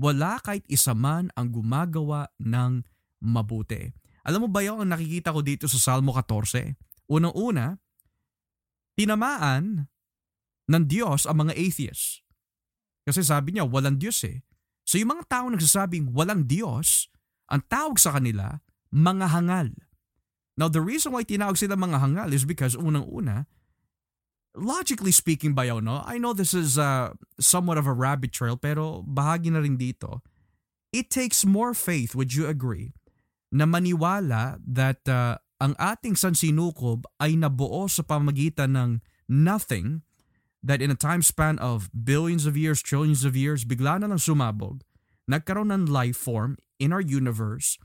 Wala 0.00 0.40
kahit 0.40 0.64
isa 0.72 0.96
man 0.96 1.28
ang 1.36 1.52
gumagawa 1.52 2.32
ng 2.40 2.80
mabuti. 3.20 3.92
Alam 4.24 4.46
mo 4.46 4.48
Bayaw, 4.48 4.80
ang 4.80 4.88
nakikita 4.88 5.36
ko 5.36 5.44
dito 5.44 5.68
sa 5.68 5.76
Salmo 5.76 6.16
14, 6.16 6.72
unang-una, 7.12 7.76
tinamaan 8.96 9.84
ng 10.64 10.84
Diyos 10.88 11.28
ang 11.28 11.44
mga 11.44 11.52
atheists. 11.52 12.24
Kasi 13.04 13.20
sabi 13.20 13.54
niya, 13.54 13.68
walang 13.68 14.00
Diyos 14.00 14.16
eh. 14.24 14.40
So 14.88 14.96
yung 14.96 15.12
mga 15.12 15.28
tao 15.28 15.46
nagsasabing 15.52 16.16
walang 16.16 16.48
Diyos, 16.48 17.12
ang 17.52 17.62
tawag 17.68 18.00
sa 18.00 18.16
kanila, 18.16 18.64
mga 18.90 19.28
hangal. 19.28 19.70
Now 20.56 20.72
the 20.72 20.80
reason 20.80 21.12
why 21.12 21.22
tinawag 21.22 21.60
sila 21.60 21.76
mga 21.76 22.00
hangal 22.00 22.32
is 22.32 22.48
because 22.48 22.74
unang-una, 22.74 23.44
logically 24.56 25.12
speaking 25.12 25.52
ba 25.52 25.68
yun, 25.68 25.84
no? 25.84 26.02
I 26.02 26.18
know 26.18 26.32
this 26.32 26.56
is 26.56 26.80
uh, 26.80 27.12
somewhat 27.38 27.78
of 27.78 27.86
a 27.86 27.92
rabbit 27.92 28.32
trail 28.32 28.56
pero 28.56 29.04
bahagi 29.04 29.52
na 29.52 29.60
rin 29.60 29.76
dito. 29.76 30.24
It 30.90 31.12
takes 31.12 31.44
more 31.44 31.76
faith, 31.76 32.16
would 32.16 32.32
you 32.32 32.48
agree, 32.48 32.96
na 33.52 33.68
maniwala 33.68 34.58
that 34.64 35.04
uh, 35.04 35.36
ang 35.60 35.76
ating 35.76 36.16
sansinukob 36.16 37.04
ay 37.20 37.36
nabuo 37.36 37.88
sa 37.88 38.00
pamagitan 38.00 38.72
ng 38.72 38.90
nothing 39.28 40.00
that 40.64 40.80
in 40.80 40.90
a 40.90 40.98
time 40.98 41.20
span 41.20 41.60
of 41.60 41.92
billions 41.92 42.48
of 42.48 42.56
years, 42.56 42.80
trillions 42.80 43.22
of 43.24 43.36
years, 43.36 43.68
bigla 43.68 44.00
na 44.00 44.08
lang 44.10 44.20
sumabog, 44.20 44.82
nagkaroon 45.30 45.70
ng 45.70 45.84
life 45.86 46.16
form 46.16 46.56
in 46.80 46.90
our 46.90 47.04
universe, 47.04 47.78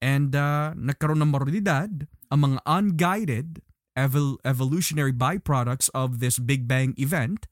and 0.00 0.36
uh, 0.36 0.72
nagkaroon 0.76 1.20
ng 1.20 1.32
moralidad, 1.32 2.06
ang 2.30 2.40
mga 2.46 2.58
unguided, 2.64 3.48
evol- 3.96 4.38
evolutionary 4.44 5.12
byproducts 5.12 5.90
of 5.94 6.18
this 6.20 6.38
Big 6.38 6.66
Bang 6.68 6.94
event, 6.96 7.46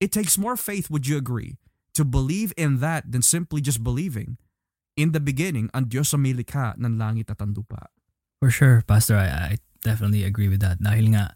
it 0.00 0.10
takes 0.10 0.38
more 0.38 0.56
faith, 0.56 0.90
would 0.90 1.06
you 1.06 1.16
agree, 1.16 1.58
to 1.94 2.04
believe 2.04 2.52
in 2.56 2.80
that 2.80 3.10
than 3.10 3.22
simply 3.22 3.60
just 3.60 3.84
believing 3.84 4.38
in 4.96 5.12
the 5.12 5.20
beginning 5.20 5.72
ang 5.72 5.88
Diyos 5.88 6.12
sa 6.12 6.18
milikha 6.20 6.76
ng 6.76 7.00
langit 7.00 7.32
at 7.32 7.40
ang 7.40 7.56
lupa. 7.56 7.88
For 8.42 8.50
sure, 8.50 8.82
Pastor, 8.84 9.16
I, 9.16 9.28
I 9.28 9.62
definitely 9.80 10.26
agree 10.26 10.50
with 10.50 10.60
that. 10.60 10.82
Dahil 10.82 11.14
nga, 11.14 11.32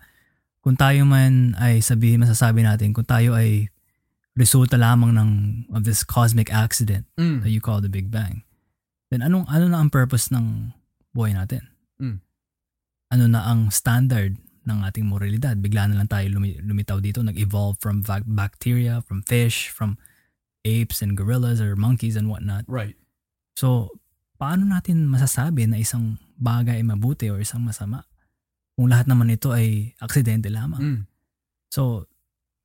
kung 0.61 0.75
tayo 0.75 1.07
man 1.07 1.55
ay 1.63 1.79
sabihin, 1.79 2.27
masasabi 2.27 2.67
natin, 2.67 2.91
kung 2.91 3.07
tayo 3.07 3.39
ay 3.39 3.71
resulta 4.37 4.77
lamang 4.77 5.17
ng 5.17 5.31
of 5.73 5.87
this 5.87 6.05
cosmic 6.05 6.53
accident 6.53 7.09
mm. 7.17 7.41
that 7.41 7.55
you 7.55 7.63
call 7.63 7.81
the 7.81 7.89
Big 7.89 8.13
Bang, 8.13 8.45
then 9.09 9.23
anong 9.23 9.49
ano 9.49 9.71
na 9.71 9.81
ang 9.81 9.89
purpose 9.89 10.29
ng 10.29 10.77
buhay 11.17 11.33
natin? 11.33 11.65
Ano 13.13 13.31
na 13.31 13.47
ang 13.47 13.71
standard 13.71 14.35
ng 14.67 14.83
ating 14.83 15.07
moralidad. 15.07 15.63
Bigla 15.63 15.87
na 15.89 16.03
lang 16.03 16.11
tayo 16.11 16.27
lumitaw 16.37 16.99
dito, 16.99 17.23
nag-evolve 17.23 17.79
from 17.79 18.03
bacteria, 18.27 19.01
from 19.07 19.23
fish, 19.23 19.71
from 19.71 19.95
apes 20.67 21.01
and 21.01 21.15
gorillas 21.15 21.63
or 21.63 21.79
monkeys 21.79 22.19
and 22.19 22.27
whatnot. 22.27 22.67
Right. 22.67 22.99
So, 23.55 23.95
paano 24.37 24.67
natin 24.67 25.07
masasabi 25.07 25.71
na 25.71 25.79
isang 25.79 26.19
bagay 26.37 26.83
ay 26.83 26.87
mabuti 26.87 27.31
o 27.31 27.39
isang 27.39 27.63
masama? 27.63 28.05
Kung 28.75 28.91
lahat 28.91 29.07
naman 29.07 29.31
ito 29.33 29.55
ay 29.55 29.95
aksidente 30.03 30.51
lamang. 30.51 30.83
Mm. 30.83 31.01
So, 31.71 32.11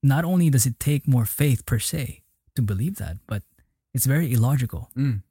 not 0.01 0.25
only 0.25 0.49
does 0.49 0.65
it 0.65 0.81
take 0.81 1.07
more 1.07 1.29
faith 1.29 1.63
per 1.69 1.77
se 1.77 2.25
to 2.57 2.65
believe 2.65 2.97
that, 2.97 3.21
but 3.29 3.45
it's 3.93 4.09
very 4.09 4.33
illogical. 4.33 4.89
Mm. 4.97 5.21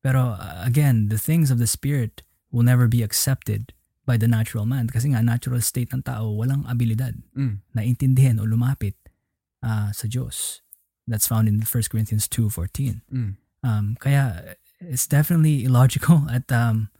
Pero 0.00 0.38
uh, 0.38 0.62
again, 0.62 1.10
the 1.10 1.18
things 1.18 1.50
of 1.50 1.58
the 1.58 1.66
spirit 1.66 2.22
will 2.54 2.64
never 2.64 2.86
be 2.86 3.02
accepted 3.02 3.74
by 4.06 4.16
the 4.16 4.26
natural 4.26 4.66
man. 4.66 4.90
Kasi 4.90 5.14
nga, 5.14 5.22
natural 5.22 5.60
state 5.60 5.94
ng 5.94 6.02
tao, 6.02 6.34
walang 6.34 6.66
abilidad 6.66 7.18
mm. 7.36 7.62
na 7.74 7.80
intindihin 7.82 8.42
o 8.42 8.46
lumapit 8.46 8.98
uh, 9.62 9.94
sa 9.94 10.06
Diyos. 10.10 10.60
That's 11.06 11.26
found 11.26 11.46
in 11.46 11.62
1 11.62 11.90
Corinthians 11.90 12.26
2.14. 12.26 13.02
Mm. 13.10 13.32
Um, 13.62 13.86
kaya, 13.98 14.56
it's 14.80 15.06
definitely 15.06 15.64
illogical 15.64 16.26
at 16.36 16.50
um, 16.50 16.90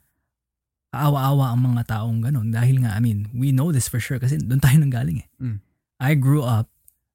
aawa-awa 0.95 1.57
ang 1.57 1.63
mga 1.75 1.83
taong 1.89 2.23
ganun. 2.23 2.53
Dahil 2.53 2.85
nga, 2.87 2.95
I 2.95 3.01
mean, 3.01 3.33
we 3.35 3.51
know 3.51 3.73
this 3.73 3.89
for 3.89 3.99
sure 3.99 4.21
kasi 4.21 4.39
doon 4.39 4.61
tayo 4.61 4.79
nanggaling 4.79 5.27
eh. 5.27 5.29
Mm. 5.43 5.59
I 6.03 6.15
grew 6.15 6.43
up 6.43 6.71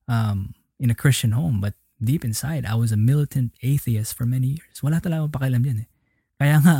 um, 0.08 0.56
in 0.80 0.90
a 0.90 0.98
Christian 0.98 1.36
home 1.36 1.60
but 1.60 1.76
deep 2.02 2.26
inside, 2.26 2.66
I 2.66 2.76
was 2.76 2.92
a 2.92 3.00
militant 3.00 3.54
atheist 3.62 4.14
for 4.14 4.26
many 4.26 4.58
years. 4.58 4.82
Wala 4.82 5.02
talaga 5.02 5.30
pakialam 5.30 5.66
dyan 5.66 5.86
eh. 5.86 5.90
Kaya 6.38 6.62
nga, 6.62 6.76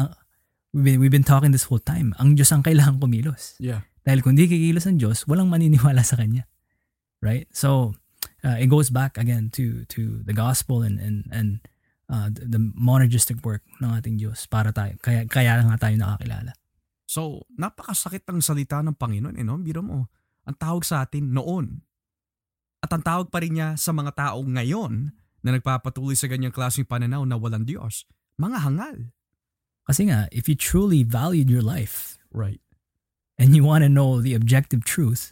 we've 0.74 0.84
been, 0.84 1.00
we've 1.00 1.14
been 1.14 1.28
talking 1.28 1.52
this 1.52 1.68
whole 1.68 1.82
time, 1.82 2.16
ang 2.18 2.36
Diyos 2.36 2.52
ang 2.52 2.64
kailangan 2.64 3.00
kumilos. 3.00 3.56
Yeah. 3.60 3.88
Dahil 4.08 4.24
kung 4.24 4.40
di 4.40 4.48
kikilos 4.48 4.88
ang 4.88 4.98
Diyos, 5.00 5.28
walang 5.28 5.52
maniniwala 5.52 6.02
sa 6.04 6.16
Kanya. 6.16 6.48
Right? 7.20 7.50
So, 7.52 7.98
uh, 8.46 8.58
it 8.62 8.72
goes 8.72 8.88
back 8.94 9.18
again 9.18 9.52
to 9.58 9.84
to 9.92 10.22
the 10.24 10.32
gospel 10.38 10.86
and 10.86 11.02
and 11.02 11.26
and 11.34 11.50
uh, 12.08 12.32
the, 12.32 12.46
the 12.46 12.62
monergistic 12.78 13.44
work 13.44 13.66
ng 13.84 13.92
ating 13.92 14.22
Diyos 14.22 14.48
para 14.48 14.72
tayo. 14.72 14.96
Kaya, 15.04 15.28
kaya 15.28 15.60
nga 15.66 15.76
tayo 15.76 15.96
nakakilala. 16.00 16.56
So, 17.08 17.44
napakasakit 17.56 18.24
ng 18.28 18.40
salita 18.40 18.80
ng 18.80 18.96
Panginoon. 18.96 19.36
Eh, 19.40 19.44
no? 19.44 19.60
Biro 19.60 19.84
mo, 19.84 20.08
ang 20.48 20.56
tawag 20.56 20.88
sa 20.88 21.04
atin 21.04 21.36
noon, 21.36 21.88
At 22.82 22.94
ang 22.94 23.04
tawag 23.04 23.28
pa 23.34 23.42
rin 23.42 23.58
niya 23.58 23.74
sa 23.76 23.90
mga 23.90 24.14
tao 24.14 24.46
ngayon 24.46 25.12
na 25.42 25.50
nagpapatuloy 25.58 26.14
sa 26.14 26.30
ganyang 26.30 26.54
klaseng 26.54 26.86
pananaw 26.86 27.26
na 27.26 27.38
walang 27.40 27.66
Diyos, 27.66 28.06
mga 28.38 28.64
hangal. 28.64 28.98
Kasi 29.88 30.12
nga, 30.12 30.28
if 30.36 30.52
you 30.52 30.56
truly 30.56 31.02
valued 31.08 31.48
your 31.48 31.64
life 31.64 32.20
Right. 32.30 32.60
and 33.40 33.56
you 33.56 33.64
want 33.64 33.88
to 33.88 33.90
know 33.90 34.20
the 34.20 34.36
objective 34.36 34.84
truth 34.84 35.32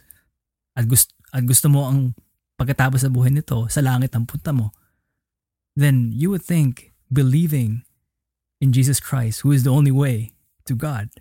at 0.72 0.88
gusto, 0.88 1.12
at 1.36 1.44
gusto 1.44 1.68
mo 1.68 1.84
ang 1.84 2.16
pagkatapos 2.56 3.04
sa 3.04 3.12
buhay 3.12 3.28
nito, 3.28 3.68
sa 3.68 3.84
langit 3.84 4.16
ang 4.16 4.24
punta 4.24 4.56
mo, 4.56 4.72
then 5.76 6.08
you 6.16 6.32
would 6.32 6.40
think 6.40 6.96
believing 7.12 7.84
in 8.64 8.72
Jesus 8.72 8.96
Christ, 8.96 9.44
who 9.44 9.52
is 9.52 9.62
the 9.62 9.72
only 9.72 9.92
way 9.92 10.32
to 10.64 10.72
God, 10.72 11.12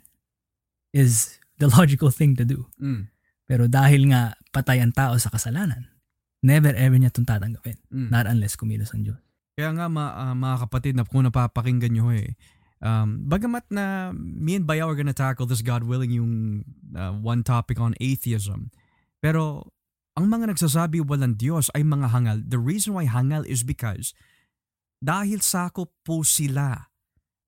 is 0.95 1.35
the 1.59 1.67
logical 1.77 2.07
thing 2.07 2.39
to 2.39 2.47
do. 2.47 2.71
Mm. 2.79 3.11
Pero 3.45 3.67
dahil 3.67 4.09
nga 4.09 4.39
patay 4.55 4.79
ang 4.79 4.95
tao 4.95 5.19
sa 5.19 5.27
kasalanan, 5.27 5.91
never 6.39 6.71
ever 6.71 6.95
niya 6.95 7.11
itong 7.11 7.27
tatanggapin. 7.27 7.75
Mm. 7.91 8.09
Not 8.09 8.25
unless 8.31 8.55
kumilos 8.55 8.95
ang 8.95 9.03
Diyos. 9.03 9.19
Kaya 9.55 9.71
nga 9.75 9.87
ma, 9.87 10.15
ah, 10.15 10.35
mga 10.35 10.67
kapatid 10.67 10.93
na 10.95 11.07
kung 11.07 11.23
napapakinggan 11.23 11.91
nyo 11.95 12.11
eh, 12.15 12.35
um, 12.81 13.27
bagamat 13.27 13.67
na 13.71 14.11
me 14.15 14.55
and 14.55 14.67
Bayaw 14.67 14.91
are 14.91 14.97
gonna 14.97 15.15
tackle 15.15 15.47
this 15.47 15.63
God 15.63 15.85
willing 15.85 16.11
yung 16.11 16.65
uh, 16.95 17.15
one 17.15 17.43
topic 17.45 17.79
on 17.79 17.95
atheism. 18.01 18.73
Pero 19.23 19.71
ang 20.15 20.31
mga 20.31 20.55
nagsasabi 20.55 21.03
walang 21.03 21.35
Diyos 21.35 21.67
ay 21.75 21.83
mga 21.83 22.11
hangal. 22.11 22.37
The 22.43 22.59
reason 22.59 22.95
why 22.95 23.07
hangal 23.07 23.43
is 23.43 23.67
because 23.67 24.15
dahil 25.03 25.43
sakop 25.43 25.91
po 26.01 26.23
sila 26.23 26.91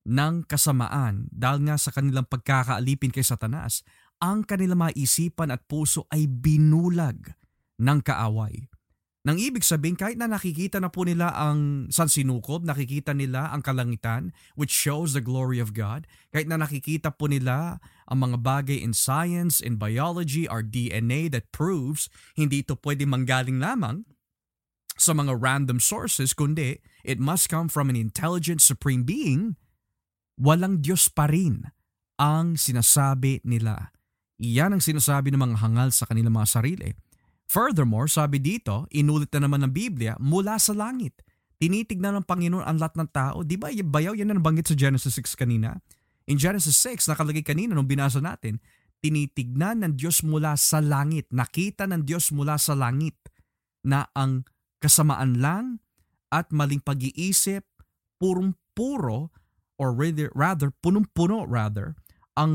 ng 0.08 0.48
kasamaan 0.48 1.28
dahil 1.32 1.68
nga 1.68 1.76
sa 1.76 1.92
kanilang 1.92 2.28
pagkakaalipin 2.28 3.12
kay 3.12 3.24
Satanas, 3.24 3.84
ang 4.24 4.48
kanilang 4.48 4.80
mga 4.84 4.96
isipan 4.96 5.52
at 5.52 5.64
puso 5.68 6.08
ay 6.10 6.26
binulag 6.28 7.36
ng 7.78 8.00
kaaway. 8.02 8.68
Nang 9.28 9.44
ibig 9.44 9.68
sabihin, 9.68 10.00
kahit 10.00 10.16
na 10.16 10.32
nakikita 10.32 10.80
na 10.80 10.88
po 10.88 11.04
nila 11.04 11.36
ang 11.36 11.92
sansinukob, 11.92 12.64
nakikita 12.64 13.12
nila 13.12 13.52
ang 13.52 13.60
kalangitan, 13.60 14.32
which 14.56 14.72
shows 14.72 15.12
the 15.12 15.20
glory 15.20 15.60
of 15.60 15.76
God, 15.76 16.08
kahit 16.32 16.48
na 16.48 16.56
nakikita 16.56 17.12
po 17.12 17.28
nila 17.28 17.84
ang 18.08 18.24
mga 18.24 18.40
bagay 18.40 18.80
in 18.80 18.96
science, 18.96 19.60
in 19.60 19.76
biology, 19.76 20.48
our 20.48 20.64
DNA 20.64 21.28
that 21.28 21.52
proves 21.52 22.08
hindi 22.40 22.64
ito 22.64 22.80
pwede 22.80 23.04
manggaling 23.04 23.60
lamang 23.60 24.08
sa 24.96 25.12
mga 25.12 25.36
random 25.36 25.84
sources, 25.84 26.32
kundi 26.32 26.80
it 27.04 27.20
must 27.20 27.52
come 27.52 27.68
from 27.68 27.92
an 27.92 28.00
intelligent 28.00 28.64
supreme 28.64 29.04
being, 29.04 29.60
walang 30.40 30.80
Diyos 30.80 31.12
pa 31.12 31.28
rin 31.28 31.68
ang 32.16 32.56
sinasabi 32.56 33.44
nila. 33.44 33.92
Iyan 34.40 34.80
ang 34.80 34.84
sinasabi 34.84 35.36
ng 35.36 35.42
mga 35.52 35.58
hangal 35.68 35.92
sa 35.92 36.08
kanilang 36.08 36.40
mga 36.40 36.48
sarili. 36.48 36.96
Furthermore, 37.48 38.12
sabi 38.12 38.44
dito, 38.44 38.84
inulit 38.92 39.32
na 39.32 39.48
naman 39.48 39.64
ng 39.64 39.72
Biblia, 39.72 40.20
mula 40.20 40.60
sa 40.60 40.76
langit. 40.76 41.24
Tinitignan 41.58 42.20
ng 42.20 42.26
Panginoon 42.28 42.68
ang 42.68 42.78
lahat 42.78 43.00
ng 43.00 43.10
tao. 43.10 43.38
Di 43.42 43.56
ba 43.56 43.72
bayaw 43.72 44.14
yan 44.14 44.30
na 44.30 44.38
nabanggit 44.38 44.70
sa 44.70 44.76
Genesis 44.76 45.16
6 45.16 45.40
kanina? 45.40 45.80
In 46.28 46.36
Genesis 46.36 46.76
6, 46.84 47.08
nakalagay 47.08 47.42
kanina 47.42 47.72
nung 47.72 47.88
binasa 47.88 48.20
natin, 48.20 48.60
tinitignan 49.00 49.80
ng 49.82 49.96
Diyos 49.96 50.28
mula 50.28 50.60
sa 50.60 50.84
langit. 50.84 51.32
Nakita 51.32 51.88
ng 51.88 52.04
Diyos 52.04 52.36
mula 52.36 52.60
sa 52.60 52.76
langit 52.76 53.16
na 53.82 54.12
ang 54.12 54.44
kasamaan 54.84 55.40
lang 55.40 55.80
at 56.28 56.52
maling 56.52 56.84
pag-iisip, 56.84 57.64
purong-puro, 58.20 59.32
or 59.80 59.96
rather, 59.96 60.28
rather 60.36 60.70
punong-puno 60.84 61.48
rather, 61.48 61.96
ang 62.38 62.54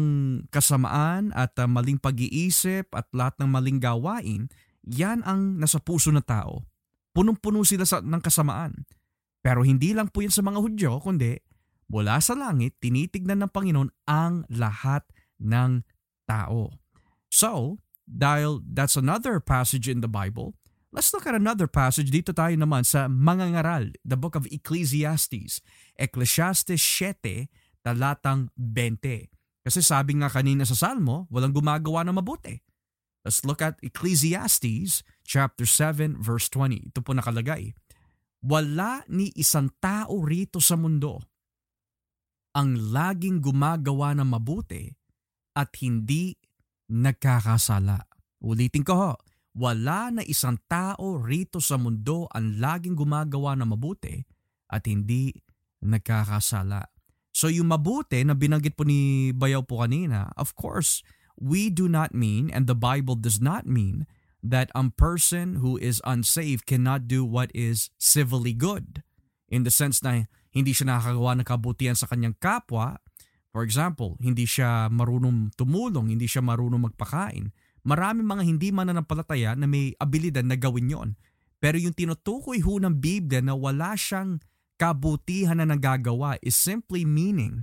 kasamaan 0.55 1.34
at 1.34 1.57
uh, 1.59 1.66
maling 1.66 1.99
pag-iisip 1.99 2.86
at 2.95 3.09
lahat 3.11 3.34
ng 3.43 3.51
maling 3.51 3.80
gawain 3.82 4.47
yan 4.87 5.22
ang 5.22 5.59
nasa 5.59 5.78
puso 5.78 6.11
ng 6.11 6.24
tao. 6.24 6.66
Punong-puno 7.12 7.62
sila 7.62 7.87
sa, 7.87 8.01
ng 8.01 8.22
kasamaan. 8.22 8.87
Pero 9.43 9.66
hindi 9.66 9.93
lang 9.93 10.09
po 10.09 10.22
yan 10.22 10.33
sa 10.33 10.43
mga 10.43 10.59
Hudyo, 10.62 11.03
kundi 11.03 11.39
mula 11.93 12.16
sa 12.24 12.33
langit, 12.33 12.80
tinitignan 12.80 13.45
ng 13.45 13.53
Panginoon 13.53 13.93
ang 14.09 14.49
lahat 14.49 15.05
ng 15.37 15.85
tao. 16.24 16.80
So, 17.28 17.76
dahil 18.09 18.64
that's 18.64 18.97
another 18.97 19.45
passage 19.45 19.93
in 19.93 20.01
the 20.01 20.09
Bible, 20.09 20.57
let's 20.89 21.12
look 21.12 21.28
at 21.28 21.37
another 21.37 21.68
passage. 21.68 22.09
Dito 22.09 22.33
tayo 22.33 22.57
naman 22.57 22.89
sa 22.89 23.12
mga 23.12 23.61
ngaral, 23.61 23.93
the 24.09 24.16
book 24.16 24.33
of 24.33 24.49
Ecclesiastes. 24.49 25.61
Ecclesiastes 26.01 26.80
7, 26.80 27.53
talatang 27.85 28.49
20. 28.57 29.28
Kasi 29.62 29.85
sabi 29.85 30.16
nga 30.16 30.33
kanina 30.33 30.64
sa 30.64 30.74
Salmo, 30.74 31.28
walang 31.28 31.53
gumagawa 31.53 32.03
na 32.09 32.16
mabuti. 32.16 32.57
Let's 33.23 33.47
look 33.47 33.62
at 33.62 33.79
Ecclesiastes 33.87 35.07
chapter 35.23 35.62
7 35.62 36.18
verse 36.18 36.51
20. 36.51 36.91
Ito 36.91 37.01
po 37.07 37.14
nakalagay. 37.14 37.70
Wala 38.43 39.07
ni 39.07 39.31
isang 39.39 39.70
tao 39.79 40.27
rito 40.27 40.59
sa 40.59 40.75
mundo 40.75 41.23
ang 42.53 42.75
laging 42.91 43.39
gumagawa 43.39 44.12
ng 44.18 44.29
mabuti 44.29 44.91
at 45.55 45.70
hindi 45.79 46.35
nagkakasala. 46.91 48.03
Ulitin 48.43 48.83
ko 48.83 48.93
ho, 48.99 49.12
wala 49.55 50.11
na 50.11 50.23
isang 50.27 50.59
tao 50.66 51.23
rito 51.23 51.62
sa 51.62 51.79
mundo 51.79 52.27
ang 52.35 52.59
laging 52.59 52.99
gumagawa 52.99 53.55
ng 53.57 53.68
mabuti 53.70 54.18
at 54.68 54.83
hindi 54.91 55.31
nagkakasala. 55.79 56.83
So 57.33 57.49
yung 57.49 57.73
mabuti 57.73 58.20
na 58.27 58.37
binanggit 58.37 58.77
po 58.77 58.85
ni 58.85 59.31
Bayaw 59.33 59.64
po 59.64 59.81
kanina, 59.81 60.29
of 60.37 60.53
course, 60.53 61.01
we 61.39 61.70
do 61.70 61.89
not 61.89 62.14
mean, 62.14 62.51
and 62.51 62.66
the 62.66 62.78
Bible 62.78 63.14
does 63.14 63.41
not 63.41 63.66
mean, 63.66 64.07
that 64.43 64.74
a 64.74 64.83
person 64.91 65.62
who 65.62 65.78
is 65.78 66.03
unsaved 66.03 66.66
cannot 66.66 67.07
do 67.07 67.22
what 67.24 67.55
is 67.55 67.91
civilly 67.97 68.53
good. 68.53 69.07
In 69.47 69.62
the 69.62 69.70
sense 69.70 70.03
na 70.03 70.26
hindi 70.51 70.74
siya 70.74 70.91
nakakagawa 70.91 71.39
ng 71.39 71.47
kabutihan 71.47 71.97
sa 71.97 72.11
kanyang 72.11 72.37
kapwa. 72.43 72.99
For 73.53 73.62
example, 73.62 74.18
hindi 74.18 74.49
siya 74.49 74.89
marunong 74.91 75.55
tumulong, 75.55 76.11
hindi 76.11 76.26
siya 76.26 76.43
marunong 76.43 76.91
magpakain. 76.91 77.53
Maraming 77.85 78.26
mga 78.26 78.43
hindi 78.47 78.68
mananampalataya 78.72 79.55
na 79.55 79.68
may 79.68 79.93
abilidad 80.01 80.47
na 80.47 80.57
gawin 80.57 80.91
yon. 80.91 81.09
Pero 81.62 81.78
yung 81.78 81.95
tinutukoy 81.95 82.59
ho 82.64 82.80
ng 82.80 82.99
Biblia 82.99 83.45
na 83.45 83.55
wala 83.55 83.95
siyang 83.95 84.43
kabutihan 84.80 85.62
na 85.62 85.68
nagagawa 85.68 86.41
is 86.43 86.59
simply 86.59 87.07
meaning 87.07 87.62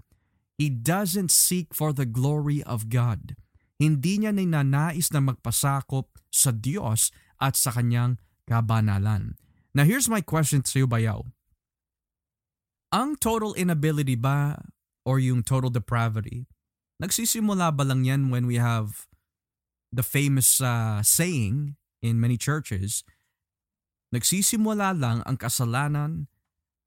he 0.55 0.71
doesn't 0.71 1.33
seek 1.33 1.75
for 1.75 1.91
the 1.91 2.07
glory 2.07 2.63
of 2.63 2.87
God 2.87 3.35
hindi 3.79 4.19
niya 4.19 4.35
ninanais 4.35 5.09
na 5.15 5.23
magpasakop 5.23 6.11
sa 6.27 6.51
Diyos 6.51 7.15
at 7.39 7.55
sa 7.55 7.71
kanyang 7.71 8.19
kabanalan. 8.43 9.39
Now 9.71 9.87
here's 9.87 10.11
my 10.11 10.19
question 10.19 10.59
to 10.67 10.83
you, 10.83 10.87
Bayaw. 10.87 11.23
Ang 12.91 13.15
total 13.15 13.55
inability 13.55 14.19
ba 14.19 14.59
or 15.07 15.23
yung 15.23 15.47
total 15.47 15.71
depravity, 15.71 16.49
nagsisimula 16.99 17.71
ba 17.71 17.87
lang 17.87 18.03
yan 18.03 18.27
when 18.27 18.43
we 18.43 18.59
have 18.59 19.07
the 19.95 20.03
famous 20.03 20.59
uh, 20.59 20.99
saying 20.99 21.79
in 22.03 22.19
many 22.19 22.35
churches, 22.35 23.07
nagsisimula 24.11 24.91
lang 24.91 25.23
ang 25.23 25.39
kasalanan 25.39 26.27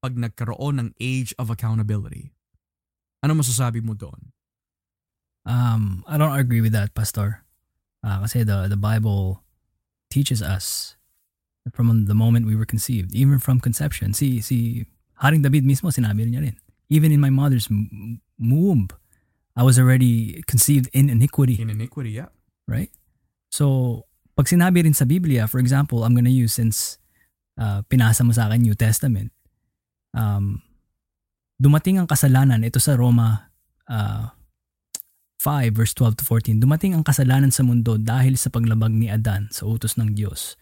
pag 0.03 0.19
nagkaroon 0.19 0.77
ng 0.77 0.89
age 0.99 1.31
of 1.39 1.47
accountability. 1.47 2.35
Ano 3.23 3.39
masasabi 3.39 3.79
mo 3.79 3.95
doon? 3.95 4.35
Um, 5.45 6.03
I 6.07 6.17
don't 6.17 6.37
agree 6.37 6.61
with 6.61 6.71
that, 6.71 6.93
Pastor. 6.93 7.43
Uh, 8.03 8.21
kasi 8.21 8.43
the, 8.43 8.67
the 8.67 8.77
Bible 8.77 9.43
teaches 10.09 10.41
us 10.41 10.95
from 11.71 12.05
the 12.05 12.13
moment 12.13 12.45
we 12.45 12.55
were 12.55 12.65
conceived, 12.65 13.15
even 13.15 13.39
from 13.39 13.59
conception. 13.59 14.13
Si, 14.13 14.41
si 14.41 14.85
Haring 15.21 15.43
David 15.43 15.63
mismo, 15.63 15.91
sinabi 15.91 16.27
niya 16.27 16.43
rin. 16.43 16.55
Even 16.89 17.11
in 17.11 17.19
my 17.19 17.29
mother's 17.29 17.69
womb, 18.39 18.89
I 19.55 19.63
was 19.63 19.79
already 19.79 20.43
conceived 20.43 20.89
in 20.91 21.09
iniquity. 21.09 21.61
In 21.61 21.69
iniquity, 21.69 22.11
yeah. 22.11 22.31
Right? 22.67 22.91
So, 23.51 24.05
pag 24.35 24.51
sinabi 24.51 24.83
rin 24.83 24.93
sa 24.93 25.05
Biblia, 25.05 25.47
for 25.47 25.59
example, 25.59 26.03
I'm 26.03 26.15
gonna 26.15 26.33
use 26.33 26.53
since 26.53 26.97
uh, 27.55 27.85
pinasa 27.87 28.25
mo 28.25 28.33
sa 28.33 28.49
akin 28.49 28.65
New 28.65 28.75
Testament, 28.75 29.31
um, 30.11 30.61
dumating 31.61 32.01
ang 32.01 32.09
kasalanan, 32.09 32.65
ito 32.65 32.81
sa 32.81 32.97
Roma 32.99 33.53
uh, 33.87 34.33
5 35.43 35.75
verse 35.75 35.91
12 35.91 36.23
to 36.23 36.23
14, 36.23 36.63
dumating 36.63 36.95
ang 36.95 37.03
kasalanan 37.03 37.51
sa 37.51 37.67
mundo 37.67 37.99
dahil 37.99 38.39
sa 38.39 38.47
paglabag 38.47 38.95
ni 38.95 39.11
Adan 39.11 39.51
sa 39.51 39.67
utos 39.67 39.99
ng 39.99 40.15
Diyos. 40.15 40.55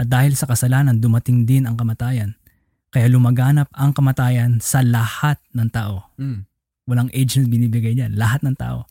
At 0.00 0.08
dahil 0.08 0.32
sa 0.32 0.48
kasalanan, 0.48 1.04
dumating 1.04 1.44
din 1.44 1.68
ang 1.68 1.76
kamatayan. 1.76 2.40
Kaya 2.88 3.12
lumaganap 3.12 3.68
ang 3.76 3.92
kamatayan 3.92 4.64
sa 4.64 4.80
lahat 4.80 5.36
ng 5.52 5.68
tao. 5.68 6.08
Mm. 6.16 6.48
Walang 6.88 7.12
age 7.12 7.36
na 7.36 7.52
binibigay 7.52 7.92
niyan. 7.92 8.16
Lahat 8.16 8.40
ng 8.40 8.56
tao. 8.56 8.88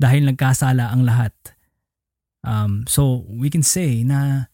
Dahil 0.00 0.24
nagkasala 0.24 0.88
ang 0.88 1.04
lahat. 1.04 1.36
Um, 2.40 2.88
so, 2.88 3.28
we 3.28 3.52
can 3.52 3.60
say 3.60 4.00
na 4.00 4.48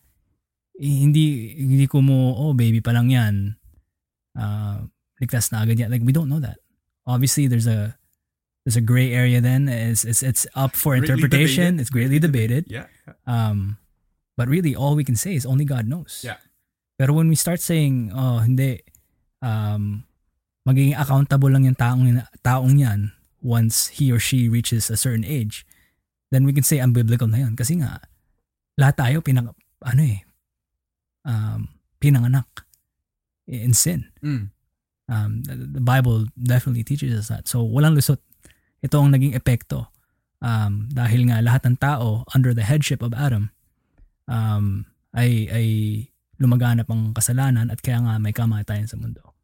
eh, 0.75 1.07
hindi 1.07 1.55
hindi 1.61 1.87
ko 1.87 2.03
mo, 2.03 2.35
oh 2.35 2.57
baby 2.57 2.83
pa 2.83 2.91
lang 2.91 3.13
yan. 3.13 3.61
Uh, 4.35 4.89
ligtas 5.23 5.55
na 5.55 5.63
agad 5.63 5.79
yan. 5.79 5.93
Like, 5.93 6.03
we 6.03 6.11
don't 6.11 6.33
know 6.33 6.43
that. 6.43 6.59
Obviously, 7.07 7.47
there's 7.47 7.71
a 7.71 8.00
there's 8.65 8.77
a 8.77 8.85
gray 8.85 9.13
area 9.13 9.41
then. 9.41 9.69
It's 9.69 10.05
it's, 10.05 10.23
it's 10.23 10.47
up 10.55 10.77
for 10.77 10.97
Greatly 10.99 11.15
interpretation. 11.15 11.77
debated. 11.77 11.81
It's 11.81 11.91
greatly 11.91 12.19
debated. 12.19 12.65
Yeah. 12.69 12.87
Um, 13.27 13.77
But 14.41 14.49
really, 14.49 14.73
all 14.73 14.97
we 14.97 15.05
can 15.05 15.21
say 15.21 15.37
is 15.37 15.45
only 15.45 15.69
God 15.69 15.85
knows. 15.85 16.25
Yeah. 16.25 16.41
Pero 16.97 17.13
when 17.13 17.29
we 17.29 17.37
start 17.37 17.61
saying, 17.61 18.09
oh, 18.09 18.41
hindi, 18.41 18.81
um, 19.45 20.09
magiging 20.65 20.97
accountable 20.97 21.53
lang 21.53 21.69
yung 21.69 21.77
taong, 21.77 22.25
taong 22.41 22.81
yan 22.81 23.13
once 23.45 23.93
he 24.01 24.09
or 24.09 24.17
she 24.17 24.49
reaches 24.49 24.89
a 24.89 24.97
certain 24.97 25.29
age, 25.29 25.69
then 26.33 26.49
we 26.49 26.57
can 26.57 26.65
say 26.65 26.81
unbiblical 26.81 27.29
na 27.29 27.45
yun. 27.45 27.53
Kasi 27.53 27.85
nga, 27.85 28.01
lahat 28.81 28.97
tayo 28.97 29.21
pinang, 29.21 29.53
ano 29.85 30.03
eh, 30.09 30.25
um, 31.29 31.69
pinanganak 32.01 32.49
in 33.45 33.77
sin. 33.77 34.09
Mm. 34.25 34.49
Um, 35.05 35.31
the, 35.45 35.81
the 35.81 35.85
Bible 35.85 36.33
definitely 36.33 36.85
teaches 36.89 37.13
us 37.13 37.29
that. 37.29 37.45
So, 37.45 37.61
walang 37.61 37.93
lusot. 37.93 38.25
Ito 38.81 38.97
ang 39.01 39.13
naging 39.13 39.37
epekto. 39.37 39.93
Um, 40.41 40.89
dahil 40.89 41.29
nga 41.29 41.45
lahat 41.45 41.69
ng 41.69 41.77
tao 41.77 42.25
under 42.33 42.57
the 42.57 42.65
headship 42.65 43.05
of 43.05 43.13
Adam 43.13 43.53
um, 44.25 44.89
ay, 45.13 45.53
ay 45.53 45.67
lumaganap 46.41 46.89
ang 46.89 47.13
kasalanan 47.13 47.69
at 47.69 47.85
kaya 47.85 48.01
nga 48.01 48.17
may 48.17 48.33
kamatayan 48.33 48.89
sa 48.89 48.97
mundo. 48.97 49.37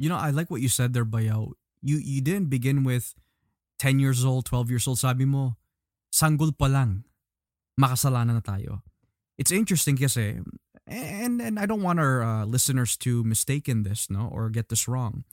You 0.00 0.08
know, 0.08 0.16
I 0.16 0.32
like 0.32 0.48
what 0.48 0.64
you 0.64 0.72
said 0.72 0.96
there, 0.96 1.04
Bayaw. 1.04 1.52
You, 1.84 2.00
you 2.00 2.24
didn't 2.24 2.48
begin 2.48 2.88
with 2.88 3.12
10 3.84 4.00
years 4.00 4.24
old, 4.24 4.48
12 4.48 4.72
years 4.72 4.88
old. 4.88 4.96
Sabi 4.96 5.28
mo, 5.28 5.60
sanggol 6.08 6.56
pa 6.56 6.72
lang, 6.72 7.04
makasalanan 7.76 8.40
na 8.40 8.44
tayo. 8.44 8.80
It's 9.36 9.52
interesting 9.52 10.00
kasi, 10.00 10.40
and, 10.88 11.40
and 11.40 11.60
I 11.60 11.68
don't 11.68 11.84
want 11.84 12.00
our 12.00 12.24
uh, 12.24 12.44
listeners 12.48 12.96
to 13.04 13.24
mistake 13.24 13.68
in 13.68 13.84
this, 13.84 14.08
no, 14.08 14.28
or 14.32 14.48
get 14.48 14.72
this 14.72 14.88
wrong. 14.88 15.24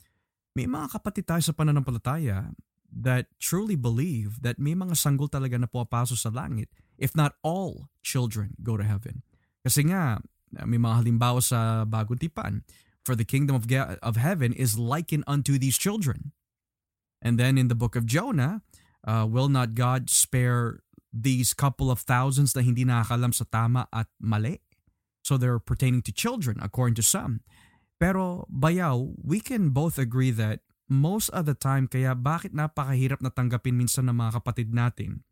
May 0.52 0.68
mga 0.68 1.00
kapatid 1.00 1.28
tayo 1.28 1.44
sa 1.44 1.56
pananampalataya 1.56 2.52
that 2.92 3.28
truly 3.40 3.76
believe 3.76 4.42
that 4.42 4.60
may 4.60 4.74
mga 4.74 4.96
sanggol 4.96 5.28
talaga 5.28 5.60
na 5.60 5.68
pumapaso 5.68 6.16
sa 6.16 6.30
langit 6.30 6.72
if 6.98 7.14
not 7.14 7.38
all 7.44 7.90
children 8.02 8.58
go 8.64 8.76
to 8.76 8.84
heaven. 8.84 9.22
Kasi 9.62 9.86
nga, 9.92 10.24
may 10.66 10.80
mga 10.80 11.04
halimbawa 11.04 11.44
sa 11.44 11.86
bagong 11.86 12.20
tipan. 12.20 12.64
For 13.06 13.16
the 13.16 13.24
kingdom 13.24 13.56
of, 13.56 13.68
of 14.04 14.16
heaven 14.20 14.52
is 14.52 14.76
likened 14.76 15.24
unto 15.28 15.56
these 15.58 15.78
children. 15.78 16.36
And 17.22 17.40
then 17.40 17.58
in 17.58 17.68
the 17.68 17.78
book 17.78 17.96
of 17.96 18.06
Jonah, 18.06 18.62
uh, 19.08 19.26
will 19.30 19.48
not 19.48 19.76
God 19.76 20.10
spare 20.10 20.84
these 21.14 21.54
couple 21.54 21.90
of 21.90 22.04
thousands 22.04 22.56
na 22.56 22.62
hindi 22.62 22.84
nakakalam 22.84 23.34
sa 23.34 23.46
tama 23.48 23.88
at 23.96 24.08
mali? 24.20 24.60
So 25.24 25.38
they're 25.38 25.60
pertaining 25.60 26.04
to 26.04 26.12
children 26.12 26.60
according 26.62 26.96
to 27.00 27.04
some. 27.04 27.42
Pero 28.00 28.46
bayaw, 28.52 29.16
we 29.24 29.40
can 29.40 29.72
both 29.72 29.98
agree 29.98 30.32
that 30.32 30.60
most 30.88 31.28
of 31.36 31.44
the 31.44 31.56
time 31.56 31.88
kaya 31.88 32.16
bakit 32.16 32.56
napakahirap 32.56 33.20
na 33.20 33.32
tanggapin 33.32 33.76
minsan 33.76 34.08
ng 34.08 34.16
mga 34.16 34.40
kapatid 34.40 34.72
natin 34.72 35.28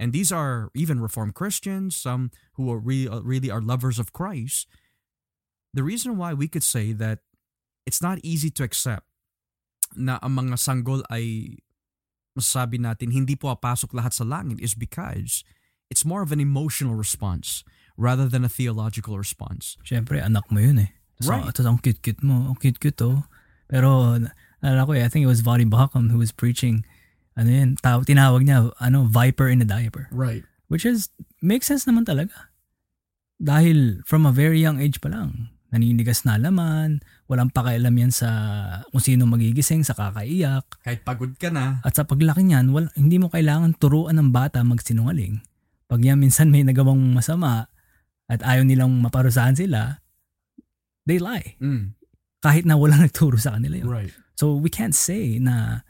and 0.00 0.16
these 0.16 0.32
are 0.32 0.72
even 0.72 0.98
Reformed 0.98 1.36
Christians, 1.36 1.92
some 1.94 2.32
who 2.56 2.72
are 2.72 2.80
re- 2.80 3.06
uh, 3.06 3.20
really 3.20 3.52
are 3.52 3.60
lovers 3.60 4.00
of 4.00 4.16
Christ. 4.16 4.64
The 5.76 5.84
reason 5.84 6.16
why 6.16 6.32
we 6.32 6.48
could 6.48 6.64
say 6.64 6.96
that 6.96 7.20
it's 7.84 8.00
not 8.00 8.16
easy 8.24 8.48
to 8.56 8.64
accept 8.64 9.04
na 9.92 10.16
ang 10.24 10.40
mga 10.40 10.56
sanggol 10.56 11.04
ay 11.12 11.58
masasabi 12.32 12.80
natin 12.80 13.12
hindi 13.12 13.36
po 13.36 13.52
apasok 13.52 13.92
lahat 13.92 14.16
sa 14.16 14.24
langit 14.24 14.56
is 14.64 14.72
because 14.72 15.44
it's 15.92 16.08
more 16.08 16.24
of 16.24 16.32
an 16.32 16.40
emotional 16.40 16.96
response 16.96 17.60
rather 18.00 18.24
than 18.24 18.40
a 18.40 18.48
theological 18.48 19.20
response. 19.20 19.76
Siyempre, 19.84 20.16
anak 20.24 20.48
mo 20.48 20.64
yun 20.64 20.88
eh. 20.88 20.90
So, 21.20 21.36
Right. 21.36 21.44
Tapos 21.52 21.68
ang 21.68 21.76
cute-cute 21.76 22.24
mo. 22.24 22.48
Ang 22.48 22.56
cute-cute 22.56 23.04
oh. 23.04 23.28
Pero, 23.68 24.16
alala 24.60 24.86
ko 24.86 24.92
eh, 24.96 25.04
I 25.04 25.08
think 25.08 25.24
it 25.24 25.32
was 25.32 25.40
Vadi 25.40 25.64
Bahakam 25.64 26.12
who 26.12 26.20
was 26.20 26.32
preaching 26.32 26.84
ano 27.38 27.48
yun, 27.50 27.70
taw, 27.78 28.02
tinawag 28.02 28.42
niya, 28.44 28.68
ano, 28.82 29.06
viper 29.06 29.48
in 29.48 29.62
a 29.62 29.68
diaper. 29.68 30.10
Right. 30.12 30.44
Which 30.68 30.84
is, 30.84 31.08
makes 31.40 31.66
sense 31.66 31.86
naman 31.86 32.04
talaga. 32.04 32.52
Dahil 33.40 34.04
from 34.04 34.28
a 34.28 34.34
very 34.34 34.60
young 34.60 34.76
age 34.76 35.00
pa 35.00 35.08
lang, 35.08 35.48
naninigas 35.70 36.26
na 36.26 36.36
laman, 36.36 37.00
walang 37.30 37.48
pakialam 37.48 37.94
yan 37.94 38.12
sa 38.12 38.28
kung 38.90 39.00
sino 39.00 39.24
magigising, 39.24 39.86
sa 39.86 39.96
kakaiyak. 39.96 40.66
Kahit 40.82 41.00
pagod 41.06 41.32
ka 41.38 41.48
na. 41.48 41.80
At 41.86 41.96
sa 41.96 42.04
paglaki 42.04 42.44
niyan, 42.44 42.74
wal, 42.74 42.90
hindi 42.98 43.16
mo 43.16 43.30
kailangan 43.30 43.78
turuan 43.78 44.18
ng 44.18 44.34
bata 44.34 44.60
magsinungaling. 44.66 45.40
Pag 45.88 46.04
yan 46.04 46.20
minsan 46.20 46.52
may 46.52 46.66
nagawang 46.66 47.00
masama 47.14 47.70
at 48.30 48.44
ayaw 48.44 48.62
nilang 48.62 49.00
maparusahan 49.00 49.56
sila, 49.56 50.02
they 51.06 51.18
lie. 51.18 51.58
Mm. 51.58 51.96
Kahit 52.44 52.68
na 52.68 52.78
walang 52.78 53.02
nagturo 53.02 53.40
sa 53.40 53.56
kanila 53.56 53.80
yun. 53.80 53.88
Right. 53.88 54.14
So 54.40 54.56
we 54.56 54.72
can't 54.72 54.96
say 54.96 55.36
na 55.36 55.84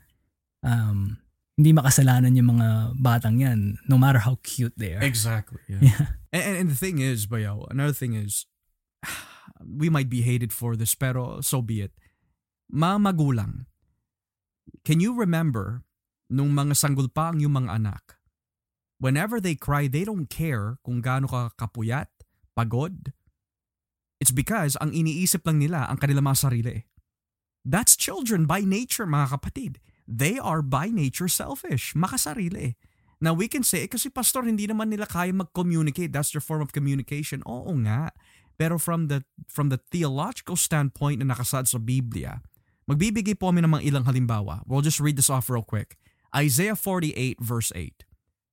um, 0.67 1.23
hindi 1.55 1.71
makasalanan 1.71 2.35
yung 2.35 2.59
mga 2.59 2.99
batang 2.99 3.39
yan 3.39 3.79
no 3.87 3.95
matter 3.95 4.27
how 4.27 4.43
cute 4.43 4.75
they 4.75 4.99
are. 4.99 5.07
Exactly. 5.07 5.63
Yeah. 5.71 5.87
Yeah. 5.87 6.07
And, 6.35 6.67
and, 6.67 6.69
the 6.71 6.75
thing 6.75 6.99
is, 6.99 7.31
Bayaw, 7.31 7.71
another 7.71 7.95
thing 7.95 8.19
is, 8.19 8.51
we 9.63 9.87
might 9.87 10.11
be 10.11 10.27
hated 10.27 10.51
for 10.51 10.75
this, 10.75 10.99
pero 10.99 11.39
so 11.47 11.63
be 11.63 11.79
it. 11.79 11.95
Mga 12.75 13.07
magulang, 13.07 13.71
can 14.83 14.99
you 14.99 15.15
remember 15.15 15.87
nung 16.27 16.51
mga 16.51 16.75
sanggol 16.75 17.07
pa 17.07 17.31
ang 17.31 17.39
yung 17.39 17.55
mga 17.55 17.79
anak? 17.79 18.19
Whenever 18.99 19.39
they 19.39 19.55
cry, 19.55 19.87
they 19.87 20.03
don't 20.03 20.27
care 20.27 20.75
kung 20.83 20.99
gaano 20.99 21.31
ka 21.31 21.55
kapuyat, 21.55 22.11
pagod. 22.59 23.15
It's 24.19 24.35
because 24.35 24.75
ang 24.83 24.91
iniisip 24.91 25.47
lang 25.47 25.63
nila 25.63 25.87
ang 25.87 26.03
kanilang 26.03 26.27
mga 26.27 26.51
sarili. 26.51 26.90
That's 27.65 27.97
children 27.97 28.49
by 28.49 28.65
nature, 28.65 29.05
mga 29.05 29.37
kapatid. 29.37 29.73
They 30.09 30.41
are 30.41 30.65
by 30.65 30.89
nature 30.91 31.29
selfish, 31.29 31.93
makasarili. 31.95 32.81
Now 33.21 33.37
we 33.37 33.53
can 33.53 33.61
say, 33.61 33.85
eh, 33.85 33.89
kasi 33.89 34.09
pastor, 34.09 34.49
hindi 34.49 34.65
naman 34.65 34.89
nila 34.89 35.05
kaya 35.05 35.31
mag-communicate. 35.31 36.09
That's 36.09 36.33
their 36.33 36.41
form 36.41 36.65
of 36.65 36.73
communication. 36.73 37.45
Oo 37.45 37.77
nga. 37.85 38.17
Pero 38.57 38.81
from 38.81 39.13
the 39.13 39.25
from 39.49 39.69
the 39.69 39.81
theological 39.93 40.57
standpoint 40.57 41.21
na 41.21 41.33
nakasad 41.33 41.69
sa 41.69 41.77
Biblia, 41.77 42.41
magbibigay 42.89 43.37
po 43.37 43.53
kami 43.53 43.61
ng 43.61 43.85
ilang 43.85 44.09
halimbawa. 44.09 44.65
We'll 44.65 44.85
just 44.85 45.01
read 45.01 45.21
this 45.21 45.29
off 45.29 45.53
real 45.53 45.65
quick. 45.65 46.01
Isaiah 46.33 46.77
48 46.77 47.41
verse 47.41 47.73
8. 47.77 48.05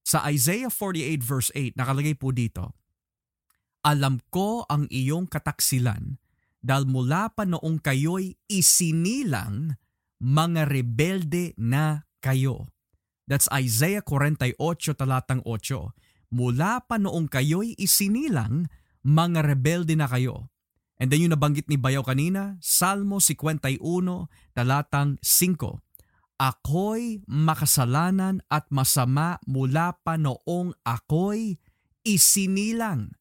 Sa 0.07 0.23
Isaiah 0.23 0.71
48 0.71 1.19
verse 1.19 1.49
8, 1.55 1.75
nakalagay 1.75 2.15
po 2.15 2.31
dito, 2.31 2.75
Alam 3.83 4.23
ko 4.31 4.63
ang 4.67 4.87
iyong 4.87 5.27
kataksilan 5.27 6.19
dahil 6.61 6.85
mula 6.89 7.31
pa 7.31 7.45
noong 7.45 7.79
kayo'y 7.79 8.37
isinilang, 8.49 9.77
mga 10.17 10.65
rebelde 10.65 11.53
na 11.57 12.09
kayo. 12.19 12.67
That's 13.27 13.51
Isaiah 13.53 14.01
48 14.01 14.57
talatang 14.97 15.43
8. 15.45 16.33
Mula 16.33 16.83
pa 16.83 16.95
noong 16.97 17.27
kayo'y 17.27 17.75
isinilang, 17.77 18.71
mga 19.03 19.45
rebelde 19.45 19.95
na 19.95 20.07
kayo. 20.09 20.51
And 20.97 21.13
then 21.13 21.21
yung 21.21 21.33
nabanggit 21.37 21.69
ni 21.69 21.77
Bayaw 21.77 22.01
kanina, 22.01 22.57
Salmo 22.57 23.21
51 23.21 23.77
talatang 24.57 25.21
5. 25.21 25.77
Ako'y 26.37 27.21
makasalanan 27.25 28.45
at 28.49 28.69
masama 28.69 29.41
mula 29.45 29.97
pa 30.01 30.17
noong 30.17 30.73
ako'y 30.85 31.61
isinilang. 32.05 33.13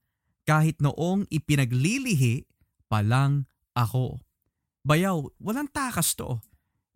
Kahit 0.46 0.78
noong 0.78 1.26
ipinaglilihi 1.28 2.46
pa 2.86 3.02
lang 3.02 3.50
ako. 3.74 4.22
Bayaw, 4.86 5.30
walang 5.42 5.70
takas 5.70 6.14
to 6.14 6.40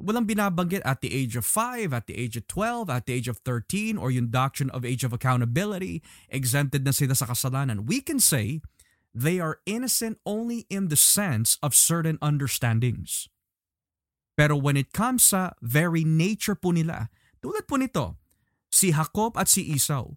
walang 0.01 0.25
binabanggit 0.25 0.81
at 0.83 1.05
the 1.05 1.13
age 1.13 1.37
of 1.37 1.45
5, 1.45 1.93
at 1.93 2.09
the 2.09 2.17
age 2.17 2.35
of 2.41 2.49
12, 2.49 2.89
at 2.89 3.05
the 3.05 3.13
age 3.13 3.29
of 3.29 3.39
13, 3.45 4.01
or 4.01 4.09
yung 4.11 4.33
doctrine 4.33 4.73
of 4.73 4.83
age 4.83 5.05
of 5.05 5.13
accountability, 5.13 6.01
exempted 6.33 6.83
na 6.83 6.91
sila 6.97 7.13
sa 7.13 7.29
kasalanan. 7.29 7.85
We 7.85 8.01
can 8.01 8.19
say 8.19 8.65
they 9.13 9.39
are 9.39 9.61
innocent 9.69 10.19
only 10.25 10.65
in 10.73 10.89
the 10.89 10.99
sense 10.99 11.61
of 11.61 11.77
certain 11.77 12.17
understandings. 12.25 13.29
Pero 14.35 14.57
when 14.57 14.81
it 14.81 14.97
comes 14.97 15.29
sa 15.29 15.53
very 15.61 16.03
nature 16.03 16.57
po 16.57 16.73
nila, 16.73 17.13
tulad 17.45 17.69
po 17.69 17.77
nito, 17.77 18.17
si 18.73 18.97
Jacob 18.97 19.37
at 19.37 19.53
si 19.53 19.69
Esau, 19.77 20.17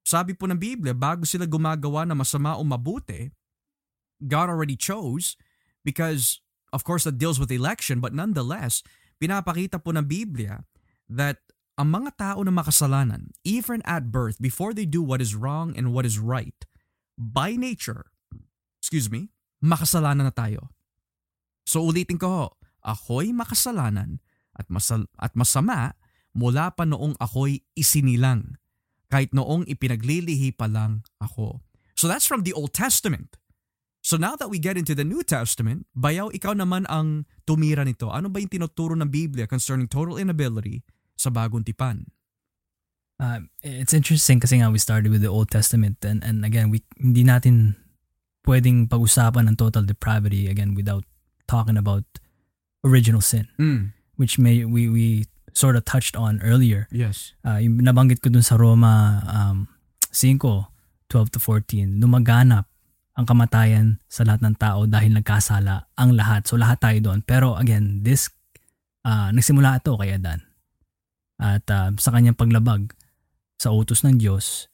sabi 0.00 0.32
po 0.32 0.48
ng 0.48 0.56
Biblia, 0.56 0.96
bago 0.96 1.28
sila 1.28 1.44
gumagawa 1.44 2.08
na 2.08 2.16
masama 2.16 2.56
o 2.56 2.64
mabuti, 2.64 3.28
God 4.26 4.52
already 4.52 4.76
chose 4.76 5.36
because 5.84 6.40
of 6.72 6.84
course 6.84 7.04
that 7.04 7.16
deals 7.16 7.40
with 7.40 7.50
election 7.52 8.00
but 8.00 8.12
nonetheless 8.12 8.84
pinapakita 9.20 9.80
po 9.80 9.92
ng 9.96 10.04
Biblia 10.04 10.64
that 11.08 11.40
ang 11.80 11.96
mga 11.96 12.20
tao 12.20 12.40
na 12.44 12.52
makasalanan 12.52 13.32
even 13.44 13.80
at 13.88 14.12
birth 14.12 14.36
before 14.36 14.76
they 14.76 14.84
do 14.84 15.00
what 15.00 15.24
is 15.24 15.32
wrong 15.32 15.72
and 15.72 15.96
what 15.96 16.04
is 16.04 16.20
right 16.20 16.68
by 17.16 17.56
nature 17.56 18.12
excuse 18.80 19.08
me 19.08 19.32
makasalanan 19.60 20.28
na 20.28 20.34
tayo. 20.34 20.72
So 21.68 21.84
ulitin 21.84 22.16
ko 22.16 22.56
ako'y 22.80 23.36
makasalanan 23.36 24.18
at, 24.56 24.66
masal- 24.72 25.12
at 25.20 25.36
masama 25.36 25.94
mula 26.32 26.72
pa 26.72 26.88
noong 26.88 27.14
ako'y 27.20 27.62
isinilang 27.76 28.56
kahit 29.12 29.30
noong 29.36 29.68
ipinaglilihi 29.68 30.56
pa 30.56 30.66
lang 30.66 31.04
ako. 31.20 31.60
So 31.94 32.08
that's 32.08 32.24
from 32.24 32.48
the 32.48 32.56
Old 32.56 32.72
Testament 32.72 33.36
So 34.10 34.18
now 34.18 34.34
that 34.34 34.50
we 34.50 34.58
get 34.58 34.74
into 34.74 34.98
the 34.98 35.06
New 35.06 35.22
Testament, 35.22 35.86
bayaw 35.94 36.34
ikaw 36.34 36.58
naman 36.58 36.82
ang 36.90 37.30
tumira 37.46 37.86
nito. 37.86 38.10
Ano 38.10 38.26
ba 38.26 38.42
yung 38.42 38.50
tinuturo 38.50 38.98
ng 38.98 39.06
Biblia 39.06 39.46
concerning 39.46 39.86
total 39.86 40.18
inability 40.18 40.82
sa 41.14 41.30
bagong 41.30 41.62
tipan? 41.62 42.10
uh, 43.20 43.38
it's 43.62 43.92
interesting 43.92 44.40
kasi 44.40 44.58
nga 44.58 44.72
we 44.72 44.80
started 44.80 45.12
with 45.12 45.20
the 45.20 45.28
Old 45.28 45.52
Testament 45.52 46.00
and 46.02 46.24
and 46.24 46.42
again 46.42 46.72
we 46.72 46.80
hindi 46.96 47.22
natin 47.22 47.76
pwedeng 48.48 48.88
pag-usapan 48.88 49.52
ng 49.52 49.56
total 49.60 49.84
depravity 49.84 50.48
again 50.48 50.72
without 50.72 51.04
talking 51.44 51.76
about 51.76 52.08
original 52.80 53.20
sin 53.20 53.44
Mm. 53.60 53.92
which 54.16 54.40
may 54.40 54.64
we 54.64 54.88
we 54.88 55.28
sort 55.52 55.76
of 55.76 55.84
touched 55.84 56.14
on 56.14 56.40
earlier. 56.40 56.86
Yes. 56.94 57.36
Uh, 57.44 57.58
yung 57.60 57.82
nabanggit 57.82 58.24
ko 58.24 58.30
dun 58.32 58.46
sa 58.46 58.54
Roma 58.56 59.20
um, 59.28 59.66
5, 60.14 60.38
12 60.38 61.34
to 61.34 61.38
14, 61.42 61.98
lumaganap 62.00 62.69
ang 63.20 63.28
kamatayan 63.28 64.00
sa 64.08 64.24
lahat 64.24 64.40
ng 64.40 64.56
tao 64.56 64.88
dahil 64.88 65.12
nagkasala 65.12 65.92
ang 66.00 66.16
lahat. 66.16 66.48
So 66.48 66.56
lahat 66.56 66.80
tayo 66.80 66.96
doon. 67.04 67.20
Pero 67.20 67.52
again, 67.52 68.00
this 68.00 68.32
uh, 69.04 69.28
nagsimula 69.28 69.84
ito 69.84 69.92
kay 70.00 70.16
Adan. 70.16 70.40
At 71.36 71.68
uh, 71.68 71.92
sa 72.00 72.16
kanyang 72.16 72.40
paglabag 72.40 72.96
sa 73.60 73.76
utos 73.76 74.00
ng 74.00 74.16
Diyos, 74.16 74.72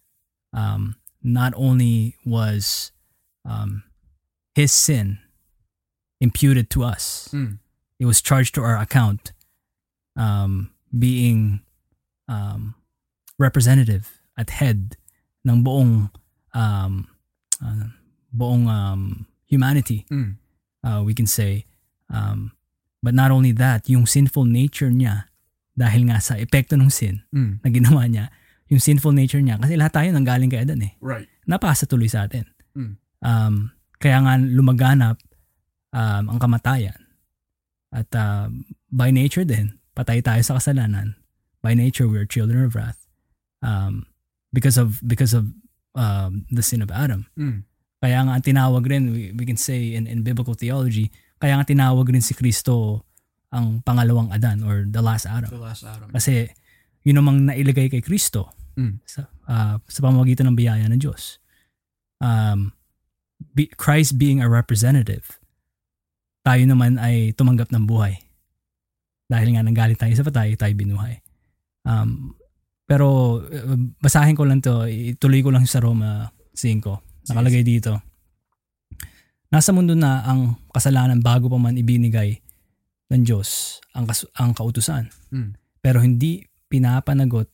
um, 0.54 0.94
not 1.26 1.50
only 1.58 2.14
was 2.22 2.94
um, 3.42 3.82
his 4.54 4.70
sin 4.70 5.18
imputed 6.22 6.70
to 6.70 6.86
us, 6.86 7.26
Mm. 7.34 7.58
it 7.98 8.06
was 8.06 8.22
charged 8.22 8.54
to 8.54 8.62
our 8.62 8.78
account 8.78 9.34
um, 10.14 10.70
being 10.94 11.66
um, 12.30 12.78
representative 13.42 14.22
at 14.38 14.54
head 14.62 14.94
ng 15.42 15.66
buong 15.66 16.14
um, 16.54 17.10
uh, 17.58 17.90
buong 18.36 18.68
um, 18.68 19.24
humanity 19.48 20.04
Mm. 20.12 20.36
uh, 20.84 21.00
we 21.00 21.16
can 21.16 21.24
say 21.26 21.64
um, 22.12 22.52
but 23.00 23.16
not 23.16 23.32
only 23.32 23.50
that 23.50 23.88
yung 23.88 24.04
sinful 24.04 24.44
nature 24.44 24.92
niya 24.92 25.32
dahil 25.72 26.08
nga 26.08 26.20
sa 26.20 26.36
epekto 26.36 26.76
ng 26.76 26.92
sin 26.92 27.24
Mm. 27.32 27.64
na 27.64 27.68
ginawa 27.72 28.02
niya 28.04 28.28
yung 28.68 28.82
sinful 28.82 29.14
nature 29.14 29.40
niya 29.40 29.56
kasi 29.56 29.78
lahat 29.78 29.94
tayo 29.94 30.08
nanggaling 30.12 30.50
kay 30.50 30.60
Adan 30.62 30.82
eh 30.84 30.92
Right. 31.00 31.30
napasa 31.48 31.86
tuloy 31.86 32.10
sa 32.10 32.26
atin. 32.26 32.44
Mm. 32.76 32.92
Um, 33.24 33.54
kaya 33.96 34.18
nga 34.20 34.36
lumaganap 34.36 35.16
um, 35.96 36.24
ang 36.28 36.38
kamatayan. 36.38 36.98
At 37.88 38.12
uh, 38.12 38.52
by 38.92 39.08
nature 39.08 39.46
din, 39.46 39.80
patay 39.96 40.20
tayo 40.20 40.42
sa 40.44 40.60
kasalanan. 40.60 41.16
By 41.64 41.72
nature, 41.72 42.04
we're 42.04 42.28
children 42.28 42.66
of 42.68 42.76
wrath. 42.76 43.00
Um, 43.64 44.04
because 44.52 44.76
of 44.76 45.00
because 45.00 45.32
of 45.32 45.48
um, 45.96 46.44
the 46.52 46.60
sin 46.60 46.84
of 46.84 46.92
Adam. 46.92 47.24
Mm. 47.38 47.64
Kaya 47.96 48.22
nga 48.24 48.36
ang 48.36 48.44
tinawag 48.44 48.84
rin, 48.84 49.08
we, 49.10 49.32
we 49.32 49.44
can 49.48 49.56
say 49.56 49.96
in, 49.96 50.04
in 50.04 50.20
biblical 50.20 50.52
theology, 50.52 51.08
kaya 51.40 51.56
nga 51.56 51.64
tinawag 51.64 52.08
rin 52.08 52.24
si 52.24 52.36
Kristo 52.36 53.04
ang 53.52 53.80
pangalawang 53.80 54.32
Adan 54.32 54.60
or 54.64 54.84
the 54.84 55.00
last 55.00 55.24
Adam. 55.24 55.48
The 55.48 55.62
last 55.62 55.82
Adam. 55.84 56.12
Kasi 56.12 56.48
yun 57.06 57.16
namang 57.16 57.46
nailagay 57.46 57.88
kay 57.88 58.02
Kristo 58.04 58.52
Mm. 58.76 59.00
sa, 59.08 59.24
ah, 59.48 59.80
sa 59.88 60.00
pamamagitan 60.04 60.52
ng 60.52 60.56
biyaya 60.60 60.84
ng 60.92 61.00
Diyos. 61.00 61.40
Um, 62.20 62.76
be- 63.56 63.72
Christ 63.72 64.20
being 64.20 64.44
a 64.44 64.48
representative, 64.52 65.40
tayo 66.44 66.62
naman 66.68 67.00
ay 67.00 67.32
tumanggap 67.32 67.72
ng 67.72 67.88
buhay. 67.88 68.20
Dahil 69.32 69.56
nga 69.56 69.64
nanggaling 69.64 69.96
tayo 69.96 70.12
sa 70.12 70.28
patay, 70.28 70.54
tayo 70.60 70.76
binuhay. 70.76 71.24
Um, 71.88 72.36
pero 72.84 73.40
uh, 73.42 73.80
basahin 73.98 74.36
ko 74.36 74.44
lang 74.44 74.60
to, 74.60 74.84
ituloy 74.86 75.40
ko 75.40 75.50
lang 75.50 75.64
sa 75.64 75.80
Roma 75.80 76.28
5. 76.52 77.15
Nakalagay 77.30 77.62
dito. 77.66 77.98
Nasa 79.50 79.70
mundo 79.70 79.94
na 79.94 80.26
ang 80.26 80.58
kasalanan 80.74 81.22
bago 81.22 81.46
pa 81.46 81.58
man 81.58 81.78
ibinigay 81.78 82.42
ng 83.10 83.22
Diyos 83.22 83.78
ang, 83.94 84.06
kas- 84.06 84.28
ang 84.34 84.52
kautusan. 84.52 85.10
Mm. 85.30 85.54
Pero 85.78 86.02
hindi 86.02 86.42
pinapanagot 86.66 87.46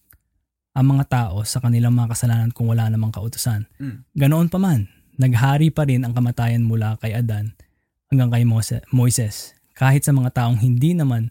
ang 0.73 0.87
mga 0.97 1.05
tao 1.09 1.45
sa 1.45 1.61
kanilang 1.61 1.93
mga 1.93 2.17
kasalanan 2.17 2.51
kung 2.51 2.73
wala 2.73 2.89
namang 2.89 3.13
kautusan. 3.13 3.69
Mm. 3.77 4.09
Ganoon 4.17 4.49
pa 4.49 4.57
man, 4.57 4.89
naghari 5.21 5.69
pa 5.69 5.85
rin 5.85 6.03
ang 6.09 6.17
kamatayan 6.17 6.65
mula 6.65 6.97
kay 6.97 7.13
Adan 7.13 7.53
hanggang 8.09 8.33
kay 8.33 8.45
Mose- 8.49 8.85
Moises. 8.89 9.53
Kahit 9.77 10.05
sa 10.05 10.17
mga 10.17 10.33
taong 10.33 10.61
hindi 10.61 10.97
naman 10.97 11.29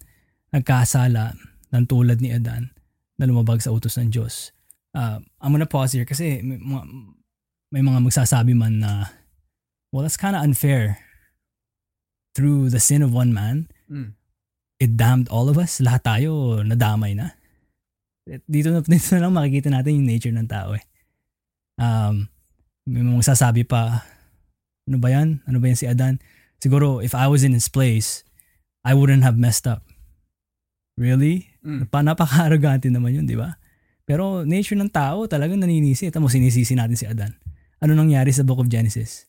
nagkasala 0.53 1.33
ng 1.73 1.83
tulad 1.89 2.21
ni 2.21 2.29
Adan 2.29 2.69
na 3.17 3.25
lumabag 3.25 3.61
sa 3.61 3.73
utos 3.73 3.97
ng 3.97 4.13
Diyos. 4.13 4.53
Uh, 4.91 5.23
I'm 5.39 5.55
gonna 5.55 5.69
pause 5.69 5.95
here 5.95 6.03
kasi 6.03 6.43
may 7.71 7.79
mga, 7.79 8.03
magsasabi 8.03 8.51
man 8.51 8.83
na 8.83 9.09
well, 9.91 10.03
that's 10.03 10.19
kind 10.19 10.35
of 10.35 10.43
unfair. 10.43 10.99
Through 12.31 12.71
the 12.71 12.79
sin 12.79 13.03
of 13.03 13.11
one 13.11 13.35
man, 13.35 13.67
Mm. 13.91 14.15
it 14.79 14.95
damned 14.95 15.27
all 15.27 15.51
of 15.51 15.59
us. 15.59 15.83
Lahat 15.83 15.99
tayo 16.03 16.63
nadamay 16.63 17.11
na. 17.11 17.35
Dito 18.47 18.71
na, 18.71 18.79
dito 18.87 19.07
na 19.15 19.27
lang 19.27 19.35
makikita 19.35 19.67
natin 19.67 19.99
yung 19.99 20.07
nature 20.07 20.31
ng 20.31 20.47
tao 20.47 20.71
eh. 20.79 20.83
Um, 21.75 22.31
may 22.87 23.03
mga 23.03 23.35
sasabi 23.35 23.67
pa, 23.67 24.07
ano 24.87 24.95
ba 24.95 25.11
yan? 25.11 25.43
Ano 25.43 25.59
ba 25.59 25.67
yan 25.67 25.75
si 25.75 25.91
Adan? 25.91 26.23
Siguro, 26.63 27.03
if 27.03 27.11
I 27.11 27.27
was 27.27 27.43
in 27.43 27.51
his 27.51 27.67
place, 27.67 28.23
I 28.87 28.95
wouldn't 28.95 29.27
have 29.27 29.35
messed 29.35 29.67
up. 29.67 29.83
Really? 30.95 31.51
Mm. 31.67 31.91
Pa, 31.91 31.99
napaka-arrogante 31.99 32.87
naman 32.87 33.11
yun, 33.11 33.25
di 33.27 33.35
ba? 33.35 33.59
Pero 34.07 34.47
nature 34.47 34.79
ng 34.79 34.91
tao 34.91 35.27
talagang 35.27 35.59
naninisi. 35.59 36.07
Tamo, 36.07 36.31
sinisisi 36.31 36.79
natin 36.79 36.95
si 36.95 37.03
Adan. 37.03 37.35
Ano 37.81 37.97
nangyari 37.97 38.29
sa 38.29 38.45
Book 38.45 38.61
of 38.61 38.69
Genesis? 38.69 39.25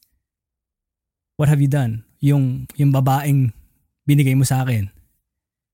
What 1.41 1.49
have 1.49 1.65
you 1.65 1.73
done? 1.73 2.05
Yung, 2.21 2.69
yung 2.77 2.93
babaeng 2.93 3.51
binigay 4.05 4.37
mo 4.37 4.45
sa 4.45 4.61
akin, 4.63 4.93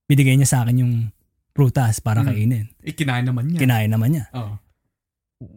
binigay 0.07 0.39
niya 0.39 0.47
sa 0.47 0.59
akin 0.63 0.87
yung 0.87 0.95
prutas 1.51 1.99
para 1.99 2.23
Mm. 2.23 2.27
kainin. 2.31 2.67
Eh, 2.87 2.95
kinain 2.95 3.27
naman 3.27 3.51
niya. 3.51 3.59
Kinain 3.59 3.91
naman 3.91 4.15
niya. 4.15 4.31
Oh. 4.31 4.55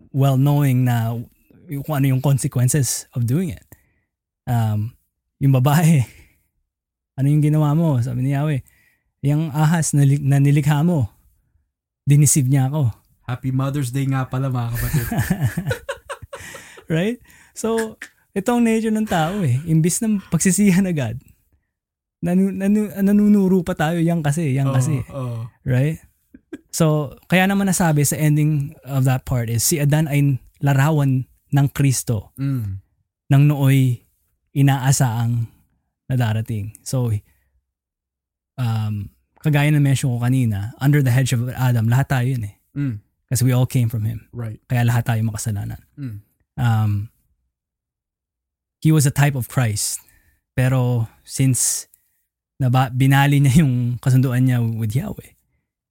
Well 0.09 0.35
knowing 0.35 0.81
na 0.83 1.13
kung 1.85 1.95
ano 1.95 2.09
yung 2.09 2.25
consequences 2.25 3.05
of 3.13 3.29
doing 3.29 3.53
it. 3.53 3.63
Um, 4.49 4.97
yung 5.37 5.53
babae, 5.53 6.01
ano 7.21 7.27
yung 7.29 7.45
ginawa 7.45 7.77
mo? 7.77 8.01
Sabi 8.01 8.25
ni 8.25 8.33
Yahweh, 8.33 8.65
yung 9.21 9.53
ahas 9.53 9.93
na, 9.93 10.01
na 10.03 10.41
nilikha 10.41 10.81
mo, 10.81 11.13
dinisib 12.03 12.49
niya 12.49 12.65
ako. 12.67 12.89
Happy 13.29 13.53
Mother's 13.53 13.93
Day 13.93 14.09
nga 14.09 14.25
pala 14.25 14.49
mga 14.49 14.69
kapatid. 14.73 15.05
right? 16.91 17.17
So, 17.55 17.95
ito 18.31 18.49
ang 18.51 18.67
nature 18.67 18.91
ng 18.91 19.07
tao 19.07 19.39
eh. 19.41 19.59
Imbis 19.63 20.03
na 20.03 20.19
pagsisihan 20.27 20.83
agad, 20.83 21.19
nanu, 22.19 22.51
nanu, 22.51 22.91
nanunuro 22.93 23.63
pa 23.63 23.73
tayo 23.73 23.97
yan 23.97 24.19
kasi, 24.19 24.51
yan 24.53 24.69
Oo, 24.69 24.75
kasi. 24.75 24.99
oo. 25.09 25.47
Right? 25.63 26.03
So, 26.69 27.15
kaya 27.27 27.47
naman 27.47 27.67
nasabi 27.67 28.03
sa 28.03 28.15
ending 28.15 28.75
of 28.83 29.07
that 29.07 29.23
part 29.23 29.47
is 29.47 29.63
si 29.63 29.79
Adan 29.79 30.07
ay 30.07 30.35
larawan 30.59 31.27
ng 31.51 31.67
Kristo 31.71 32.31
Mm. 32.39 32.79
nang 33.27 33.43
nooy 33.47 34.03
inaasaang 34.51 35.47
na 36.07 36.15
darating. 36.15 36.75
So, 36.83 37.11
um, 38.59 39.09
kagaya 39.41 39.71
na 39.71 39.79
mention 39.79 40.11
ko 40.11 40.19
kanina, 40.19 40.71
under 40.77 41.01
the 41.01 41.11
hedge 41.11 41.33
of 41.33 41.47
Adam, 41.51 41.87
lahat 41.89 42.07
tayo 42.07 42.27
yun 42.27 42.43
eh. 42.47 42.55
Mm. 42.75 42.95
Kasi 43.27 43.47
we 43.47 43.55
all 43.55 43.67
came 43.67 43.87
from 43.87 44.03
Him. 44.03 44.27
Right. 44.35 44.59
Kaya 44.67 44.83
lahat 44.83 45.07
tayo 45.07 45.23
makasalanan. 45.23 45.79
Mm. 45.95 46.19
Um, 46.57 47.11
he 48.81 48.91
was 48.91 49.05
a 49.05 49.13
type 49.13 49.37
of 49.37 49.47
Christ. 49.47 50.01
Pero 50.57 51.07
since 51.23 51.87
naba, 52.59 52.91
binali 52.91 53.39
niya 53.41 53.63
yung 53.63 53.97
kasunduan 53.97 54.45
niya 54.45 54.59
with 54.61 54.93
Yahweh, 54.93 55.33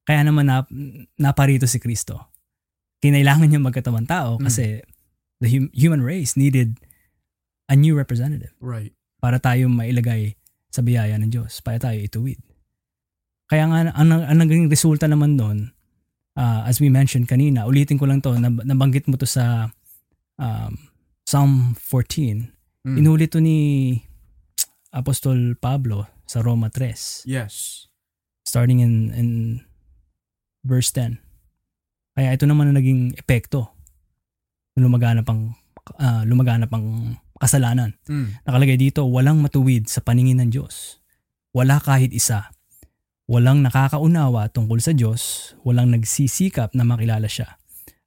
kaya 0.05 0.21
naman 0.23 0.47
na, 0.47 0.63
naparito 1.17 1.65
si 1.65 1.79
Kristo. 1.79 2.31
Kinailangan 3.01 3.49
niya 3.49 3.61
magkatawan 3.61 4.05
tao 4.05 4.37
kasi 4.37 4.85
the 5.41 5.49
hum- 5.49 5.73
human 5.73 6.05
race 6.05 6.37
needed 6.37 6.77
a 7.65 7.75
new 7.75 7.97
representative 7.97 8.53
Right. 8.61 8.93
para 9.17 9.41
tayo 9.41 9.65
mailagay 9.71 10.37
sa 10.69 10.85
biyaya 10.85 11.17
ng 11.17 11.33
Diyos, 11.33 11.59
para 11.65 11.81
tayo 11.81 11.97
ituwid. 11.97 12.39
Kaya 13.49 13.67
nga, 13.67 13.91
ang, 13.91 14.09
ang 14.15 14.37
naging 14.39 14.71
resulta 14.71 15.09
naman 15.09 15.35
doon, 15.35 15.75
uh, 16.39 16.63
as 16.63 16.79
we 16.79 16.87
mentioned 16.87 17.27
kanina, 17.27 17.67
ulitin 17.67 17.99
ko 17.99 18.07
lang 18.07 18.23
to, 18.23 18.31
nab- 18.39 18.63
nabanggit 18.63 19.09
mo 19.11 19.19
to 19.19 19.27
sa 19.27 19.73
um, 20.41 20.89
Psalm 21.23 21.77
14. 21.77 22.49
Mm. 22.81 22.97
Inulit 22.97 23.29
to 23.31 23.39
ni 23.39 24.01
Apostol 24.89 25.53
Pablo 25.61 26.09
sa 26.25 26.41
Roma 26.41 26.73
3, 26.73 27.29
Yes. 27.29 27.85
starting 28.43 28.81
in, 28.81 29.13
in 29.13 29.29
verse 30.65 30.89
10. 30.91 31.21
Kaya 32.17 32.35
ito 32.35 32.43
naman 32.49 32.73
ang 32.73 32.77
naging 32.81 33.15
epekto 33.15 33.71
lumaganap 34.79 35.27
ang, 35.27 35.53
ah, 35.99 36.23
lumaganap 36.23 36.71
ang 36.71 37.17
kasalanan. 37.41 37.97
Mm. 38.05 38.45
Nakalagay 38.45 38.77
dito, 38.77 39.05
walang 39.09 39.41
matuwid 39.41 39.89
sa 39.89 39.99
paningin 40.01 40.39
ng 40.41 40.49
Diyos. 40.53 41.01
Wala 41.51 41.81
kahit 41.81 42.13
isa. 42.13 42.53
Walang 43.27 43.63
nakakaunawa 43.65 44.51
tungkol 44.51 44.79
sa 44.79 44.91
Diyos, 44.91 45.53
walang 45.63 45.91
nagsisikap 45.91 46.75
na 46.75 46.83
makilala 46.83 47.27
siya. 47.27 47.60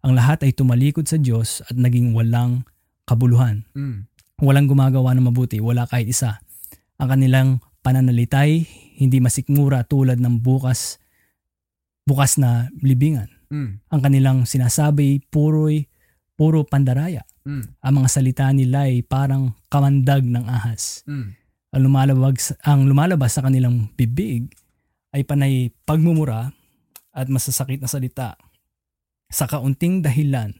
Ang 0.04 0.12
lahat 0.20 0.44
ay 0.44 0.52
tumalikod 0.52 1.08
sa 1.08 1.16
Diyos 1.16 1.64
at 1.64 1.74
naging 1.80 2.12
walang 2.12 2.68
kabuluhan. 3.08 3.64
Mm. 3.72 4.04
Walang 4.44 4.68
gumagawa 4.68 5.16
ng 5.16 5.32
mabuti, 5.32 5.58
wala 5.64 5.88
kahit 5.88 6.12
isa. 6.12 6.44
Ang 7.00 7.08
kanilang 7.08 7.48
pananalitay 7.80 8.68
hindi 8.94 9.18
masikmura 9.18 9.82
tulad 9.82 10.22
ng 10.22 10.38
bukas 10.44 11.02
bukas 12.04 12.36
na 12.36 12.68
libingan. 12.84 13.32
Mm. 13.48 13.80
Ang 13.80 14.00
kanilang 14.00 14.38
sinasabi 14.44 15.24
puro'y 15.32 15.88
puro 16.36 16.62
pandaraya. 16.68 17.24
Mm. 17.44 17.64
Ang 17.80 17.94
mga 18.02 18.08
salita 18.08 18.46
nila 18.52 18.86
ay 18.86 19.00
parang 19.04 19.56
kamandag 19.72 20.24
ng 20.24 20.44
ahas. 20.46 21.02
Mm. 21.08 21.32
Ang 21.74 21.80
lumalabas, 21.82 22.54
ang 22.62 22.86
lumalabas 22.86 23.30
sa 23.34 23.42
kanilang 23.42 23.90
bibig 23.98 24.52
ay 25.10 25.26
panay 25.26 25.74
pagmumura 25.88 26.54
at 27.14 27.26
masasakit 27.30 27.82
na 27.82 27.90
salita. 27.90 28.38
Sa 29.34 29.50
kaunting 29.50 29.98
dahilan 29.98 30.54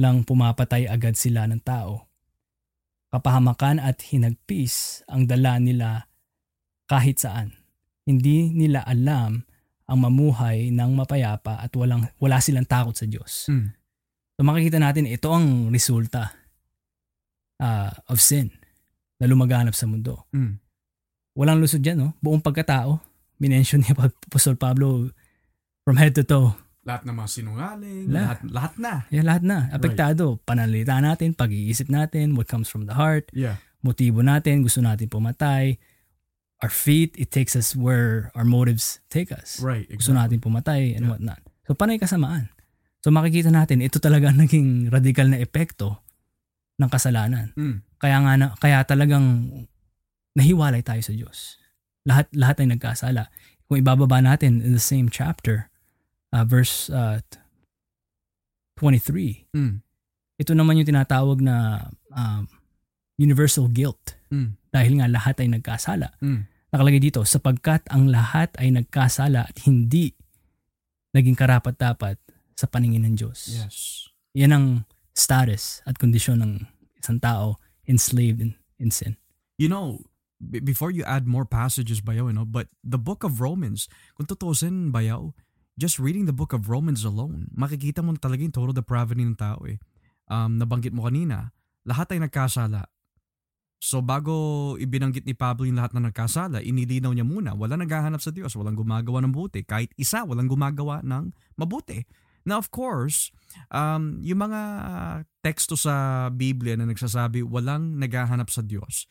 lang 0.00 0.24
pumapatay 0.24 0.88
agad 0.88 1.12
sila 1.12 1.44
ng 1.44 1.60
tao. 1.60 2.08
Kapahamakan 3.12 3.84
at 3.84 4.00
hinagpis 4.00 5.04
ang 5.04 5.28
dala 5.28 5.60
nila 5.60 6.08
kahit 6.88 7.20
saan. 7.20 7.52
Hindi 8.08 8.48
nila 8.56 8.80
alam 8.88 9.44
ang 9.84 9.98
mamuhay 10.00 10.72
ng 10.72 10.90
mapayapa 10.96 11.60
at 11.60 11.72
walang, 11.76 12.08
wala 12.16 12.40
silang 12.40 12.64
takot 12.64 12.96
sa 12.96 13.04
Diyos. 13.04 13.52
Mm. 13.52 13.76
So 14.36 14.40
makikita 14.40 14.80
natin 14.80 15.04
ito 15.04 15.28
ang 15.28 15.68
resulta 15.68 16.32
ah, 17.60 17.92
of 18.08 18.24
sin 18.24 18.48
na 19.20 19.28
lumaganap 19.28 19.76
sa 19.76 19.84
mundo. 19.84 20.24
Mm. 20.32 20.56
Walang 21.36 21.60
lusod 21.60 21.84
dyan, 21.84 22.00
no? 22.00 22.16
Buong 22.24 22.40
pagkatao. 22.40 23.04
Minention 23.36 23.84
ni 23.84 23.92
Apostol 23.92 24.56
Pablo 24.56 25.12
from 25.84 26.00
head 26.00 26.16
to 26.16 26.24
toe. 26.24 26.67
Lahat 26.88 27.04
ng 27.04 27.12
mga 27.12 27.28
sinungaling, 27.28 28.04
Lahat. 28.08 28.40
lahat, 28.40 28.40
lahat 28.48 28.72
na. 28.80 28.92
Yan 29.12 29.26
lahat 29.28 29.42
na. 29.44 29.58
Apektado. 29.68 30.40
Panalita 30.42 30.96
natin, 30.98 31.36
pag-iisip 31.36 31.92
natin, 31.92 32.32
what 32.32 32.48
comes 32.48 32.72
from 32.72 32.88
the 32.88 32.96
heart, 32.96 33.28
Yeah. 33.36 33.60
motibo 33.84 34.24
natin, 34.24 34.64
gusto 34.64 34.80
natin 34.80 35.12
pumatay. 35.12 35.76
Our 36.64 36.72
feet, 36.72 37.12
it 37.20 37.28
takes 37.28 37.52
us 37.52 37.76
where 37.76 38.32
our 38.32 38.42
motives 38.42 39.04
take 39.12 39.28
us. 39.28 39.60
Right. 39.60 39.84
Gusto 39.86 40.16
Exactly. 40.16 40.16
natin 40.16 40.38
pumatay 40.40 40.82
and 40.96 41.04
Yeah. 41.04 41.12
whatnot. 41.12 41.40
So 41.68 41.76
panay 41.76 42.00
kasamaan. 42.00 42.48
So 43.04 43.12
makikita 43.12 43.52
natin, 43.52 43.84
ito 43.84 44.00
talaga 44.00 44.32
naging 44.42 44.88
radikal 44.88 45.28
na 45.28 45.38
epekto 45.38 46.00
ng 46.80 46.88
kasalanan. 46.88 47.52
Mm. 47.52 47.84
Kaya 48.00 48.16
nga 48.24 48.32
na, 48.34 48.46
kaya 48.56 48.80
talagang 48.82 49.44
nahiwalay 50.32 50.80
tayo 50.80 51.04
sa 51.04 51.12
Diyos. 51.12 51.60
Lahat 52.08 52.26
lahat 52.32 52.64
ay 52.64 52.72
nagkasala. 52.72 53.28
Kung 53.68 53.76
ibababa 53.76 54.24
natin 54.24 54.64
in 54.64 54.72
the 54.72 54.80
same 54.80 55.12
chapter, 55.12 55.67
uh, 56.30 56.44
verse 56.44 56.88
uh, 56.88 57.20
23, 58.78 59.50
Mm. 59.54 59.82
ito 60.38 60.52
naman 60.54 60.78
yung 60.78 60.88
tinatawag 60.88 61.42
na 61.42 61.88
um, 62.14 62.46
universal 63.18 63.66
guilt 63.66 64.14
Mm. 64.30 64.54
dahil 64.70 64.92
nga 65.00 65.08
lahat 65.10 65.40
ay 65.42 65.48
nagkasala. 65.50 66.14
Mm. 66.22 66.46
Nakalagay 66.68 67.00
dito, 67.00 67.24
sapagkat 67.24 67.88
ang 67.88 68.12
lahat 68.12 68.52
ay 68.60 68.70
nagkasala 68.70 69.48
at 69.48 69.56
hindi 69.64 70.12
naging 71.16 71.34
karapat-dapat 71.34 72.20
sa 72.54 72.68
paningin 72.68 73.08
ng 73.08 73.14
Diyos. 73.16 73.48
Yes. 73.48 73.76
Yan 74.36 74.52
ang 74.52 74.66
status 75.16 75.80
at 75.88 75.96
kondisyon 75.98 76.44
ng 76.44 76.52
isang 77.00 77.18
tao 77.18 77.56
enslaved 77.88 78.38
in, 78.44 78.52
in 78.76 78.92
sin. 78.92 79.16
You 79.56 79.66
know, 79.72 80.04
b- 80.38 80.60
before 80.60 80.92
you 80.92 81.02
add 81.02 81.24
more 81.26 81.48
passages, 81.48 82.04
Bayaw, 82.04 82.28
you 82.30 82.36
know, 82.36 82.46
but 82.46 82.68
the 82.84 83.00
book 83.00 83.24
of 83.24 83.40
Romans, 83.40 83.88
kung 84.14 84.28
tutusin, 84.28 84.92
Bayaw, 84.92 85.32
just 85.78 86.02
reading 86.02 86.26
the 86.26 86.34
book 86.34 86.50
of 86.50 86.66
Romans 86.66 87.06
alone, 87.06 87.46
makikita 87.54 88.02
mo 88.02 88.10
talaga 88.18 88.42
yung 88.42 88.52
total 88.52 88.74
depravity 88.74 89.22
ng 89.22 89.38
tao 89.38 89.62
eh. 89.62 89.78
Um, 90.26 90.58
nabanggit 90.58 90.90
mo 90.90 91.06
kanina, 91.06 91.54
lahat 91.86 92.18
ay 92.18 92.20
nagkasala. 92.26 92.90
So 93.78 94.02
bago 94.02 94.74
ibinanggit 94.74 95.22
ni 95.22 95.38
Pablo 95.38 95.62
yung 95.62 95.78
lahat 95.78 95.94
na 95.94 96.10
nagkasala, 96.10 96.66
inilinaw 96.66 97.14
niya 97.14 97.22
muna, 97.22 97.54
wala 97.54 97.78
naghahanap 97.78 98.18
sa 98.18 98.34
Diyos, 98.34 98.58
walang 98.58 98.74
gumagawa 98.74 99.22
ng 99.22 99.30
buti. 99.30 99.62
Kahit 99.62 99.94
isa, 99.94 100.26
walang 100.26 100.50
gumagawa 100.50 100.98
ng 101.06 101.30
mabuti. 101.54 102.02
Now 102.42 102.58
of 102.58 102.74
course, 102.74 103.30
um, 103.70 104.18
yung 104.26 104.42
mga 104.50 104.60
teksto 105.46 105.78
sa 105.78 106.26
Biblia 106.34 106.74
na 106.74 106.90
nagsasabi 106.90 107.46
walang 107.46 108.02
naghahanap 108.02 108.50
sa 108.50 108.66
Diyos, 108.66 109.06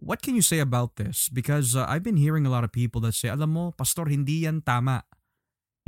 what 0.00 0.24
can 0.24 0.32
you 0.32 0.42
say 0.42 0.64
about 0.64 0.96
this? 0.96 1.28
Because 1.28 1.76
uh, 1.76 1.84
I've 1.84 2.02
been 2.02 2.16
hearing 2.16 2.48
a 2.48 2.52
lot 2.52 2.64
of 2.64 2.72
people 2.72 3.04
that 3.04 3.12
say, 3.12 3.28
alam 3.28 3.52
mo, 3.52 3.76
pastor, 3.76 4.08
hindi 4.08 4.48
yan 4.48 4.64
tama. 4.64 5.04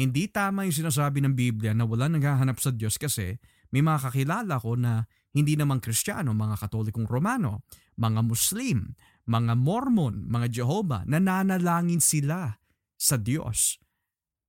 Hindi 0.02 0.26
tama 0.26 0.66
yung 0.66 0.74
sinasabi 0.74 1.22
ng 1.22 1.38
Biblia 1.38 1.70
na 1.70 1.86
wala 1.86 2.10
naghahanap 2.10 2.58
sa 2.58 2.74
Diyos 2.74 2.98
kasi 2.98 3.38
may 3.70 3.86
mga 3.86 4.10
kakilala 4.10 4.58
ko 4.58 4.74
na 4.74 5.06
hindi 5.30 5.54
naman 5.54 5.78
Kristiyano, 5.78 6.34
mga 6.34 6.58
Katolikong 6.58 7.06
Romano, 7.06 7.62
mga 7.96 8.20
Muslim, 8.26 8.98
mga 9.30 9.54
Mormon, 9.54 10.26
mga 10.26 10.50
Jehovah, 10.50 11.06
nananalangin 11.06 12.02
sila 12.02 12.58
sa 12.98 13.14
Diyos. 13.14 13.78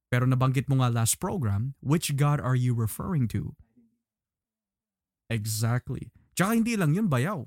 Pero 0.10 0.26
nabanggit 0.26 0.66
mo 0.70 0.82
nga 0.82 0.90
last 0.90 1.22
program, 1.22 1.78
which 1.80 2.18
God 2.18 2.42
are 2.42 2.58
you 2.58 2.74
referring 2.74 3.30
to? 3.32 3.54
Exactly. 5.32 6.14
Tsaka 6.38 6.58
hindi 6.58 6.78
lang 6.78 6.94
yun, 6.94 7.08
bayaw. 7.10 7.46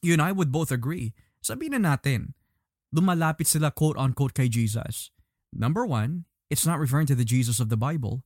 You 0.00 0.16
and 0.16 0.24
I 0.24 0.32
would 0.32 0.52
both 0.52 0.72
agree. 0.72 1.12
Sabihin 1.44 1.76
na 1.76 1.96
natin, 1.96 2.36
lumalapit 2.94 3.50
sila 3.50 3.74
quote-unquote 3.74 4.32
kay 4.32 4.48
Jesus. 4.48 5.12
Number 5.52 5.84
one, 5.84 6.24
it's 6.52 6.68
not 6.68 6.76
referring 6.76 7.08
to 7.08 7.16
the 7.16 7.24
Jesus 7.24 7.56
of 7.56 7.72
the 7.72 7.80
Bible. 7.80 8.20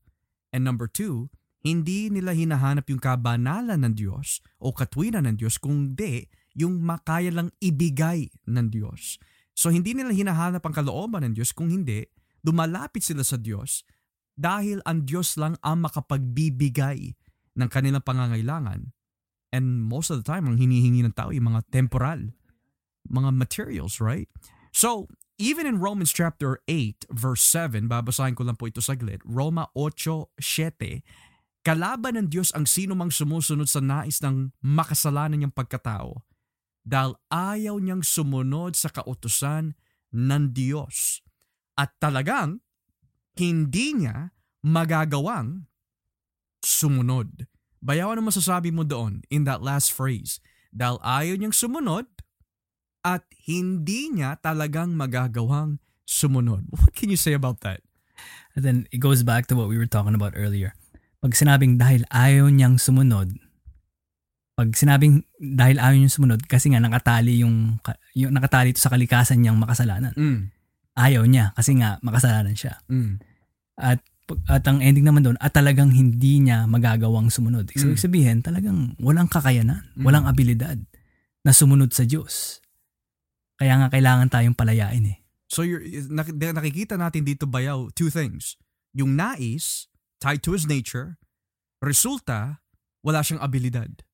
And 0.51 0.67
number 0.67 0.91
two, 0.91 1.31
hindi 1.63 2.11
nila 2.11 2.35
hinahanap 2.35 2.91
yung 2.91 2.99
kabanalan 2.99 3.87
ng 3.87 3.95
Diyos 3.95 4.43
o 4.59 4.75
katwiran 4.75 5.31
ng 5.31 5.39
Diyos, 5.39 5.63
kundi 5.63 6.27
yung 6.59 6.83
makaya 6.83 7.31
lang 7.31 7.55
ibigay 7.63 8.27
ng 8.51 8.67
Diyos. 8.75 9.23
So 9.55 9.71
hindi 9.71 9.95
nila 9.95 10.11
hinahanap 10.11 10.67
ang 10.67 10.75
kalooban 10.75 11.23
ng 11.23 11.39
Diyos, 11.39 11.55
kung 11.55 11.71
hindi, 11.71 12.03
dumalapit 12.43 13.07
sila 13.07 13.23
sa 13.23 13.39
Diyos 13.39 13.87
dahil 14.37 14.83
ang 14.85 15.07
Diyos 15.07 15.39
lang 15.41 15.57
ang 15.63 15.87
makapagbibigay 15.87 17.15
ng 17.57 17.69
kanilang 17.73 18.05
pangangailangan. 18.05 18.93
And 19.55 19.87
most 19.87 20.13
of 20.13 20.21
the 20.21 20.27
time, 20.27 20.45
ang 20.45 20.61
hinihingi 20.61 21.01
ng 21.07 21.17
tao 21.17 21.33
yung 21.33 21.57
mga 21.57 21.65
temporal, 21.73 22.37
mga 23.09 23.31
materials, 23.33 24.03
right? 24.03 24.29
So, 24.77 25.09
even 25.37 25.69
in 25.69 25.81
Romans 25.81 26.13
chapter 26.13 26.61
8, 26.69 27.13
verse 27.13 27.45
7, 27.45 27.89
babasahin 27.89 28.37
ko 28.37 28.45
lang 28.45 28.57
po 28.57 28.69
ito 28.69 28.81
saglit, 28.81 29.21
Roma 29.25 29.69
8.7, 29.77 30.33
kalaban 31.61 32.17
ng 32.17 32.29
Diyos 32.33 32.53
ang 32.57 32.65
sino 32.65 32.97
mang 32.97 33.13
sumusunod 33.13 33.69
sa 33.69 33.85
nais 33.85 34.21
ng 34.25 34.57
makasalanan 34.65 35.45
niyang 35.45 35.57
pagkatao 35.57 36.25
dahil 36.87 37.19
ayaw 37.29 37.77
niyang 37.83 38.01
sumunod 38.01 38.79
sa 38.79 38.89
kautusan 38.89 39.75
ng 40.15 40.45
Diyos. 40.55 41.21
At 41.77 41.93
talagang 42.01 42.65
hindi 43.37 43.93
niya 43.93 44.33
magagawang 44.65 45.69
sumunod. 46.65 47.45
Bayaw 47.85 48.17
ano 48.17 48.33
masasabi 48.33 48.73
mo 48.73 48.87
doon 48.87 49.21
in 49.29 49.45
that 49.45 49.61
last 49.61 49.93
phrase? 49.93 50.41
Dahil 50.73 50.97
ayaw 51.05 51.35
niyang 51.37 51.53
sumunod 51.53 52.09
at 53.07 53.23
hindi 53.47 54.11
niya 54.11 54.35
talagang 54.43 54.99
magagawang 54.99 55.79
sumunod. 56.03 56.67
What 56.75 56.91
can 56.91 57.07
you 57.07 57.19
say 57.19 57.39
about 57.39 57.63
that? 57.63 57.87
And 58.59 58.67
then 58.67 58.77
it 58.91 58.99
goes 58.99 59.23
back 59.23 59.47
to 59.47 59.55
what 59.55 59.71
we 59.71 59.79
were 59.79 59.87
talking 59.87 60.19
about 60.19 60.35
earlier. 60.35 60.75
Pag 61.23 61.39
sinabing 61.39 61.79
dahil 61.79 62.03
ayaw 62.11 62.51
niyang 62.51 62.83
sumunod, 62.83 63.31
pag 64.59 64.73
sinabing 64.75 65.23
dahil 65.39 65.79
ayaw 65.79 65.95
niyang 65.95 66.11
sumunod 66.11 66.41
kasi 66.51 66.73
nga 66.75 66.83
nakatali 66.83 67.47
yung, 67.47 67.79
yung 68.19 68.33
nakatali 68.35 68.75
ito 68.75 68.83
sa 68.83 68.91
kalikasan 68.91 69.39
niyang 69.45 69.61
makasalanan. 69.61 70.11
Mm, 70.19 70.51
Ayaw 70.97 71.29
niya 71.29 71.53
kasi 71.53 71.77
nga 71.77 72.01
makasalanan 72.01 72.57
siya. 72.57 72.81
mm, 72.89 73.21
At 73.77 74.01
at 74.51 74.67
ang 74.67 74.83
ending 74.83 75.07
naman 75.07 75.23
doon 75.23 75.39
at 75.39 75.55
talagang 75.55 75.95
hindi 75.95 76.43
niya 76.43 76.67
magagawang 76.67 77.31
sumunod. 77.31 77.71
So, 77.79 77.87
Mm. 77.87 78.01
sabihin, 78.01 78.39
talagang 78.43 78.99
walang 78.99 79.31
kakayanan, 79.31 79.95
Mm. 79.95 80.03
walang 80.03 80.27
abilidad 80.27 80.83
na 81.47 81.55
sumunod 81.55 81.95
sa 81.95 82.03
Diyos. 82.03 82.59
Kaya 83.57 83.81
nga 83.81 83.89
kailangan 83.89 84.29
tayong 84.29 84.57
palayain 84.57 85.05
eh. 85.09 85.19
So 85.49 85.63
you're, 85.63 85.83
nak- 86.13 86.37
nakikita 86.37 86.99
natin 86.99 87.25
dito 87.25 87.49
bayaw 87.49 87.89
two 87.95 88.13
things. 88.13 88.61
Yung 88.93 89.17
nais, 89.17 89.89
tied 90.21 90.43
to 90.45 90.53
his 90.53 90.69
nature, 90.69 91.17
resulta, 91.81 92.61
wala 93.01 93.23
siyang 93.23 93.41
abilidad. 93.41 94.05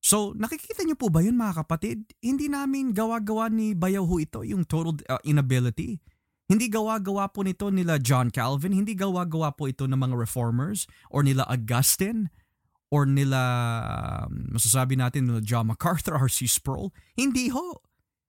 So 0.00 0.32
nakikita 0.38 0.86
niyo 0.86 0.94
po 0.94 1.10
ba 1.10 1.18
yun 1.24 1.34
mga 1.34 1.66
kapatid? 1.66 2.06
Hindi 2.22 2.46
namin 2.46 2.94
gawa-gawa 2.94 3.50
ni 3.50 3.74
Bayaw 3.74 4.06
ho 4.06 4.16
ito, 4.22 4.46
yung 4.46 4.62
total 4.62 5.02
uh, 5.10 5.20
inability. 5.26 5.98
Hindi 6.46 6.70
gawa-gawa 6.70 7.34
po 7.34 7.42
nito 7.42 7.74
nila 7.74 7.98
John 7.98 8.30
Calvin, 8.30 8.70
hindi 8.70 8.94
gawa-gawa 8.94 9.58
po 9.58 9.66
ito 9.66 9.90
ng 9.90 9.98
mga 9.98 10.14
reformers 10.14 10.86
or 11.10 11.26
nila 11.26 11.42
Augustine 11.50 12.30
or 12.86 13.02
nila, 13.02 13.40
um, 14.30 14.54
masasabi 14.54 14.94
natin 14.94 15.26
nila 15.26 15.42
John 15.42 15.66
MacArthur 15.66 16.14
or 16.14 16.30
C. 16.30 16.46
Sproul. 16.46 16.94
Hindi 17.18 17.50
ho. 17.50 17.82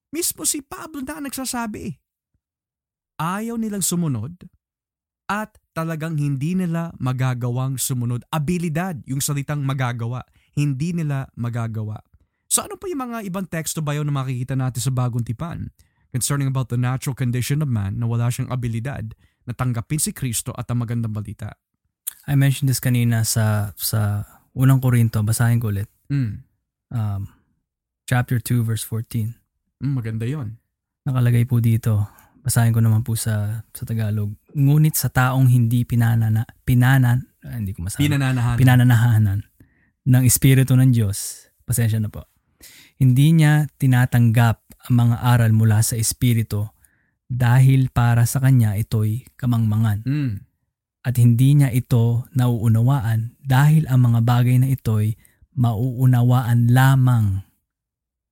Mismo 0.08 0.48
si 0.48 0.64
Pablo 0.64 1.04
na 1.04 1.20
nagsasabi 1.20 1.96
ayaw 3.18 3.58
nilang 3.58 3.82
sumunod 3.82 4.46
at 5.28 5.58
talagang 5.76 6.16
hindi 6.16 6.56
nila 6.56 6.94
magagawang 6.96 7.76
sumunod. 7.76 8.24
Abilidad, 8.32 9.04
yung 9.04 9.20
salitang 9.20 9.60
magagawa, 9.60 10.24
hindi 10.56 10.96
nila 10.96 11.28
magagawa. 11.36 12.00
So 12.48 12.64
ano 12.64 12.80
pa 12.80 12.88
yung 12.88 13.04
mga 13.04 13.28
ibang 13.28 13.44
teksto 13.44 13.84
ba 13.84 13.92
yun 13.92 14.08
na 14.08 14.24
makikita 14.24 14.56
natin 14.56 14.80
sa 14.80 14.88
bagong 14.88 15.22
tipan 15.22 15.68
concerning 16.08 16.48
about 16.48 16.72
the 16.72 16.80
natural 16.80 17.12
condition 17.12 17.60
of 17.60 17.68
man 17.68 18.00
na 18.00 18.08
wala 18.08 18.32
siyang 18.32 18.48
abilidad 18.48 19.12
na 19.44 19.52
tanggapin 19.52 20.00
si 20.00 20.16
Kristo 20.16 20.56
at 20.56 20.64
ang 20.72 20.80
magandang 20.80 21.12
balita? 21.12 21.52
I 22.24 22.40
mentioned 22.40 22.72
this 22.72 22.80
kanina 22.80 23.28
sa 23.28 23.76
sa 23.76 24.24
unang 24.56 24.80
Korinto, 24.80 25.20
basahin 25.20 25.60
ko 25.60 25.68
ulit. 25.68 25.92
Mm. 26.08 26.40
Um, 26.88 27.22
chapter 28.08 28.40
2 28.40 28.64
verse 28.64 28.80
14. 28.80 29.36
Mm, 29.78 29.92
maganda 29.94 30.26
yon. 30.26 30.58
Nakalagay 31.06 31.46
po 31.46 31.62
dito, 31.62 32.04
basahin 32.42 32.74
ko 32.74 32.82
naman 32.82 33.06
po 33.06 33.14
sa 33.14 33.64
sa 33.70 33.82
Tagalog. 33.86 34.34
Ngunit 34.52 34.98
sa 34.98 35.08
taong 35.08 35.46
hindi 35.46 35.86
pinanana 35.86 36.42
pinanan 36.66 37.24
ah, 37.46 37.56
hindi 37.56 37.72
ko 37.72 37.86
masabi. 37.86 38.10
Pinananahan. 38.10 38.56
pinananahanan 38.58 39.38
ng 40.08 40.22
Espiritu 40.24 40.74
ng 40.74 40.90
Diyos, 40.90 41.48
pasensya 41.68 42.00
na 42.02 42.10
po, 42.10 42.26
hindi 42.98 43.30
niya 43.36 43.70
tinatanggap 43.78 44.88
ang 44.88 44.94
mga 44.94 45.16
aral 45.22 45.52
mula 45.54 45.84
sa 45.84 45.94
Espiritu 45.94 46.66
dahil 47.28 47.92
para 47.92 48.24
sa 48.24 48.40
kanya 48.40 48.74
ito'y 48.74 49.28
kamangmangan. 49.36 50.02
mm. 50.02 50.34
At 51.06 51.14
hindi 51.16 51.56
niya 51.56 51.72
ito 51.72 52.26
nauunawaan 52.36 53.38
dahil 53.40 53.88
ang 53.88 54.12
mga 54.12 54.20
bagay 54.26 54.60
na 54.60 54.68
ito'y 54.68 55.16
mauunawaan 55.56 56.68
lamang 56.68 57.47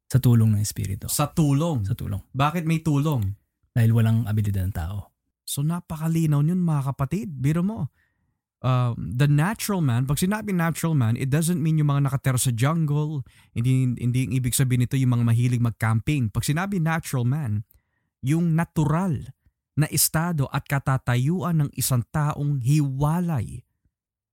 sa 0.07 0.23
tulong 0.23 0.55
ng 0.55 0.63
Espiritu. 0.63 1.11
Sa 1.11 1.31
tulong. 1.31 1.83
Sa 1.87 1.99
tulong. 1.99 2.23
Bakit 2.31 2.63
may 2.63 2.81
tulong? 2.83 3.35
Dahil 3.75 3.91
walang 3.91 4.25
abilidad 4.25 4.71
ng 4.71 4.77
tao. 4.77 5.11
So 5.47 5.63
napakalinaw 5.63 6.43
yun 6.43 6.63
mga 6.63 6.95
kapatid. 6.95 7.31
Biro 7.31 7.63
mo. 7.63 7.91
Um, 8.67 9.15
the 9.15 9.29
natural 9.31 9.85
man, 9.85 10.09
pag 10.09 10.19
sinabi 10.19 10.51
natural 10.51 10.97
man, 10.97 11.15
it 11.15 11.31
doesn't 11.31 11.61
mean 11.61 11.79
yung 11.79 11.93
mga 11.93 12.11
nakatera 12.11 12.41
sa 12.41 12.51
jungle. 12.51 13.23
Hindi, 13.53 13.95
hindi 14.01 14.27
yung 14.27 14.35
ibig 14.35 14.57
sabihin 14.57 14.87
nito 14.87 14.99
yung 14.99 15.13
mga 15.13 15.27
mahilig 15.29 15.63
mag-camping. 15.63 16.33
Pag 16.33 16.43
sinabi 16.43 16.83
natural 16.83 17.29
man, 17.29 17.63
yung 18.25 18.57
natural 18.57 19.37
na 19.77 19.87
estado 19.93 20.49
at 20.51 20.65
katatayuan 20.65 21.69
ng 21.69 21.71
isang 21.77 22.03
taong 22.09 22.65
hiwalay 22.65 23.63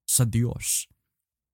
sa 0.07 0.23
Diyos. 0.23 0.87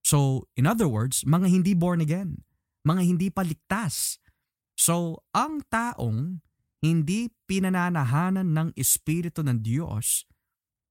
So, 0.05 0.47
in 0.55 0.69
other 0.69 0.87
words, 0.87 1.25
mga 1.25 1.49
hindi 1.49 1.73
born 1.73 1.99
again, 1.99 2.45
mga 2.83 3.01
hindi 3.03 3.27
paligtas. 3.31 4.19
So, 4.79 5.25
ang 5.35 5.67
taong 5.67 6.39
hindi 6.79 7.27
pinananahanan 7.47 8.55
ng 8.55 8.69
Espiritu 8.79 9.43
ng 9.43 9.59
Diyos, 9.59 10.23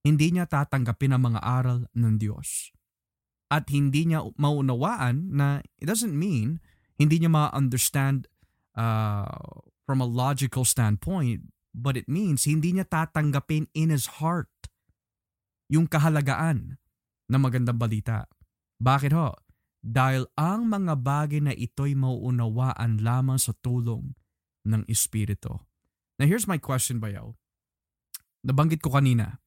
hindi 0.05 0.33
niya 0.33 0.45
tatanggapin 0.45 1.17
ang 1.17 1.33
mga 1.33 1.41
aral 1.41 1.79
ng 1.97 2.15
Diyos. 2.21 2.73
At 3.49 3.73
hindi 3.73 4.05
niya 4.05 4.29
maunawaan 4.37 5.33
na 5.33 5.65
it 5.81 5.89
doesn't 5.89 6.13
mean 6.13 6.61
hindi 7.01 7.17
niya 7.23 7.33
ma-understand 7.33 8.29
uh, 8.77 9.65
from 9.89 10.05
a 10.05 10.09
logical 10.09 10.69
standpoint, 10.69 11.49
but 11.73 11.97
it 11.97 12.11
means 12.11 12.45
hindi 12.45 12.77
niya 12.77 12.85
tatanggapin 12.85 13.73
in 13.73 13.89
his 13.89 14.21
heart 14.21 14.53
yung 15.73 15.89
kahalagaan 15.89 16.77
ng 17.31 17.41
magandang 17.41 17.81
balita. 17.81 18.29
Bakit 18.77 19.17
ho? 19.17 19.33
Dahil 19.79 20.27
ang 20.35 20.67
mga 20.67 20.99
bagay 20.99 21.41
na 21.43 21.55
ito'y 21.55 21.95
mauunawaan 21.95 22.99
lamang 23.01 23.39
sa 23.39 23.55
tulong 23.63 24.15
ng 24.67 24.83
Espiritu. 24.91 25.63
Now 26.19 26.27
here's 26.27 26.51
my 26.51 26.59
question, 26.59 26.99
Bayaw. 26.99 27.39
Nabanggit 28.43 28.83
ko 28.83 28.91
kanina, 28.95 29.39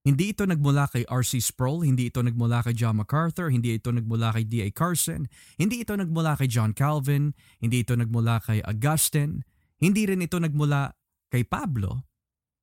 hindi 0.00 0.32
ito 0.32 0.48
nagmula 0.48 0.88
kay 0.88 1.04
R.C. 1.06 1.44
Sproul, 1.44 1.84
hindi 1.84 2.08
ito 2.08 2.24
nagmula 2.24 2.64
kay 2.64 2.72
John 2.72 2.96
MacArthur, 2.96 3.52
hindi 3.52 3.76
ito 3.76 3.92
nagmula 3.92 4.32
kay 4.32 4.48
D.A. 4.48 4.72
Carson, 4.72 5.28
hindi 5.60 5.84
ito 5.84 5.92
nagmula 5.92 6.40
kay 6.40 6.48
John 6.48 6.72
Calvin, 6.72 7.36
hindi 7.60 7.84
ito 7.84 7.92
nagmula 7.92 8.40
kay 8.40 8.64
Augustine, 8.64 9.44
hindi 9.76 10.08
rin 10.08 10.24
ito 10.24 10.40
nagmula 10.40 10.96
kay 11.28 11.44
Pablo. 11.44 12.08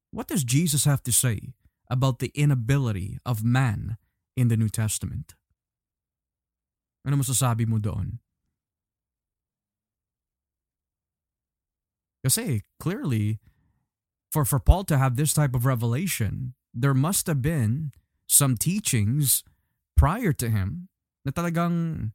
What 0.09 0.33
does 0.33 0.41
Jesus 0.41 0.89
have 0.89 1.05
to 1.05 1.13
say 1.13 1.53
about 1.93 2.17
the 2.17 2.33
inability 2.33 3.21
of 3.21 3.45
man 3.45 4.01
in 4.33 4.49
the 4.49 4.57
New 4.57 4.71
Testament? 4.73 5.37
Ano 7.07 7.23
masasabi 7.23 7.63
mo 7.63 7.79
doon? 7.79 8.19
Kasi 12.27 12.67
clearly, 12.83 13.39
for, 14.27 14.43
for 14.43 14.59
Paul 14.59 14.83
to 14.91 14.99
have 14.99 15.15
this 15.15 15.31
type 15.31 15.55
of 15.55 15.63
revelation, 15.65 16.53
there 16.73 16.93
must 16.93 17.27
have 17.27 17.41
been 17.41 17.95
some 18.27 18.59
teachings 18.59 19.47
prior 19.95 20.35
to 20.35 20.51
him 20.51 20.91
na 21.23 21.31
talagang 21.31 22.11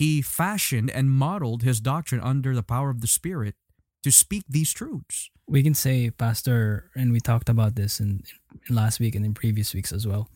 he 0.00 0.24
fashioned 0.24 0.90
and 0.90 1.12
modeled 1.12 1.62
his 1.62 1.78
doctrine 1.78 2.24
under 2.24 2.56
the 2.56 2.64
power 2.64 2.88
of 2.88 3.04
the 3.04 3.06
Spirit 3.06 3.54
to 4.02 4.10
speak 4.10 4.44
these 4.48 4.72
truths. 4.72 5.30
We 5.46 5.62
can 5.62 5.74
say, 5.74 6.10
Pastor, 6.10 6.90
and 6.96 7.12
we 7.12 7.20
talked 7.20 7.48
about 7.48 7.76
this 7.76 8.00
in, 8.00 8.24
in 8.68 8.74
last 8.74 8.98
week 8.98 9.14
and 9.14 9.24
in 9.24 9.34
previous 9.34 9.74
weeks 9.74 9.92
as 9.92 10.06
well, 10.08 10.28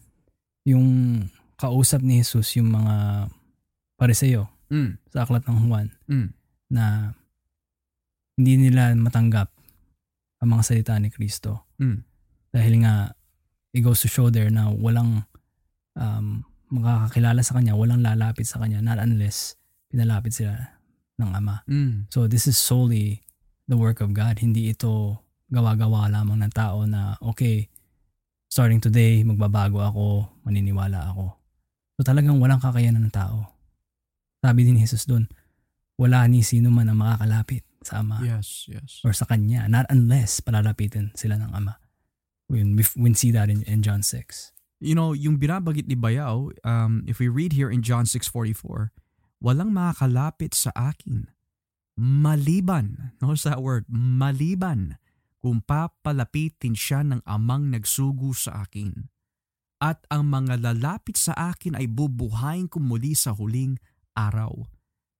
yung 0.64 1.30
kausap 1.59 2.03
ni 2.03 2.20
Jesus 2.20 2.55
yung 2.55 2.70
mga 2.70 3.30
pariseo 3.99 4.46
Mm, 4.68 5.01
sa 5.09 5.24
aklat 5.24 5.49
ng 5.49 5.64
Juan 5.64 5.88
mm, 6.12 6.28
na 6.68 7.16
hindi 8.36 8.68
nila 8.68 8.92
matanggap 8.92 9.49
ang 10.38 10.49
mga 10.53 10.62
salita 10.62 10.92
ni 11.01 11.09
Kristo. 11.09 11.64
mm, 11.80 12.05
Dahil 12.53 12.84
nga, 12.84 13.16
it 13.72 13.80
goes 13.80 14.05
to 14.05 14.09
show 14.12 14.28
there 14.28 14.53
na 14.53 14.68
walang 14.68 15.24
um, 15.96 16.44
makakakilala 16.68 17.40
sa 17.40 17.57
kanya, 17.57 17.74
walang 17.80 18.05
lalapit 18.05 18.44
sa 18.44 18.61
kanya, 18.61 18.84
not 18.84 19.01
unless 19.01 19.57
pinalapit 19.88 20.36
sila 20.36 20.76
ng 21.16 21.32
Ama. 21.32 21.64
mm. 21.64 22.12
So 22.12 22.28
this 22.28 22.44
is 22.44 22.61
solely 22.61 23.24
the 23.66 23.80
work 23.80 24.04
of 24.04 24.12
God. 24.12 24.37
Hindi 24.38 24.68
ito 24.68 25.16
gawa-gawa 25.49 26.12
lamang 26.12 26.45
ng 26.45 26.53
tao 26.53 26.84
na, 26.84 27.16
okay, 27.25 27.72
starting 28.53 28.84
today, 28.84 29.25
magbabago 29.25 29.80
ako, 29.80 30.29
maniniwala 30.45 31.08
ako. 31.08 31.41
So 31.96 32.04
talagang 32.04 32.37
walang 32.37 32.61
kakayanan 32.61 33.08
ng 33.08 33.16
tao. 33.16 33.58
Sabi 34.39 34.63
din 34.63 34.79
ni 34.79 34.87
Jesus 34.87 35.05
doon, 35.05 35.27
wala 35.99 36.23
ni 36.31 36.47
sino 36.47 36.71
man 36.71 36.87
ang 36.87 37.03
makakalapit 37.03 37.67
sa 37.83 38.03
Ama 38.03 38.23
Yes, 38.23 38.71
yes. 38.71 39.03
or 39.03 39.11
sa 39.11 39.27
Kanya, 39.27 39.67
not 39.67 39.87
unless 39.91 40.39
palalapitin 40.39 41.11
sila 41.19 41.39
ng 41.43 41.51
Ama. 41.51 41.79
We, 42.49 42.65
we 42.97 43.09
see 43.13 43.35
that 43.35 43.51
in, 43.51 43.67
in 43.69 43.85
John 43.85 44.01
6. 44.01 44.55
You 44.79 44.95
know, 44.95 45.11
yung 45.13 45.43
binabagit 45.43 45.91
ni 45.91 45.99
Bayaw, 45.99 46.55
um, 46.63 47.03
if 47.05 47.19
we 47.19 47.27
read 47.27 47.53
here 47.53 47.69
in 47.69 47.83
John 47.83 48.07
6.44, 48.07 48.95
walang 49.43 49.75
makakalapit 49.75 50.55
sa 50.55 50.71
akin. 50.73 51.29
Maliban, 51.99 53.11
notice 53.21 53.43
that 53.43 53.59
word, 53.59 53.91
maliban, 53.91 54.97
kung 55.43 55.67
papalapitin 55.67 56.79
siya 56.79 57.03
ng 57.03 57.27
amang 57.27 57.75
nagsugo 57.75 58.31
sa 58.35 58.63
akin. 58.67 59.11
At 59.79 60.03
ang 60.11 60.31
mga 60.31 60.59
lalapit 60.63 61.15
sa 61.15 61.35
akin 61.35 61.79
ay 61.79 61.87
bubuhayin 61.87 62.67
ko 62.67 62.83
muli 62.83 63.15
sa 63.15 63.31
huling 63.35 63.79
araw. 64.18 64.66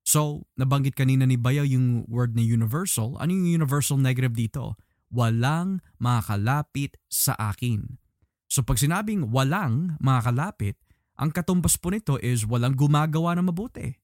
So, 0.03 0.51
nabanggit 0.59 0.99
kanina 0.99 1.29
ni 1.29 1.39
Bayaw 1.39 1.69
yung 1.69 2.09
word 2.11 2.35
na 2.35 2.43
universal. 2.43 3.15
Ano 3.23 3.31
yung 3.31 3.63
universal 3.63 4.03
negative 4.03 4.35
dito? 4.35 4.75
Walang 5.15 5.79
makakalapit 6.03 6.99
sa 7.07 7.39
akin. 7.39 8.01
So 8.49 8.65
pag 8.65 8.81
sinabing 8.81 9.29
walang 9.29 10.01
makakalapit, 10.01 10.81
ang 11.21 11.31
katumbas 11.31 11.77
po 11.77 11.93
nito 11.93 12.17
is 12.17 12.49
walang 12.49 12.73
gumagawa 12.73 13.37
ng 13.37 13.53
mabuti. 13.53 14.01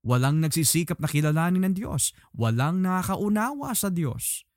Walang 0.00 0.40
nagsisikap 0.40 0.96
na 0.96 1.08
kilalanin 1.12 1.68
ng 1.68 1.74
Diyos. 1.76 2.16
Walang 2.32 2.80
nakakaunawa 2.80 3.76
sa 3.76 3.92
Diyos. 3.92 4.48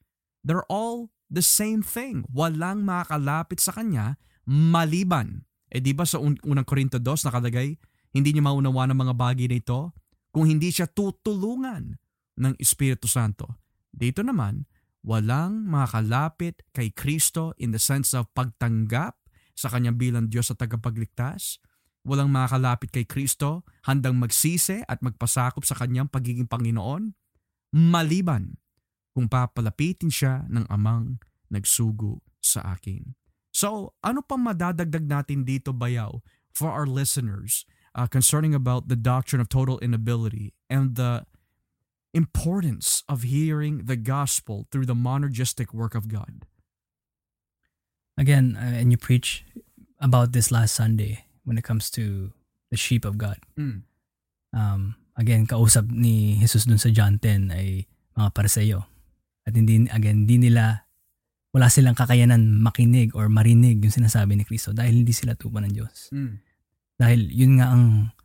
They're 0.48 0.64
all 0.72 1.12
the 1.28 1.44
same 1.44 1.84
thing. 1.84 2.24
Walang 2.32 2.88
makakalapit 2.88 3.60
sa 3.60 3.76
Kanya 3.76 4.16
maliban. 4.48 5.44
Eh 5.68 5.84
di 5.84 5.92
ba 5.92 6.08
sa 6.08 6.24
un- 6.24 6.40
unang 6.48 6.64
Korinto 6.64 6.96
2 6.96 7.28
nakalagay, 7.28 7.76
hindi 8.14 8.30
niya 8.32 8.46
maunawa 8.46 8.86
ng 8.90 8.98
mga 8.98 9.14
bagay 9.18 9.46
na 9.50 9.58
ito 9.58 9.92
kung 10.30 10.46
hindi 10.46 10.70
siya 10.70 10.86
tutulungan 10.86 11.98
ng 12.38 12.54
Espiritu 12.62 13.10
Santo. 13.10 13.62
Dito 13.90 14.22
naman, 14.22 14.66
walang 15.06 15.66
makakalapit 15.66 16.66
kay 16.74 16.90
Kristo 16.94 17.54
in 17.58 17.74
the 17.74 17.82
sense 17.82 18.14
of 18.18 18.30
pagtanggap 18.34 19.18
sa 19.54 19.70
kanyang 19.70 19.98
bilang 19.98 20.26
Diyos 20.30 20.50
at 20.50 20.62
tagapagligtas. 20.62 21.62
Walang 22.04 22.34
makakalapit 22.34 22.90
kay 22.90 23.06
Kristo 23.06 23.64
handang 23.86 24.18
magsisi 24.18 24.82
at 24.86 25.02
magpasakop 25.02 25.64
sa 25.66 25.78
kanyang 25.78 26.10
pagiging 26.10 26.50
Panginoon 26.50 27.14
maliban 27.74 28.62
kung 29.14 29.30
papalapitin 29.30 30.10
siya 30.10 30.46
ng 30.50 30.70
amang 30.70 31.22
nagsugo 31.50 32.22
sa 32.42 32.76
akin. 32.78 33.14
So, 33.54 33.94
ano 34.02 34.26
pa 34.26 34.36
madadagdag 34.36 35.06
natin 35.06 35.46
dito 35.46 35.70
bayaw 35.70 36.22
for 36.50 36.74
our 36.74 36.90
listeners 36.90 37.66
uh, 37.96 38.08
concerning 38.08 38.54
about 38.54 38.90
the 38.90 38.96
doctrine 38.96 39.42
of 39.42 39.50
total 39.50 39.80
inability 39.80 40.54
and 40.70 40.96
the 40.96 41.26
importance 42.14 43.04
of 43.10 43.24
hearing 43.24 43.86
the 43.86 43.98
gospel 43.98 44.68
through 44.72 44.86
the 44.86 44.98
monergistic 44.98 45.74
work 45.74 45.96
of 45.96 46.08
God. 46.08 46.46
Again, 48.18 48.58
uh, 48.58 48.78
and 48.78 48.94
you 48.94 48.98
preach 48.98 49.44
about 49.98 50.34
this 50.34 50.52
last 50.52 50.76
Sunday 50.76 51.26
when 51.44 51.58
it 51.58 51.64
comes 51.64 51.90
to 51.98 52.32
the 52.70 52.78
sheep 52.78 53.06
of 53.06 53.18
God. 53.18 53.42
Mm. 53.58 53.82
Um, 54.54 54.96
again, 55.18 55.50
kausap 55.50 55.90
ni 55.90 56.38
Jesus 56.38 56.70
dun 56.70 56.78
sa 56.78 56.94
John 56.94 57.18
10 57.18 57.50
ay 57.50 57.90
mga 58.14 58.30
pariseo. 58.34 58.86
At 59.44 59.58
hindi, 59.58 59.90
again, 59.90 60.30
hindi 60.30 60.38
nila, 60.38 60.86
wala 61.50 61.68
silang 61.74 61.98
kakayanan 61.98 62.62
makinig 62.62 63.18
or 63.18 63.28
marinig 63.28 63.82
yung 63.82 63.94
sinasabi 63.94 64.38
ni 64.38 64.46
Kristo 64.46 64.72
dahil 64.72 65.02
hindi 65.02 65.12
sila 65.12 65.34
tupa 65.34 65.62
ng 65.66 65.74
Diyos. 65.74 66.14
Mm. 66.14 66.53
Dahil 67.04 67.28
yun 67.28 67.60
nga 67.60 67.76
ang, 67.76 68.16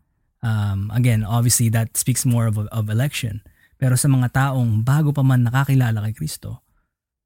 um, 0.46 0.80
again, 0.94 1.26
obviously 1.26 1.66
that 1.74 1.98
speaks 1.98 2.22
more 2.22 2.46
of, 2.46 2.62
of 2.70 2.86
election. 2.86 3.42
Pero 3.74 3.98
sa 3.98 4.06
mga 4.06 4.30
taong 4.30 4.86
bago 4.86 5.10
pa 5.10 5.26
man 5.26 5.42
nakakilala 5.42 5.98
kay 6.06 6.14
Kristo, 6.14 6.62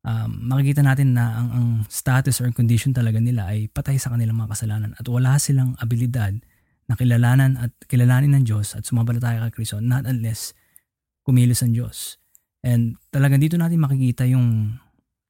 um, 0.00 0.48
makikita 0.48 0.80
natin 0.80 1.12
na 1.12 1.36
ang, 1.36 1.48
ang 1.52 1.68
status 1.92 2.40
or 2.40 2.48
condition 2.56 2.96
talaga 2.96 3.20
nila 3.20 3.52
ay 3.52 3.68
patay 3.68 4.00
sa 4.00 4.08
kanilang 4.08 4.40
mga 4.40 4.56
kasalanan 4.56 4.96
at 4.96 5.04
wala 5.12 5.36
silang 5.36 5.76
abilidad 5.76 6.40
na 6.88 6.94
kilalanan 6.96 7.60
at 7.60 7.72
kilalanin 7.84 8.32
ng 8.40 8.44
Diyos 8.48 8.72
at 8.72 8.88
sumabalataya 8.88 9.44
kay 9.48 9.60
Kristo 9.60 9.76
not 9.80 10.08
unless 10.08 10.56
kumilos 11.24 11.60
ang 11.60 11.76
Diyos. 11.76 12.16
And 12.64 12.96
talagang 13.12 13.44
dito 13.44 13.60
natin 13.60 13.82
makikita 13.82 14.24
yung 14.24 14.80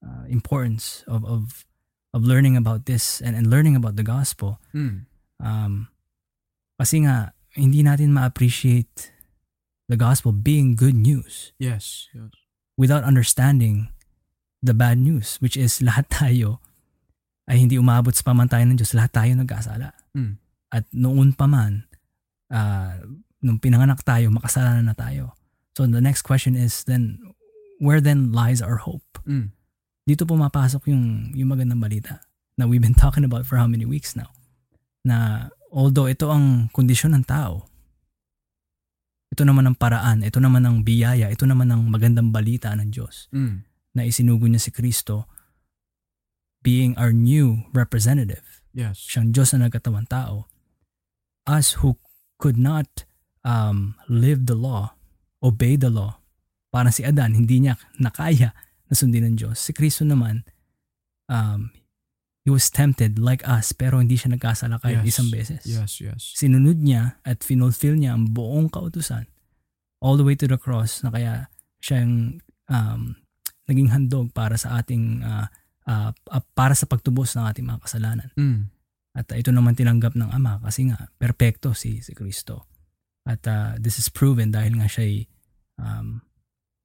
uh, 0.05 0.25
importance 0.31 1.03
of, 1.11 1.27
of 1.27 1.67
of 2.13 2.21
learning 2.25 2.57
about 2.57 2.85
this 2.85 3.25
and, 3.25 3.33
and 3.33 3.49
learning 3.49 3.77
about 3.77 3.97
the 3.97 4.05
gospel. 4.05 4.61
Mm. 4.77 5.09
Um, 5.41 5.89
kasi 6.81 7.05
nga, 7.05 7.37
hindi 7.53 7.85
natin 7.85 8.17
ma-appreciate 8.17 9.13
the 9.93 9.99
gospel 9.99 10.33
being 10.33 10.73
good 10.73 10.97
news 10.97 11.53
Yes. 11.61 12.09
yes. 12.17 12.33
without 12.81 13.05
understanding 13.05 13.93
the 14.63 14.73
bad 14.73 14.97
news, 14.97 15.37
which 15.43 15.59
is 15.59 15.83
lahat 15.85 16.09
tayo 16.09 16.63
ay 17.51 17.59
hindi 17.61 17.77
umabot 17.77 18.15
sa 18.15 18.23
pamantayan 18.25 18.73
ng 18.73 18.79
Diyos. 18.79 18.95
Lahat 18.95 19.13
tayo 19.13 19.35
nagkasala. 19.35 19.93
Mm. 20.15 20.39
At 20.73 20.87
noon 20.95 21.35
pa 21.35 21.51
man, 21.51 21.85
uh, 22.49 23.03
nung 23.43 23.59
pinanganak 23.59 24.01
tayo, 24.07 24.31
makasalanan 24.31 24.89
na 24.89 24.97
tayo. 24.97 25.35
So 25.77 25.85
the 25.85 26.01
next 26.01 26.23
question 26.23 26.55
is 26.55 26.87
then, 26.87 27.19
where 27.83 28.01
then 28.01 28.31
lies 28.31 28.63
our 28.63 28.81
hope? 28.81 29.19
Mm. 29.27 29.51
Dito 30.07 30.25
pumapasok 30.25 30.89
yung, 30.89 31.35
yung 31.35 31.51
magandang 31.51 31.83
balita 31.83 32.23
na 32.57 32.65
we've 32.71 32.81
been 32.81 32.97
talking 32.97 33.27
about 33.27 33.45
for 33.45 33.59
how 33.59 33.67
many 33.67 33.85
weeks 33.85 34.15
now. 34.15 34.31
Na 35.03 35.51
although 35.73 36.07
ito 36.07 36.29
ang 36.29 36.69
kondisyon 36.71 37.17
ng 37.17 37.25
tao, 37.25 37.67
ito 39.33 39.43
naman 39.49 39.65
ang 39.65 39.77
paraan, 39.77 40.21
ito 40.21 40.37
naman 40.39 40.69
ang 40.69 40.85
biyaya, 40.85 41.33
ito 41.33 41.49
naman 41.49 41.73
ang 41.73 41.89
magandang 41.89 42.29
balita 42.29 42.69
ng 42.77 42.93
Diyos 42.93 43.33
Mm. 43.33 43.65
na 43.97 44.05
isinugo 44.05 44.45
niya 44.45 44.61
si 44.61 44.71
Kristo 44.71 45.25
being 46.61 46.93
our 47.01 47.11
new 47.11 47.65
representative. 47.73 48.61
Yes. 48.77 49.01
Siyang 49.01 49.33
Diyos 49.33 49.57
na 49.57 49.67
nagkatawang 49.67 50.07
tao. 50.07 50.47
Us 51.49 51.81
who 51.81 51.97
could 52.39 52.61
not 52.61 53.09
um, 53.43 53.97
live 54.07 54.47
the 54.47 54.55
law, 54.55 54.95
obey 55.43 55.75
the 55.75 55.91
law, 55.91 56.23
parang 56.71 56.95
si 56.95 57.03
Adan, 57.03 57.35
hindi 57.35 57.59
niya 57.65 57.81
nakaya 57.99 58.55
na 58.87 58.95
sundin 58.95 59.27
ng 59.27 59.37
Diyos. 59.41 59.59
Si 59.59 59.75
Kristo 59.75 60.07
naman, 60.07 60.45
um, 61.27 61.73
he 62.43 62.51
was 62.51 62.67
tempted 62.69 63.23
like 63.23 63.47
us 63.47 63.71
pero 63.71 64.03
hindi 64.03 64.19
siya 64.19 64.35
nagkasala 64.35 64.83
kahit 64.83 65.07
Yes. 65.07 65.15
isang 65.15 65.29
beses. 65.31 65.63
Yes, 65.63 66.03
yes. 66.03 66.35
Sinunod 66.35 66.83
niya 66.83 67.23
at 67.23 67.47
finulfill 67.47 67.95
niya 67.95 68.19
ang 68.19 68.35
buong 68.35 68.67
kautusan 68.71 69.31
all 70.03 70.19
the 70.19 70.27
way 70.27 70.35
to 70.35 70.51
the 70.51 70.59
cross 70.59 71.07
na 71.07 71.15
kaya 71.15 71.47
siya 71.79 72.03
yung 72.03 72.43
um, 72.67 73.15
naging 73.71 73.95
handog 73.95 74.35
para 74.35 74.59
sa 74.59 74.83
ating 74.83 75.23
uh, 75.23 75.47
uh, 75.87 76.11
uh, 76.11 76.43
para 76.59 76.75
sa 76.75 76.91
pagtubos 76.91 77.39
ng 77.39 77.47
ating 77.47 77.67
mga 77.67 77.83
kasalanan. 77.87 78.31
Mm. 78.35 78.71
At 79.15 79.31
uh, 79.31 79.39
ito 79.39 79.55
naman 79.55 79.79
tinanggap 79.79 80.19
ng 80.19 80.35
Ama 80.35 80.59
kasi 80.67 80.91
nga 80.91 81.07
perpekto 81.23 81.75
si 81.79 82.03
si 82.03 82.11
Kristo. 82.19 82.67
At 83.23 83.47
uh, 83.47 83.79
this 83.79 84.03
is 84.03 84.11
proven 84.11 84.51
dahil 84.51 84.83
nga 84.83 84.91
siya 84.91 85.07
ay 85.07 85.17
um, 85.79 86.27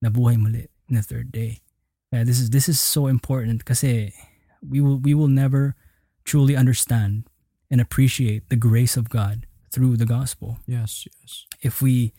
nabuhay 0.05 0.37
muli 0.37 0.69
in 0.85 0.93
the 0.93 1.01
third 1.01 1.33
day. 1.33 1.65
Kaya 2.13 2.21
this 2.21 2.37
is 2.37 2.53
this 2.53 2.69
is 2.69 2.77
so 2.77 3.09
important 3.09 3.65
kasi 3.65 4.13
we 4.61 4.79
will 4.81 4.97
we 4.97 5.13
will 5.13 5.27
never 5.27 5.75
truly 6.23 6.55
understand 6.55 7.23
and 7.71 7.79
appreciate 7.81 8.47
the 8.49 8.55
grace 8.55 8.95
of 8.97 9.09
God 9.09 9.45
through 9.71 9.97
the 9.97 10.05
gospel 10.05 10.59
Yes, 10.67 11.07
yes. 11.21 11.45
if 11.61 11.81
we 11.81 12.13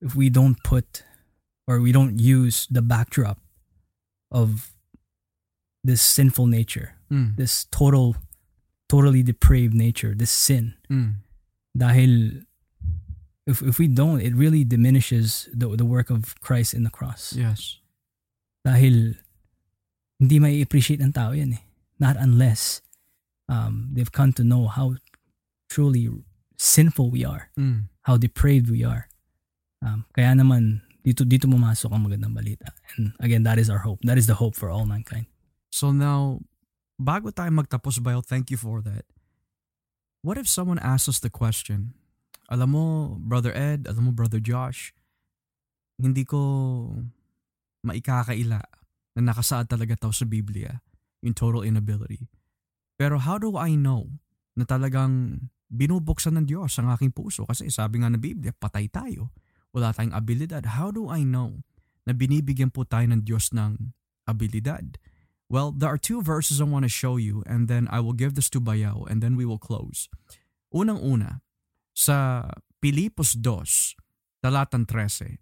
if 0.00 0.14
we 0.14 0.30
don't 0.30 0.62
put 0.64 1.04
or 1.66 1.78
we 1.80 1.92
don't 1.92 2.18
use 2.18 2.66
the 2.70 2.82
backdrop 2.82 3.38
of 4.30 4.72
this 5.84 6.00
sinful 6.02 6.46
nature, 6.46 6.94
Mm. 7.10 7.36
this 7.36 7.66
total 7.70 8.16
totally 8.88 9.22
depraved 9.22 9.74
nature, 9.74 10.14
this 10.14 10.30
sin. 10.30 10.74
Mm. 10.90 11.20
Dahil 11.76 12.44
if 13.46 13.60
if 13.62 13.78
we 13.78 13.86
don't, 13.88 14.20
it 14.22 14.34
really 14.34 14.64
diminishes 14.64 15.48
the 15.52 15.68
the 15.76 15.84
work 15.84 16.08
of 16.10 16.38
Christ 16.40 16.72
in 16.74 16.84
the 16.84 16.90
cross. 16.94 17.34
Yes. 17.36 17.78
Dahil 18.66 19.18
hindi 20.22 20.38
may 20.38 20.62
appreciate 20.62 21.02
ng 21.02 21.10
tao 21.10 21.34
yan 21.34 21.58
eh. 21.58 21.62
Not 21.98 22.14
unless 22.14 22.78
um, 23.50 23.90
they've 23.90 24.10
come 24.14 24.30
to 24.38 24.46
know 24.46 24.70
how 24.70 24.94
truly 25.66 26.06
sinful 26.54 27.10
we 27.10 27.26
are, 27.26 27.50
Mm. 27.58 27.90
how 28.06 28.14
depraved 28.14 28.70
we 28.70 28.86
are. 28.86 29.10
Um, 29.82 30.06
kaya 30.14 30.30
naman, 30.38 30.86
dito 31.02 31.26
dito 31.26 31.50
pumasok 31.50 31.90
ang 31.90 32.06
magandang 32.06 32.38
balita. 32.38 32.70
And 32.94 33.18
again, 33.18 33.42
that 33.42 33.58
is 33.58 33.66
our 33.66 33.82
hope. 33.82 33.98
That 34.06 34.14
is 34.14 34.30
the 34.30 34.38
hope 34.38 34.54
for 34.54 34.70
all 34.70 34.86
mankind. 34.86 35.26
So 35.74 35.90
now, 35.90 36.38
bago 37.02 37.34
tayo 37.34 37.50
magtapos, 37.50 37.98
Bayo, 37.98 38.22
thank 38.22 38.54
you 38.54 38.56
for 38.56 38.78
that. 38.86 39.02
What 40.22 40.38
if 40.38 40.46
someone 40.46 40.78
asks 40.78 41.10
us 41.10 41.18
the 41.18 41.34
question, 41.34 41.98
alam 42.46 42.78
mo, 42.78 43.18
Brother 43.18 43.50
Ed, 43.50 43.90
alam 43.90 44.06
mo, 44.06 44.10
Brother 44.14 44.38
Josh, 44.38 44.94
hindi 45.98 46.22
ko 46.22 46.38
maikakaila 47.82 48.62
na 49.16 49.32
nakasaad 49.32 49.68
talaga 49.68 49.96
tao 49.96 50.12
sa 50.12 50.24
Biblia, 50.24 50.80
yung 51.20 51.36
total 51.36 51.68
inability. 51.68 52.28
Pero 52.96 53.20
how 53.20 53.36
do 53.36 53.56
I 53.56 53.76
know 53.76 54.08
na 54.56 54.64
talagang 54.64 55.48
binubuksan 55.72 56.36
ng 56.40 56.46
Diyos 56.48 56.76
ang 56.80 56.92
aking 56.92 57.12
puso? 57.12 57.48
Kasi 57.48 57.68
sabi 57.72 58.00
nga 58.00 58.12
ng 58.12 58.20
Biblia, 58.20 58.52
patay 58.52 58.88
tayo. 58.88 59.32
Wala 59.72 59.92
tayong 59.96 60.12
abilidad. 60.12 60.76
How 60.76 60.92
do 60.92 61.08
I 61.08 61.24
know 61.24 61.64
na 62.04 62.12
binibigyan 62.12 62.68
po 62.68 62.84
tayo 62.84 63.08
ng 63.08 63.24
Diyos 63.24 63.52
ng 63.56 63.96
abilidad? 64.28 65.00
Well, 65.52 65.72
there 65.72 65.92
are 65.92 66.00
two 66.00 66.24
verses 66.24 66.60
I 66.60 66.68
want 66.68 66.88
to 66.88 66.92
show 66.92 67.20
you 67.20 67.44
and 67.44 67.68
then 67.68 67.84
I 67.92 68.00
will 68.00 68.16
give 68.16 68.36
this 68.36 68.48
to 68.56 68.60
Bayaw 68.60 69.04
and 69.08 69.20
then 69.20 69.36
we 69.36 69.44
will 69.44 69.60
close. 69.60 70.08
Unang-una, 70.72 71.44
sa 71.92 72.48
Pilipos 72.80 73.36
2, 73.36 74.40
talatang 74.40 74.88
13, 74.88 75.36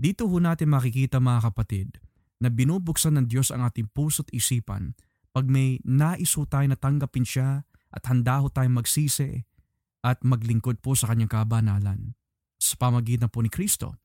dito 0.00 0.24
ho 0.24 0.36
natin 0.40 0.72
makikita 0.72 1.20
mga 1.20 1.52
kapatid 1.52 2.00
na 2.44 2.52
binubuksan 2.52 3.16
ng 3.16 3.26
Diyos 3.26 3.48
ang 3.48 3.64
ating 3.64 3.90
puso't 3.90 4.28
isipan 4.30 4.92
pag 5.34 5.48
may 5.48 5.80
nais 5.82 6.36
ho 6.38 6.46
tayo 6.46 6.68
na 6.68 6.78
tanggapin 6.78 7.26
siya 7.26 7.66
at 7.90 8.02
handa 8.06 8.44
ho 8.44 8.52
tayong 8.52 8.78
magsisi 8.78 9.42
at 10.04 10.20
maglingkod 10.22 10.78
po 10.84 10.92
sa 10.92 11.10
kanyang 11.10 11.32
kabanalan 11.32 12.12
sa 12.60 12.76
pamagitan 12.76 13.32
po 13.32 13.40
ni 13.40 13.50
Kristo. 13.50 13.96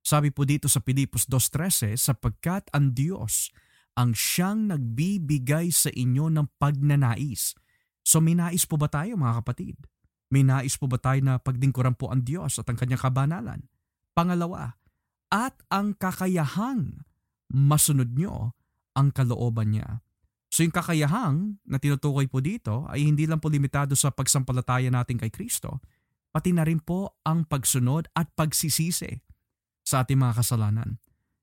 Sabi 0.00 0.32
po 0.32 0.48
dito 0.48 0.70
sa 0.70 0.80
Pilipos 0.80 1.28
2.13, 1.28 1.98
sapagkat 1.98 2.70
ang 2.72 2.96
Diyos 2.96 3.52
ang 3.98 4.14
siyang 4.14 4.70
nagbibigay 4.70 5.74
sa 5.74 5.90
inyo 5.90 6.30
ng 6.30 6.46
pagnanais. 6.56 7.52
So 8.06 8.22
may 8.22 8.38
nais 8.38 8.64
po 8.64 8.78
ba 8.78 8.86
tayo 8.86 9.18
mga 9.18 9.42
kapatid? 9.42 9.76
May 10.30 10.46
nais 10.46 10.78
po 10.78 10.86
ba 10.86 10.96
tayo 11.02 11.18
na 11.20 11.36
pagdingkuran 11.42 11.98
po 11.98 12.08
ang 12.08 12.22
Diyos 12.22 12.56
at 12.62 12.70
ang 12.70 12.78
kanyang 12.78 13.02
kabanalan? 13.02 13.60
Pangalawa, 14.14 14.78
at 15.28 15.60
ang 15.68 15.92
kakayahang 15.92 17.04
masunod 17.52 18.12
nyo 18.14 18.52
ang 18.96 19.12
kalooban 19.12 19.72
niya. 19.72 20.04
So 20.48 20.64
yung 20.64 20.72
kakayahang 20.72 21.60
na 21.68 21.76
tinutukoy 21.76 22.24
po 22.24 22.40
dito 22.40 22.88
ay 22.88 23.04
hindi 23.04 23.28
lang 23.28 23.38
po 23.38 23.52
limitado 23.52 23.92
sa 23.92 24.08
pagsampalataya 24.08 24.88
natin 24.88 25.20
kay 25.20 25.28
Kristo, 25.28 25.84
pati 26.32 26.56
na 26.56 26.64
rin 26.64 26.80
po 26.80 27.20
ang 27.24 27.44
pagsunod 27.44 28.08
at 28.16 28.32
pagsisisi 28.32 29.20
sa 29.84 30.04
ating 30.04 30.20
mga 30.20 30.40
kasalanan. 30.40 31.00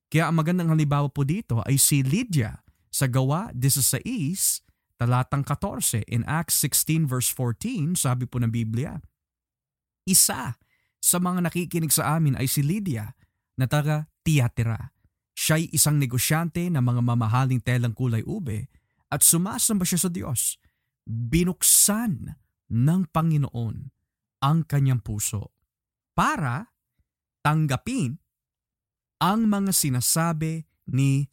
Kaya 0.09 0.29
ang 0.29 0.37
magandang 0.37 0.73
halimbawa 0.73 1.09
po 1.09 1.25
dito 1.25 1.61
ay 1.65 1.77
si 1.77 2.01
Lydia 2.05 2.61
sa 2.89 3.05
gawa 3.09 3.53
16, 3.53 4.01
talatang 4.97 5.43
14. 5.43 6.05
In 6.07 6.25
Acts 6.25 6.57
16 6.61 7.09
verse 7.09 7.29
14, 7.33 7.97
sabi 7.97 8.29
po 8.29 8.41
ng 8.41 8.53
Biblia, 8.53 9.01
Isa 10.05 10.57
sa 11.01 11.17
mga 11.21 11.45
nakikinig 11.45 11.93
sa 11.93 12.17
amin 12.17 12.37
ay 12.37 12.49
si 12.49 12.65
Lydia 12.65 13.13
na 13.57 13.69
taga 13.69 14.09
Tiatira. 14.25 14.94
Siya'y 15.35 15.75
isang 15.75 15.99
negosyante 15.99 16.63
ng 16.71 16.79
mga 16.79 17.01
mamahaling 17.03 17.59
telang 17.59 17.91
kulay 17.91 18.23
ube 18.23 18.71
at 19.11 19.19
sumasamba 19.19 19.83
siya 19.83 20.07
sa 20.07 20.09
Diyos. 20.09 20.57
Binuksan 21.05 22.39
ng 22.71 23.01
Panginoon 23.11 23.75
ang 24.41 24.57
kanyang 24.65 25.03
puso 25.03 25.53
para 26.15 26.71
tanggapin 27.45 28.17
ang 29.21 29.45
mga 29.45 29.75
sinasabi 29.75 30.65
ni 30.89 31.27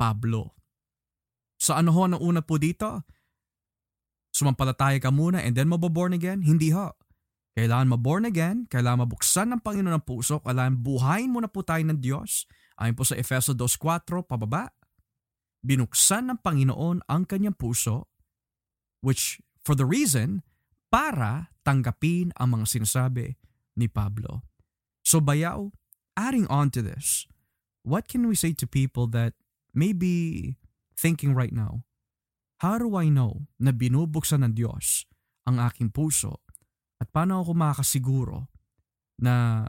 Pablo. 0.00 0.56
So 1.58 1.74
ano 1.74 1.90
ho 1.92 2.06
ang 2.06 2.18
una 2.18 2.40
po 2.40 2.56
dito? 2.56 3.04
Sumampalataya 4.32 5.02
ka 5.02 5.10
muna 5.10 5.42
and 5.42 5.58
then 5.58 5.66
mababorn 5.66 6.14
again? 6.14 6.46
Hindi 6.46 6.70
ho. 6.70 6.94
Kailangan 7.58 7.90
maborn 7.90 8.30
again, 8.30 8.70
kailangan 8.70 9.02
mabuksan 9.02 9.50
ng 9.50 9.60
Panginoon 9.66 9.98
ng 9.98 10.06
puso, 10.06 10.38
kailangan 10.46 10.78
buhayin 10.78 11.34
muna 11.34 11.50
po 11.50 11.66
tayo 11.66 11.82
ng 11.82 11.98
Diyos. 11.98 12.46
Ayon 12.78 12.94
po 12.94 13.02
sa 13.02 13.18
Efeso 13.18 13.58
2.4, 13.58 14.22
pababa. 14.22 14.70
Binuksan 15.66 16.30
ng 16.30 16.38
Panginoon 16.38 17.02
ang 17.10 17.26
kanyang 17.26 17.58
puso, 17.58 18.06
which 19.02 19.42
for 19.66 19.74
the 19.74 19.82
reason 19.82 20.46
para 20.86 21.50
tanggapin 21.66 22.30
ang 22.38 22.54
mga 22.54 22.78
sinasabi 22.78 23.34
ni 23.74 23.90
Pablo. 23.90 24.46
So 25.02 25.18
bayaw, 25.18 25.74
adding 26.14 26.46
on 26.46 26.70
to 26.78 26.80
this, 26.80 27.26
what 27.82 28.06
can 28.06 28.30
we 28.30 28.38
say 28.38 28.54
to 28.54 28.70
people 28.70 29.10
that 29.10 29.34
may 29.74 29.90
be 29.90 30.56
thinking 30.94 31.34
right 31.34 31.52
now, 31.52 31.82
how 32.62 32.78
do 32.78 32.94
I 32.94 33.10
know 33.10 33.50
na 33.58 33.74
binubuksan 33.74 34.46
ng 34.46 34.54
Diyos 34.54 35.10
ang 35.50 35.58
aking 35.58 35.90
puso 35.90 36.46
at 37.02 37.10
paano 37.10 37.42
ako 37.42 37.52
makasiguro 37.58 38.50
na 39.18 39.66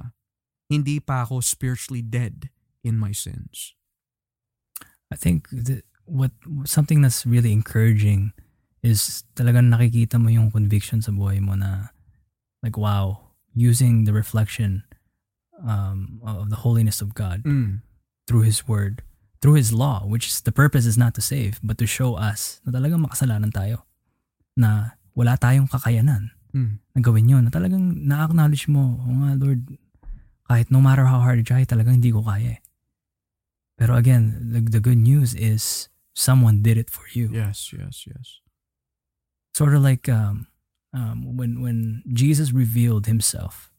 hindi 0.69 1.01
pa 1.01 1.25
ako 1.25 1.41
spiritually 1.41 2.05
dead 2.05 2.53
in 2.83 2.97
my 2.97 3.11
sins? 3.11 3.73
I 5.11 5.15
think 5.17 5.49
that 5.51 5.83
what 6.05 6.31
something 6.65 7.01
that's 7.01 7.25
really 7.25 7.51
encouraging 7.51 8.33
is 8.81 9.23
talagang 9.35 9.73
nakikita 9.73 10.21
mo 10.21 10.29
yung 10.29 10.49
conviction 10.53 11.01
sa 11.01 11.11
buhay 11.11 11.41
mo 11.41 11.53
na 11.57 11.91
like 12.63 12.77
wow, 12.77 13.33
using 13.55 14.05
the 14.05 14.13
reflection 14.13 14.83
um, 15.65 16.21
of 16.23 16.49
the 16.49 16.61
holiness 16.63 17.01
of 17.01 17.13
God 17.13 17.43
Mm. 17.43 17.81
through 18.29 18.45
His 18.45 18.67
Word, 18.67 19.01
through 19.41 19.57
His 19.59 19.73
law, 19.73 20.05
which 20.05 20.27
is 20.29 20.41
the 20.45 20.53
purpose 20.53 20.85
is 20.85 20.97
not 20.97 21.15
to 21.17 21.23
save, 21.23 21.59
but 21.65 21.77
to 21.81 21.87
show 21.89 22.15
us 22.15 22.61
na 22.63 22.71
talagang 22.71 23.03
makasalanan 23.03 23.49
tayo. 23.51 23.83
Na 24.55 24.95
wala 25.17 25.35
tayong 25.35 25.67
kakayanan 25.67 26.31
Mm. 26.49 26.81
na 26.95 26.99
gawin 27.01 27.29
yun. 27.29 27.43
Na 27.45 27.51
talagang 27.53 28.05
na-acknowledge 28.05 28.65
mo, 28.69 28.97
o 29.01 29.09
nga 29.21 29.37
Lord, 29.37 29.69
kahit 30.49 30.69
no 30.73 30.81
matter 30.81 31.05
how 31.05 31.21
hard 31.21 31.41
I 31.41 31.45
try, 31.45 31.61
talagang 31.65 32.01
hindi 32.01 32.09
ko 32.13 32.21
kaya 32.25 32.57
eh. 32.57 32.59
Pero 33.79 33.95
again, 33.95 34.51
the, 34.51 34.59
the 34.59 34.83
good 34.83 34.99
news 34.99 35.33
is 35.33 35.87
someone 36.11 36.61
did 36.61 36.77
it 36.77 36.91
for 36.91 37.07
you. 37.15 37.31
Yes, 37.31 37.71
yes, 37.71 38.03
yes. 38.03 38.43
Sort 39.55 39.73
of 39.73 39.81
like 39.81 40.11
um, 40.11 40.47
um, 40.93 41.37
when 41.37 41.63
when 41.63 42.03
Jesus 42.11 42.51
revealed 42.51 43.07
himself 43.07 43.71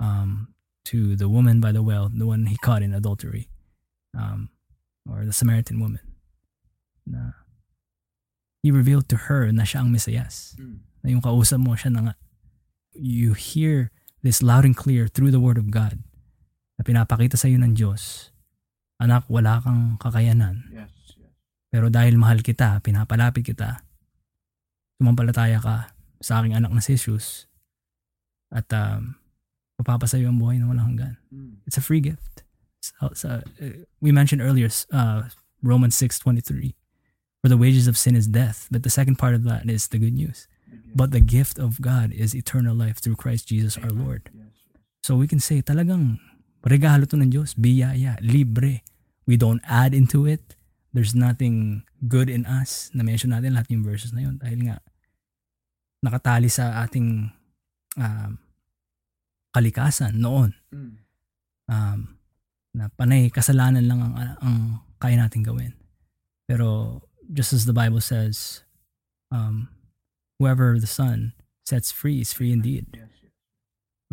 um, 0.00 0.56
to 0.88 1.14
the 1.16 1.28
woman 1.28 1.60
by 1.60 1.70
the 1.70 1.84
well, 1.84 2.08
the 2.08 2.26
one 2.26 2.46
he 2.46 2.56
caught 2.56 2.82
in 2.82 2.96
adultery, 2.96 3.52
um, 4.16 4.48
or 5.04 5.28
the 5.28 5.36
Samaritan 5.36 5.78
woman. 5.78 6.00
Na 7.04 7.36
he 8.64 8.72
revealed 8.72 9.08
to 9.12 9.28
her 9.28 9.52
na 9.52 9.68
siya 9.68 9.84
ang 9.84 9.92
Mesiyas. 9.92 10.56
Na 11.04 11.12
yung 11.12 11.20
kausap 11.20 11.60
mo, 11.60 11.76
siya 11.76 11.92
na 11.92 12.00
nga. 12.00 12.14
You 12.96 13.36
hear 13.36 13.92
this 14.24 14.42
loud 14.42 14.64
and 14.64 14.76
clear 14.76 15.08
through 15.08 15.30
the 15.30 15.40
Word 15.40 15.56
of 15.56 15.70
God 15.70 16.00
na 16.80 16.84
pinapakita 16.84 17.36
sa 17.36 17.48
iyo 17.48 17.60
ng 17.60 17.76
Diyos, 17.76 18.29
anak, 19.00 19.24
wala 19.32 19.64
kang 19.64 19.96
kakayanan. 19.96 20.68
Yes, 20.70 20.92
yes. 21.16 21.32
Pero 21.72 21.88
dahil 21.88 22.20
mahal 22.20 22.44
kita, 22.44 22.78
pinapalapit 22.84 23.48
kita, 23.48 23.82
sumampalataya 25.00 25.56
ka 25.58 25.96
sa 26.20 26.44
aking 26.44 26.52
anak 26.52 26.70
na 26.70 26.84
si 26.84 27.00
Jesus 27.00 27.48
at 28.52 28.68
um, 28.76 29.16
mapapasayo 29.80 30.28
ang 30.28 30.36
buhay 30.36 30.60
na 30.60 30.68
walang 30.68 30.94
hanggan. 30.94 31.14
Mm. 31.32 31.64
It's 31.64 31.80
a 31.80 31.84
free 31.84 32.04
gift. 32.04 32.44
So, 32.84 33.12
so, 33.16 33.28
uh, 33.40 33.84
we 34.00 34.12
mentioned 34.12 34.44
earlier 34.44 34.68
uh, 34.92 35.32
Romans 35.64 35.96
6.23 35.96 36.76
For 37.40 37.48
the 37.48 37.56
wages 37.56 37.88
of 37.88 37.96
sin 37.96 38.12
is 38.12 38.28
death, 38.28 38.68
but 38.68 38.84
the 38.84 38.92
second 38.92 39.16
part 39.16 39.32
of 39.32 39.48
that 39.48 39.64
is 39.64 39.88
the 39.88 39.96
good 39.96 40.12
news. 40.12 40.44
But 40.94 41.10
the 41.10 41.20
gift 41.20 41.58
of 41.58 41.80
God 41.80 42.12
is 42.12 42.34
eternal 42.34 42.74
life 42.74 43.00
through 43.00 43.16
Christ 43.16 43.48
Jesus 43.48 43.78
our 43.78 43.90
Lord. 43.90 44.28
So 45.02 45.16
we 45.16 45.26
can 45.26 45.40
say 45.40 45.62
talagang 45.62 46.18
regalo 46.64 47.08
to 47.08 47.16
ng 47.16 47.30
Diyos, 47.32 47.56
biyaya, 47.56 48.20
libre. 48.20 48.84
We 49.24 49.36
don't 49.36 49.62
add 49.64 49.94
into 49.94 50.26
it. 50.26 50.56
There's 50.90 51.14
nothing 51.14 51.86
good 52.10 52.26
in 52.26 52.44
us. 52.44 52.90
Na-mention 52.92 53.30
natin 53.30 53.54
lahat 53.54 53.70
yung 53.70 53.86
verses 53.86 54.10
na 54.10 54.26
yun 54.26 54.42
dahil 54.42 54.66
nga 54.66 54.76
nakatali 56.02 56.50
sa 56.50 56.82
ating 56.82 57.30
um, 57.96 58.32
kalikasan 59.52 60.18
noon 60.18 60.54
Mm. 60.70 60.94
um, 61.66 62.00
na 62.70 62.86
panay 62.94 63.26
kasalanan 63.26 63.82
lang 63.90 63.98
ang, 63.98 64.14
ang 64.38 64.58
kaya 65.02 65.18
natin 65.18 65.42
gawin. 65.42 65.74
Pero 66.46 67.02
just 67.26 67.50
as 67.50 67.66
the 67.66 67.74
Bible 67.74 67.98
says, 67.98 68.62
um, 69.34 69.66
whoever 70.38 70.78
the 70.78 70.86
Son 70.86 71.34
sets 71.66 71.90
free 71.90 72.22
is 72.22 72.30
free 72.30 72.54
indeed. 72.54 72.86
Yes, 72.94 73.09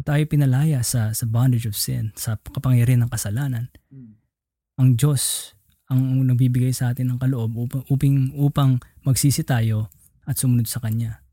tayo 0.06 0.22
pinalaya 0.30 0.86
sa, 0.86 1.10
sa 1.14 1.26
bondage 1.26 1.66
of 1.66 1.74
sin, 1.78 2.14
sa 2.14 2.38
kapangyarihan 2.38 3.06
ng 3.06 3.12
kasalanan, 3.14 3.74
Mm. 3.90 4.14
ang 4.78 4.90
Diyos 4.94 5.54
ang 5.88 6.28
nagbibigay 6.28 6.76
sa 6.76 6.92
atin 6.92 7.16
ng 7.16 7.20
kaloob 7.20 7.56
upang, 7.56 7.84
upang, 7.88 8.16
upang 8.36 8.72
magsisi 9.08 9.40
tayo 9.48 9.88
at 10.28 10.36
sumunod 10.36 10.68
sa 10.68 10.84
Kanya. 10.84 11.24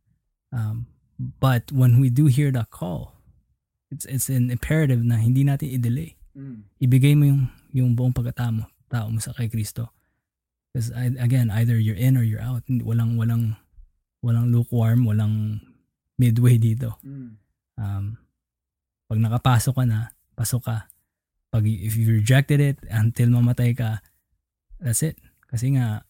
Um, 0.55 0.87
but 1.19 1.75
when 1.75 1.99
we 1.99 2.07
do 2.07 2.31
hear 2.31 2.55
that 2.55 2.71
call, 2.71 3.19
it's, 3.91 4.07
it's 4.07 4.31
an 4.31 4.55
imperative 4.55 5.03
na 5.03 5.19
hindi 5.19 5.43
natin 5.43 5.75
i-delay. 5.75 6.15
Mm. 6.39 6.71
Ibigay 6.79 7.15
mo 7.19 7.25
yung, 7.27 7.43
yung 7.75 7.91
buong 7.99 8.15
pagkatao 8.15 8.55
mo, 8.55 8.65
tao 8.87 9.11
mo 9.11 9.19
sa 9.19 9.35
kay 9.35 9.51
Kristo. 9.51 9.91
Because 10.71 10.95
again, 10.95 11.51
either 11.51 11.79
you're 11.79 11.99
in 11.99 12.15
or 12.15 12.23
you're 12.23 12.43
out. 12.43 12.63
Walang, 12.67 13.19
walang, 13.19 13.59
walang 14.23 14.55
lukewarm, 14.55 15.03
walang 15.07 15.63
midway 16.19 16.59
dito. 16.63 16.99
Mm. 17.03 17.43
Um, 17.75 18.07
pag 19.09 19.19
nakapasok 19.21 19.75
ka 19.77 19.85
na, 19.85 20.13
pasok 20.35 20.63
ka. 20.65 20.77
Pag 21.55 21.65
if 21.67 21.95
you 21.95 22.11
rejected 22.11 22.59
it 22.59 22.83
until 22.91 23.31
mamatay 23.31 23.77
ka, 23.77 24.03
that's 24.81 25.05
it. 25.05 25.21
Kasi 25.47 25.77
nga, 25.79 26.03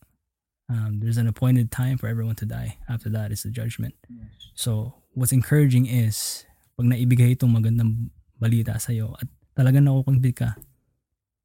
um, 0.70 1.00
there's 1.00 1.20
an 1.20 1.28
appointed 1.28 1.68
time 1.68 1.98
for 1.98 2.08
everyone 2.08 2.38
to 2.40 2.48
die. 2.48 2.80
After 2.88 3.10
that 3.12 3.32
is 3.32 3.44
the 3.44 3.52
judgment. 3.52 3.94
Yes. 4.08 4.54
So, 4.54 5.02
what's 5.12 5.34
encouraging 5.34 5.86
is, 5.86 6.46
pag 6.78 6.88
naibigay 6.88 7.36
itong 7.36 7.54
magandang 7.54 8.10
balita 8.40 8.78
sa'yo 8.80 9.14
at 9.20 9.28
talagang 9.54 9.86
nakukonvict 9.86 10.38
ka, 10.42 10.50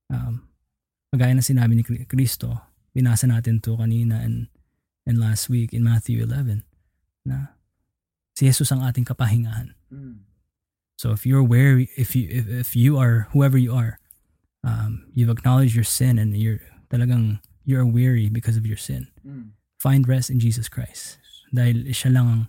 um, 0.10 0.48
kagaya 1.14 1.34
na 1.36 1.46
sinabi 1.46 1.78
ni 1.78 1.84
Kri- 1.84 2.06
Kristo, 2.10 2.56
binasa 2.94 3.30
natin 3.30 3.62
to 3.62 3.78
kanina 3.78 4.22
and, 4.22 4.50
and 5.06 5.18
last 5.22 5.50
week 5.50 5.74
in 5.74 5.86
Matthew 5.86 6.26
11, 6.26 6.66
na 7.26 7.54
si 8.34 8.50
Jesus 8.50 8.72
ang 8.72 8.82
ating 8.82 9.06
kapahingahan. 9.06 9.76
Mm. 9.92 10.29
So 11.00 11.16
if 11.16 11.24
you're 11.24 11.48
wary, 11.48 11.88
if 11.96 12.12
you 12.12 12.28
if, 12.28 12.52
if 12.52 12.70
you 12.76 13.00
are 13.00 13.32
whoever 13.32 13.56
you 13.56 13.72
are, 13.72 14.04
um, 14.68 15.08
you've 15.16 15.32
acknowledged 15.32 15.72
your 15.72 15.88
sin 15.88 16.20
and 16.20 16.36
you're 16.36 16.60
talagang 16.92 17.40
you're 17.64 17.88
weary 17.88 18.28
because 18.28 18.60
of 18.60 18.68
your 18.68 18.76
sin. 18.76 19.08
Mm. 19.24 19.56
Find 19.80 20.04
rest 20.04 20.28
in 20.28 20.44
Jesus 20.44 20.68
Christ. 20.68 21.24
Dahil 21.56 21.96
siya 21.96 22.12
lang 22.12 22.28
ang 22.28 22.42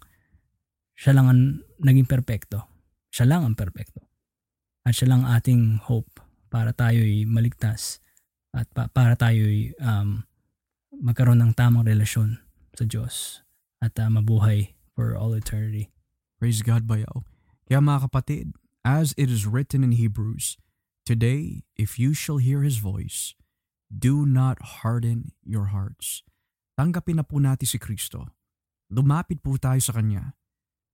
siya 0.99 1.15
lang 1.15 1.31
ang 1.31 1.41
naging 1.79 2.11
perpekto. 2.11 2.67
Siya 3.15 3.31
lang 3.31 3.47
ang 3.47 3.55
perpekto. 3.55 4.11
At 4.83 4.99
siya 4.99 5.15
lang 5.15 5.23
ang 5.23 5.39
ating 5.39 5.87
hope 5.87 6.19
para 6.51 6.75
tayo'y 6.75 7.31
maligtas 7.31 8.03
at 8.51 8.67
pa- 8.75 8.91
para 8.91 9.15
tayo'y 9.15 9.79
um, 9.79 10.27
magkaroon 10.91 11.39
ng 11.39 11.55
tamang 11.55 11.87
relasyon 11.87 12.43
sa 12.75 12.83
Diyos 12.83 13.47
at 13.79 13.95
uh, 14.03 14.11
mabuhay 14.11 14.75
for 14.99 15.15
all 15.15 15.39
eternity. 15.39 15.95
Praise 16.43 16.67
God, 16.67 16.91
bayaw. 16.91 17.30
Kaya 17.71 17.79
mga 17.79 18.11
kapatid, 18.11 18.59
as 18.83 19.15
it 19.15 19.31
is 19.31 19.47
written 19.47 19.87
in 19.87 19.95
Hebrews, 19.95 20.59
Today, 21.07 21.63
if 21.79 22.03
you 22.03 22.19
shall 22.19 22.43
hear 22.43 22.67
His 22.67 22.83
voice, 22.83 23.39
do 23.87 24.27
not 24.27 24.83
harden 24.83 25.31
your 25.47 25.71
hearts. 25.71 26.27
Tanggapin 26.75 27.23
na 27.23 27.25
po 27.27 27.39
natin 27.39 27.71
si 27.71 27.79
Kristo. 27.79 28.27
Lumapit 28.91 29.39
po 29.39 29.55
tayo 29.55 29.79
sa 29.79 29.95
Kanya. 29.95 30.35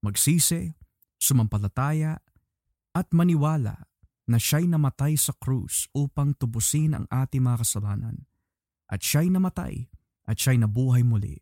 Magsisi, 0.04 0.76
sumampalataya, 1.16 2.20
at 2.92 3.08
maniwala 3.08 3.88
na 4.28 4.36
siya'y 4.36 4.68
namatay 4.68 5.16
sa 5.16 5.32
krus 5.32 5.88
upang 5.96 6.36
tubusin 6.36 6.92
ang 6.92 7.08
ating 7.08 7.40
mga 7.40 7.64
kasalanan. 7.64 8.28
At 8.92 9.00
siya'y 9.00 9.32
namatay 9.32 9.88
at 10.28 10.36
siya'y 10.36 10.60
nabuhay 10.60 11.00
muli. 11.08 11.40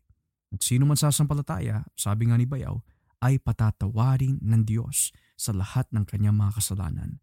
At 0.55 0.63
sino 0.63 0.87
man 0.87 0.95
sasampalataya, 0.95 1.83
sabi 1.99 2.31
nga 2.31 2.39
ni 2.39 2.47
Bayaw, 2.47 2.79
ay 3.19 3.39
patatawarin 3.39 4.39
ng 4.39 4.63
Diyos 4.63 5.15
sa 5.35 5.51
lahat 5.51 5.87
ng 5.91 6.07
kanyang 6.07 6.35
mga 6.35 6.59
kasalanan. 6.59 7.19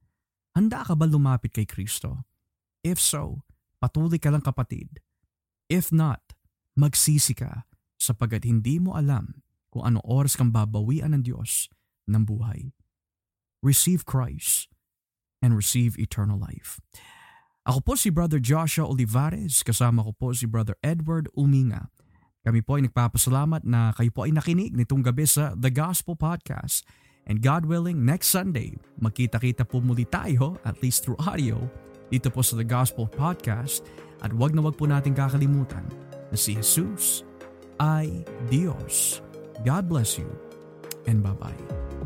Handa 0.53 0.85
ka 0.85 0.93
ba 0.93 1.09
lumapit 1.09 1.57
kay 1.57 1.65
Kristo? 1.65 2.29
If 2.85 3.01
so, 3.01 3.45
patuloy 3.81 4.21
ka 4.21 4.29
lang 4.29 4.45
kapatid. 4.45 5.01
If 5.73 5.89
not, 5.89 6.21
magsisi 6.77 7.33
ka 7.33 7.65
sapagkat 7.97 8.45
hindi 8.45 8.77
mo 8.77 8.93
alam 8.93 9.41
kung 9.73 9.89
ano 9.89 10.05
oras 10.05 10.37
kang 10.37 10.53
babawian 10.53 11.17
ng 11.17 11.25
Diyos 11.25 11.73
ng 12.05 12.29
buhay. 12.29 12.77
Receive 13.65 14.05
Christ 14.05 14.69
and 15.41 15.57
receive 15.57 15.97
eternal 15.97 16.37
life. 16.37 16.83
Ako 17.63 17.79
po 17.81 17.93
si 17.95 18.11
Brother 18.11 18.43
Joshua 18.43 18.91
Olivares, 18.91 19.63
kasama 19.63 20.03
ko 20.03 20.11
po 20.13 20.27
si 20.35 20.51
Brother 20.51 20.75
Edward 20.83 21.31
Uminga. 21.39 21.89
Kami 22.43 22.59
po 22.59 22.75
ay 22.75 22.91
nagpapasalamat 22.91 23.63
na 23.63 23.95
kayo 23.95 24.11
po 24.11 24.27
ay 24.27 24.35
nakinig 24.35 24.75
nitong 24.75 25.07
gabi 25.07 25.31
sa 25.31 25.55
The 25.55 25.71
Gospel 25.71 26.19
Podcast. 26.19 26.83
And 27.27 27.39
God 27.39 27.67
willing, 27.67 28.03
next 28.03 28.35
Sunday, 28.35 28.75
magkita-kita 28.99 29.63
po 29.69 29.79
muli 29.79 30.03
tayo, 30.11 30.59
at 30.67 30.79
least 30.83 31.07
through 31.07 31.19
audio, 31.23 31.59
dito 32.11 32.29
po 32.29 32.43
sa 32.43 32.59
The 32.59 32.67
Gospel 32.67 33.07
Podcast. 33.07 33.87
At 34.23 34.35
wag 34.35 34.55
na 34.55 34.63
wag 34.63 34.79
po 34.79 34.87
natin 34.87 35.15
kakalimutan 35.15 35.87
na 36.31 36.37
si 36.37 36.59
Jesus 36.59 37.23
ay 37.79 38.27
Diyos. 38.51 39.23
God 39.63 39.87
bless 39.87 40.19
you 40.19 40.29
and 41.07 41.23
bye-bye. 41.23 42.02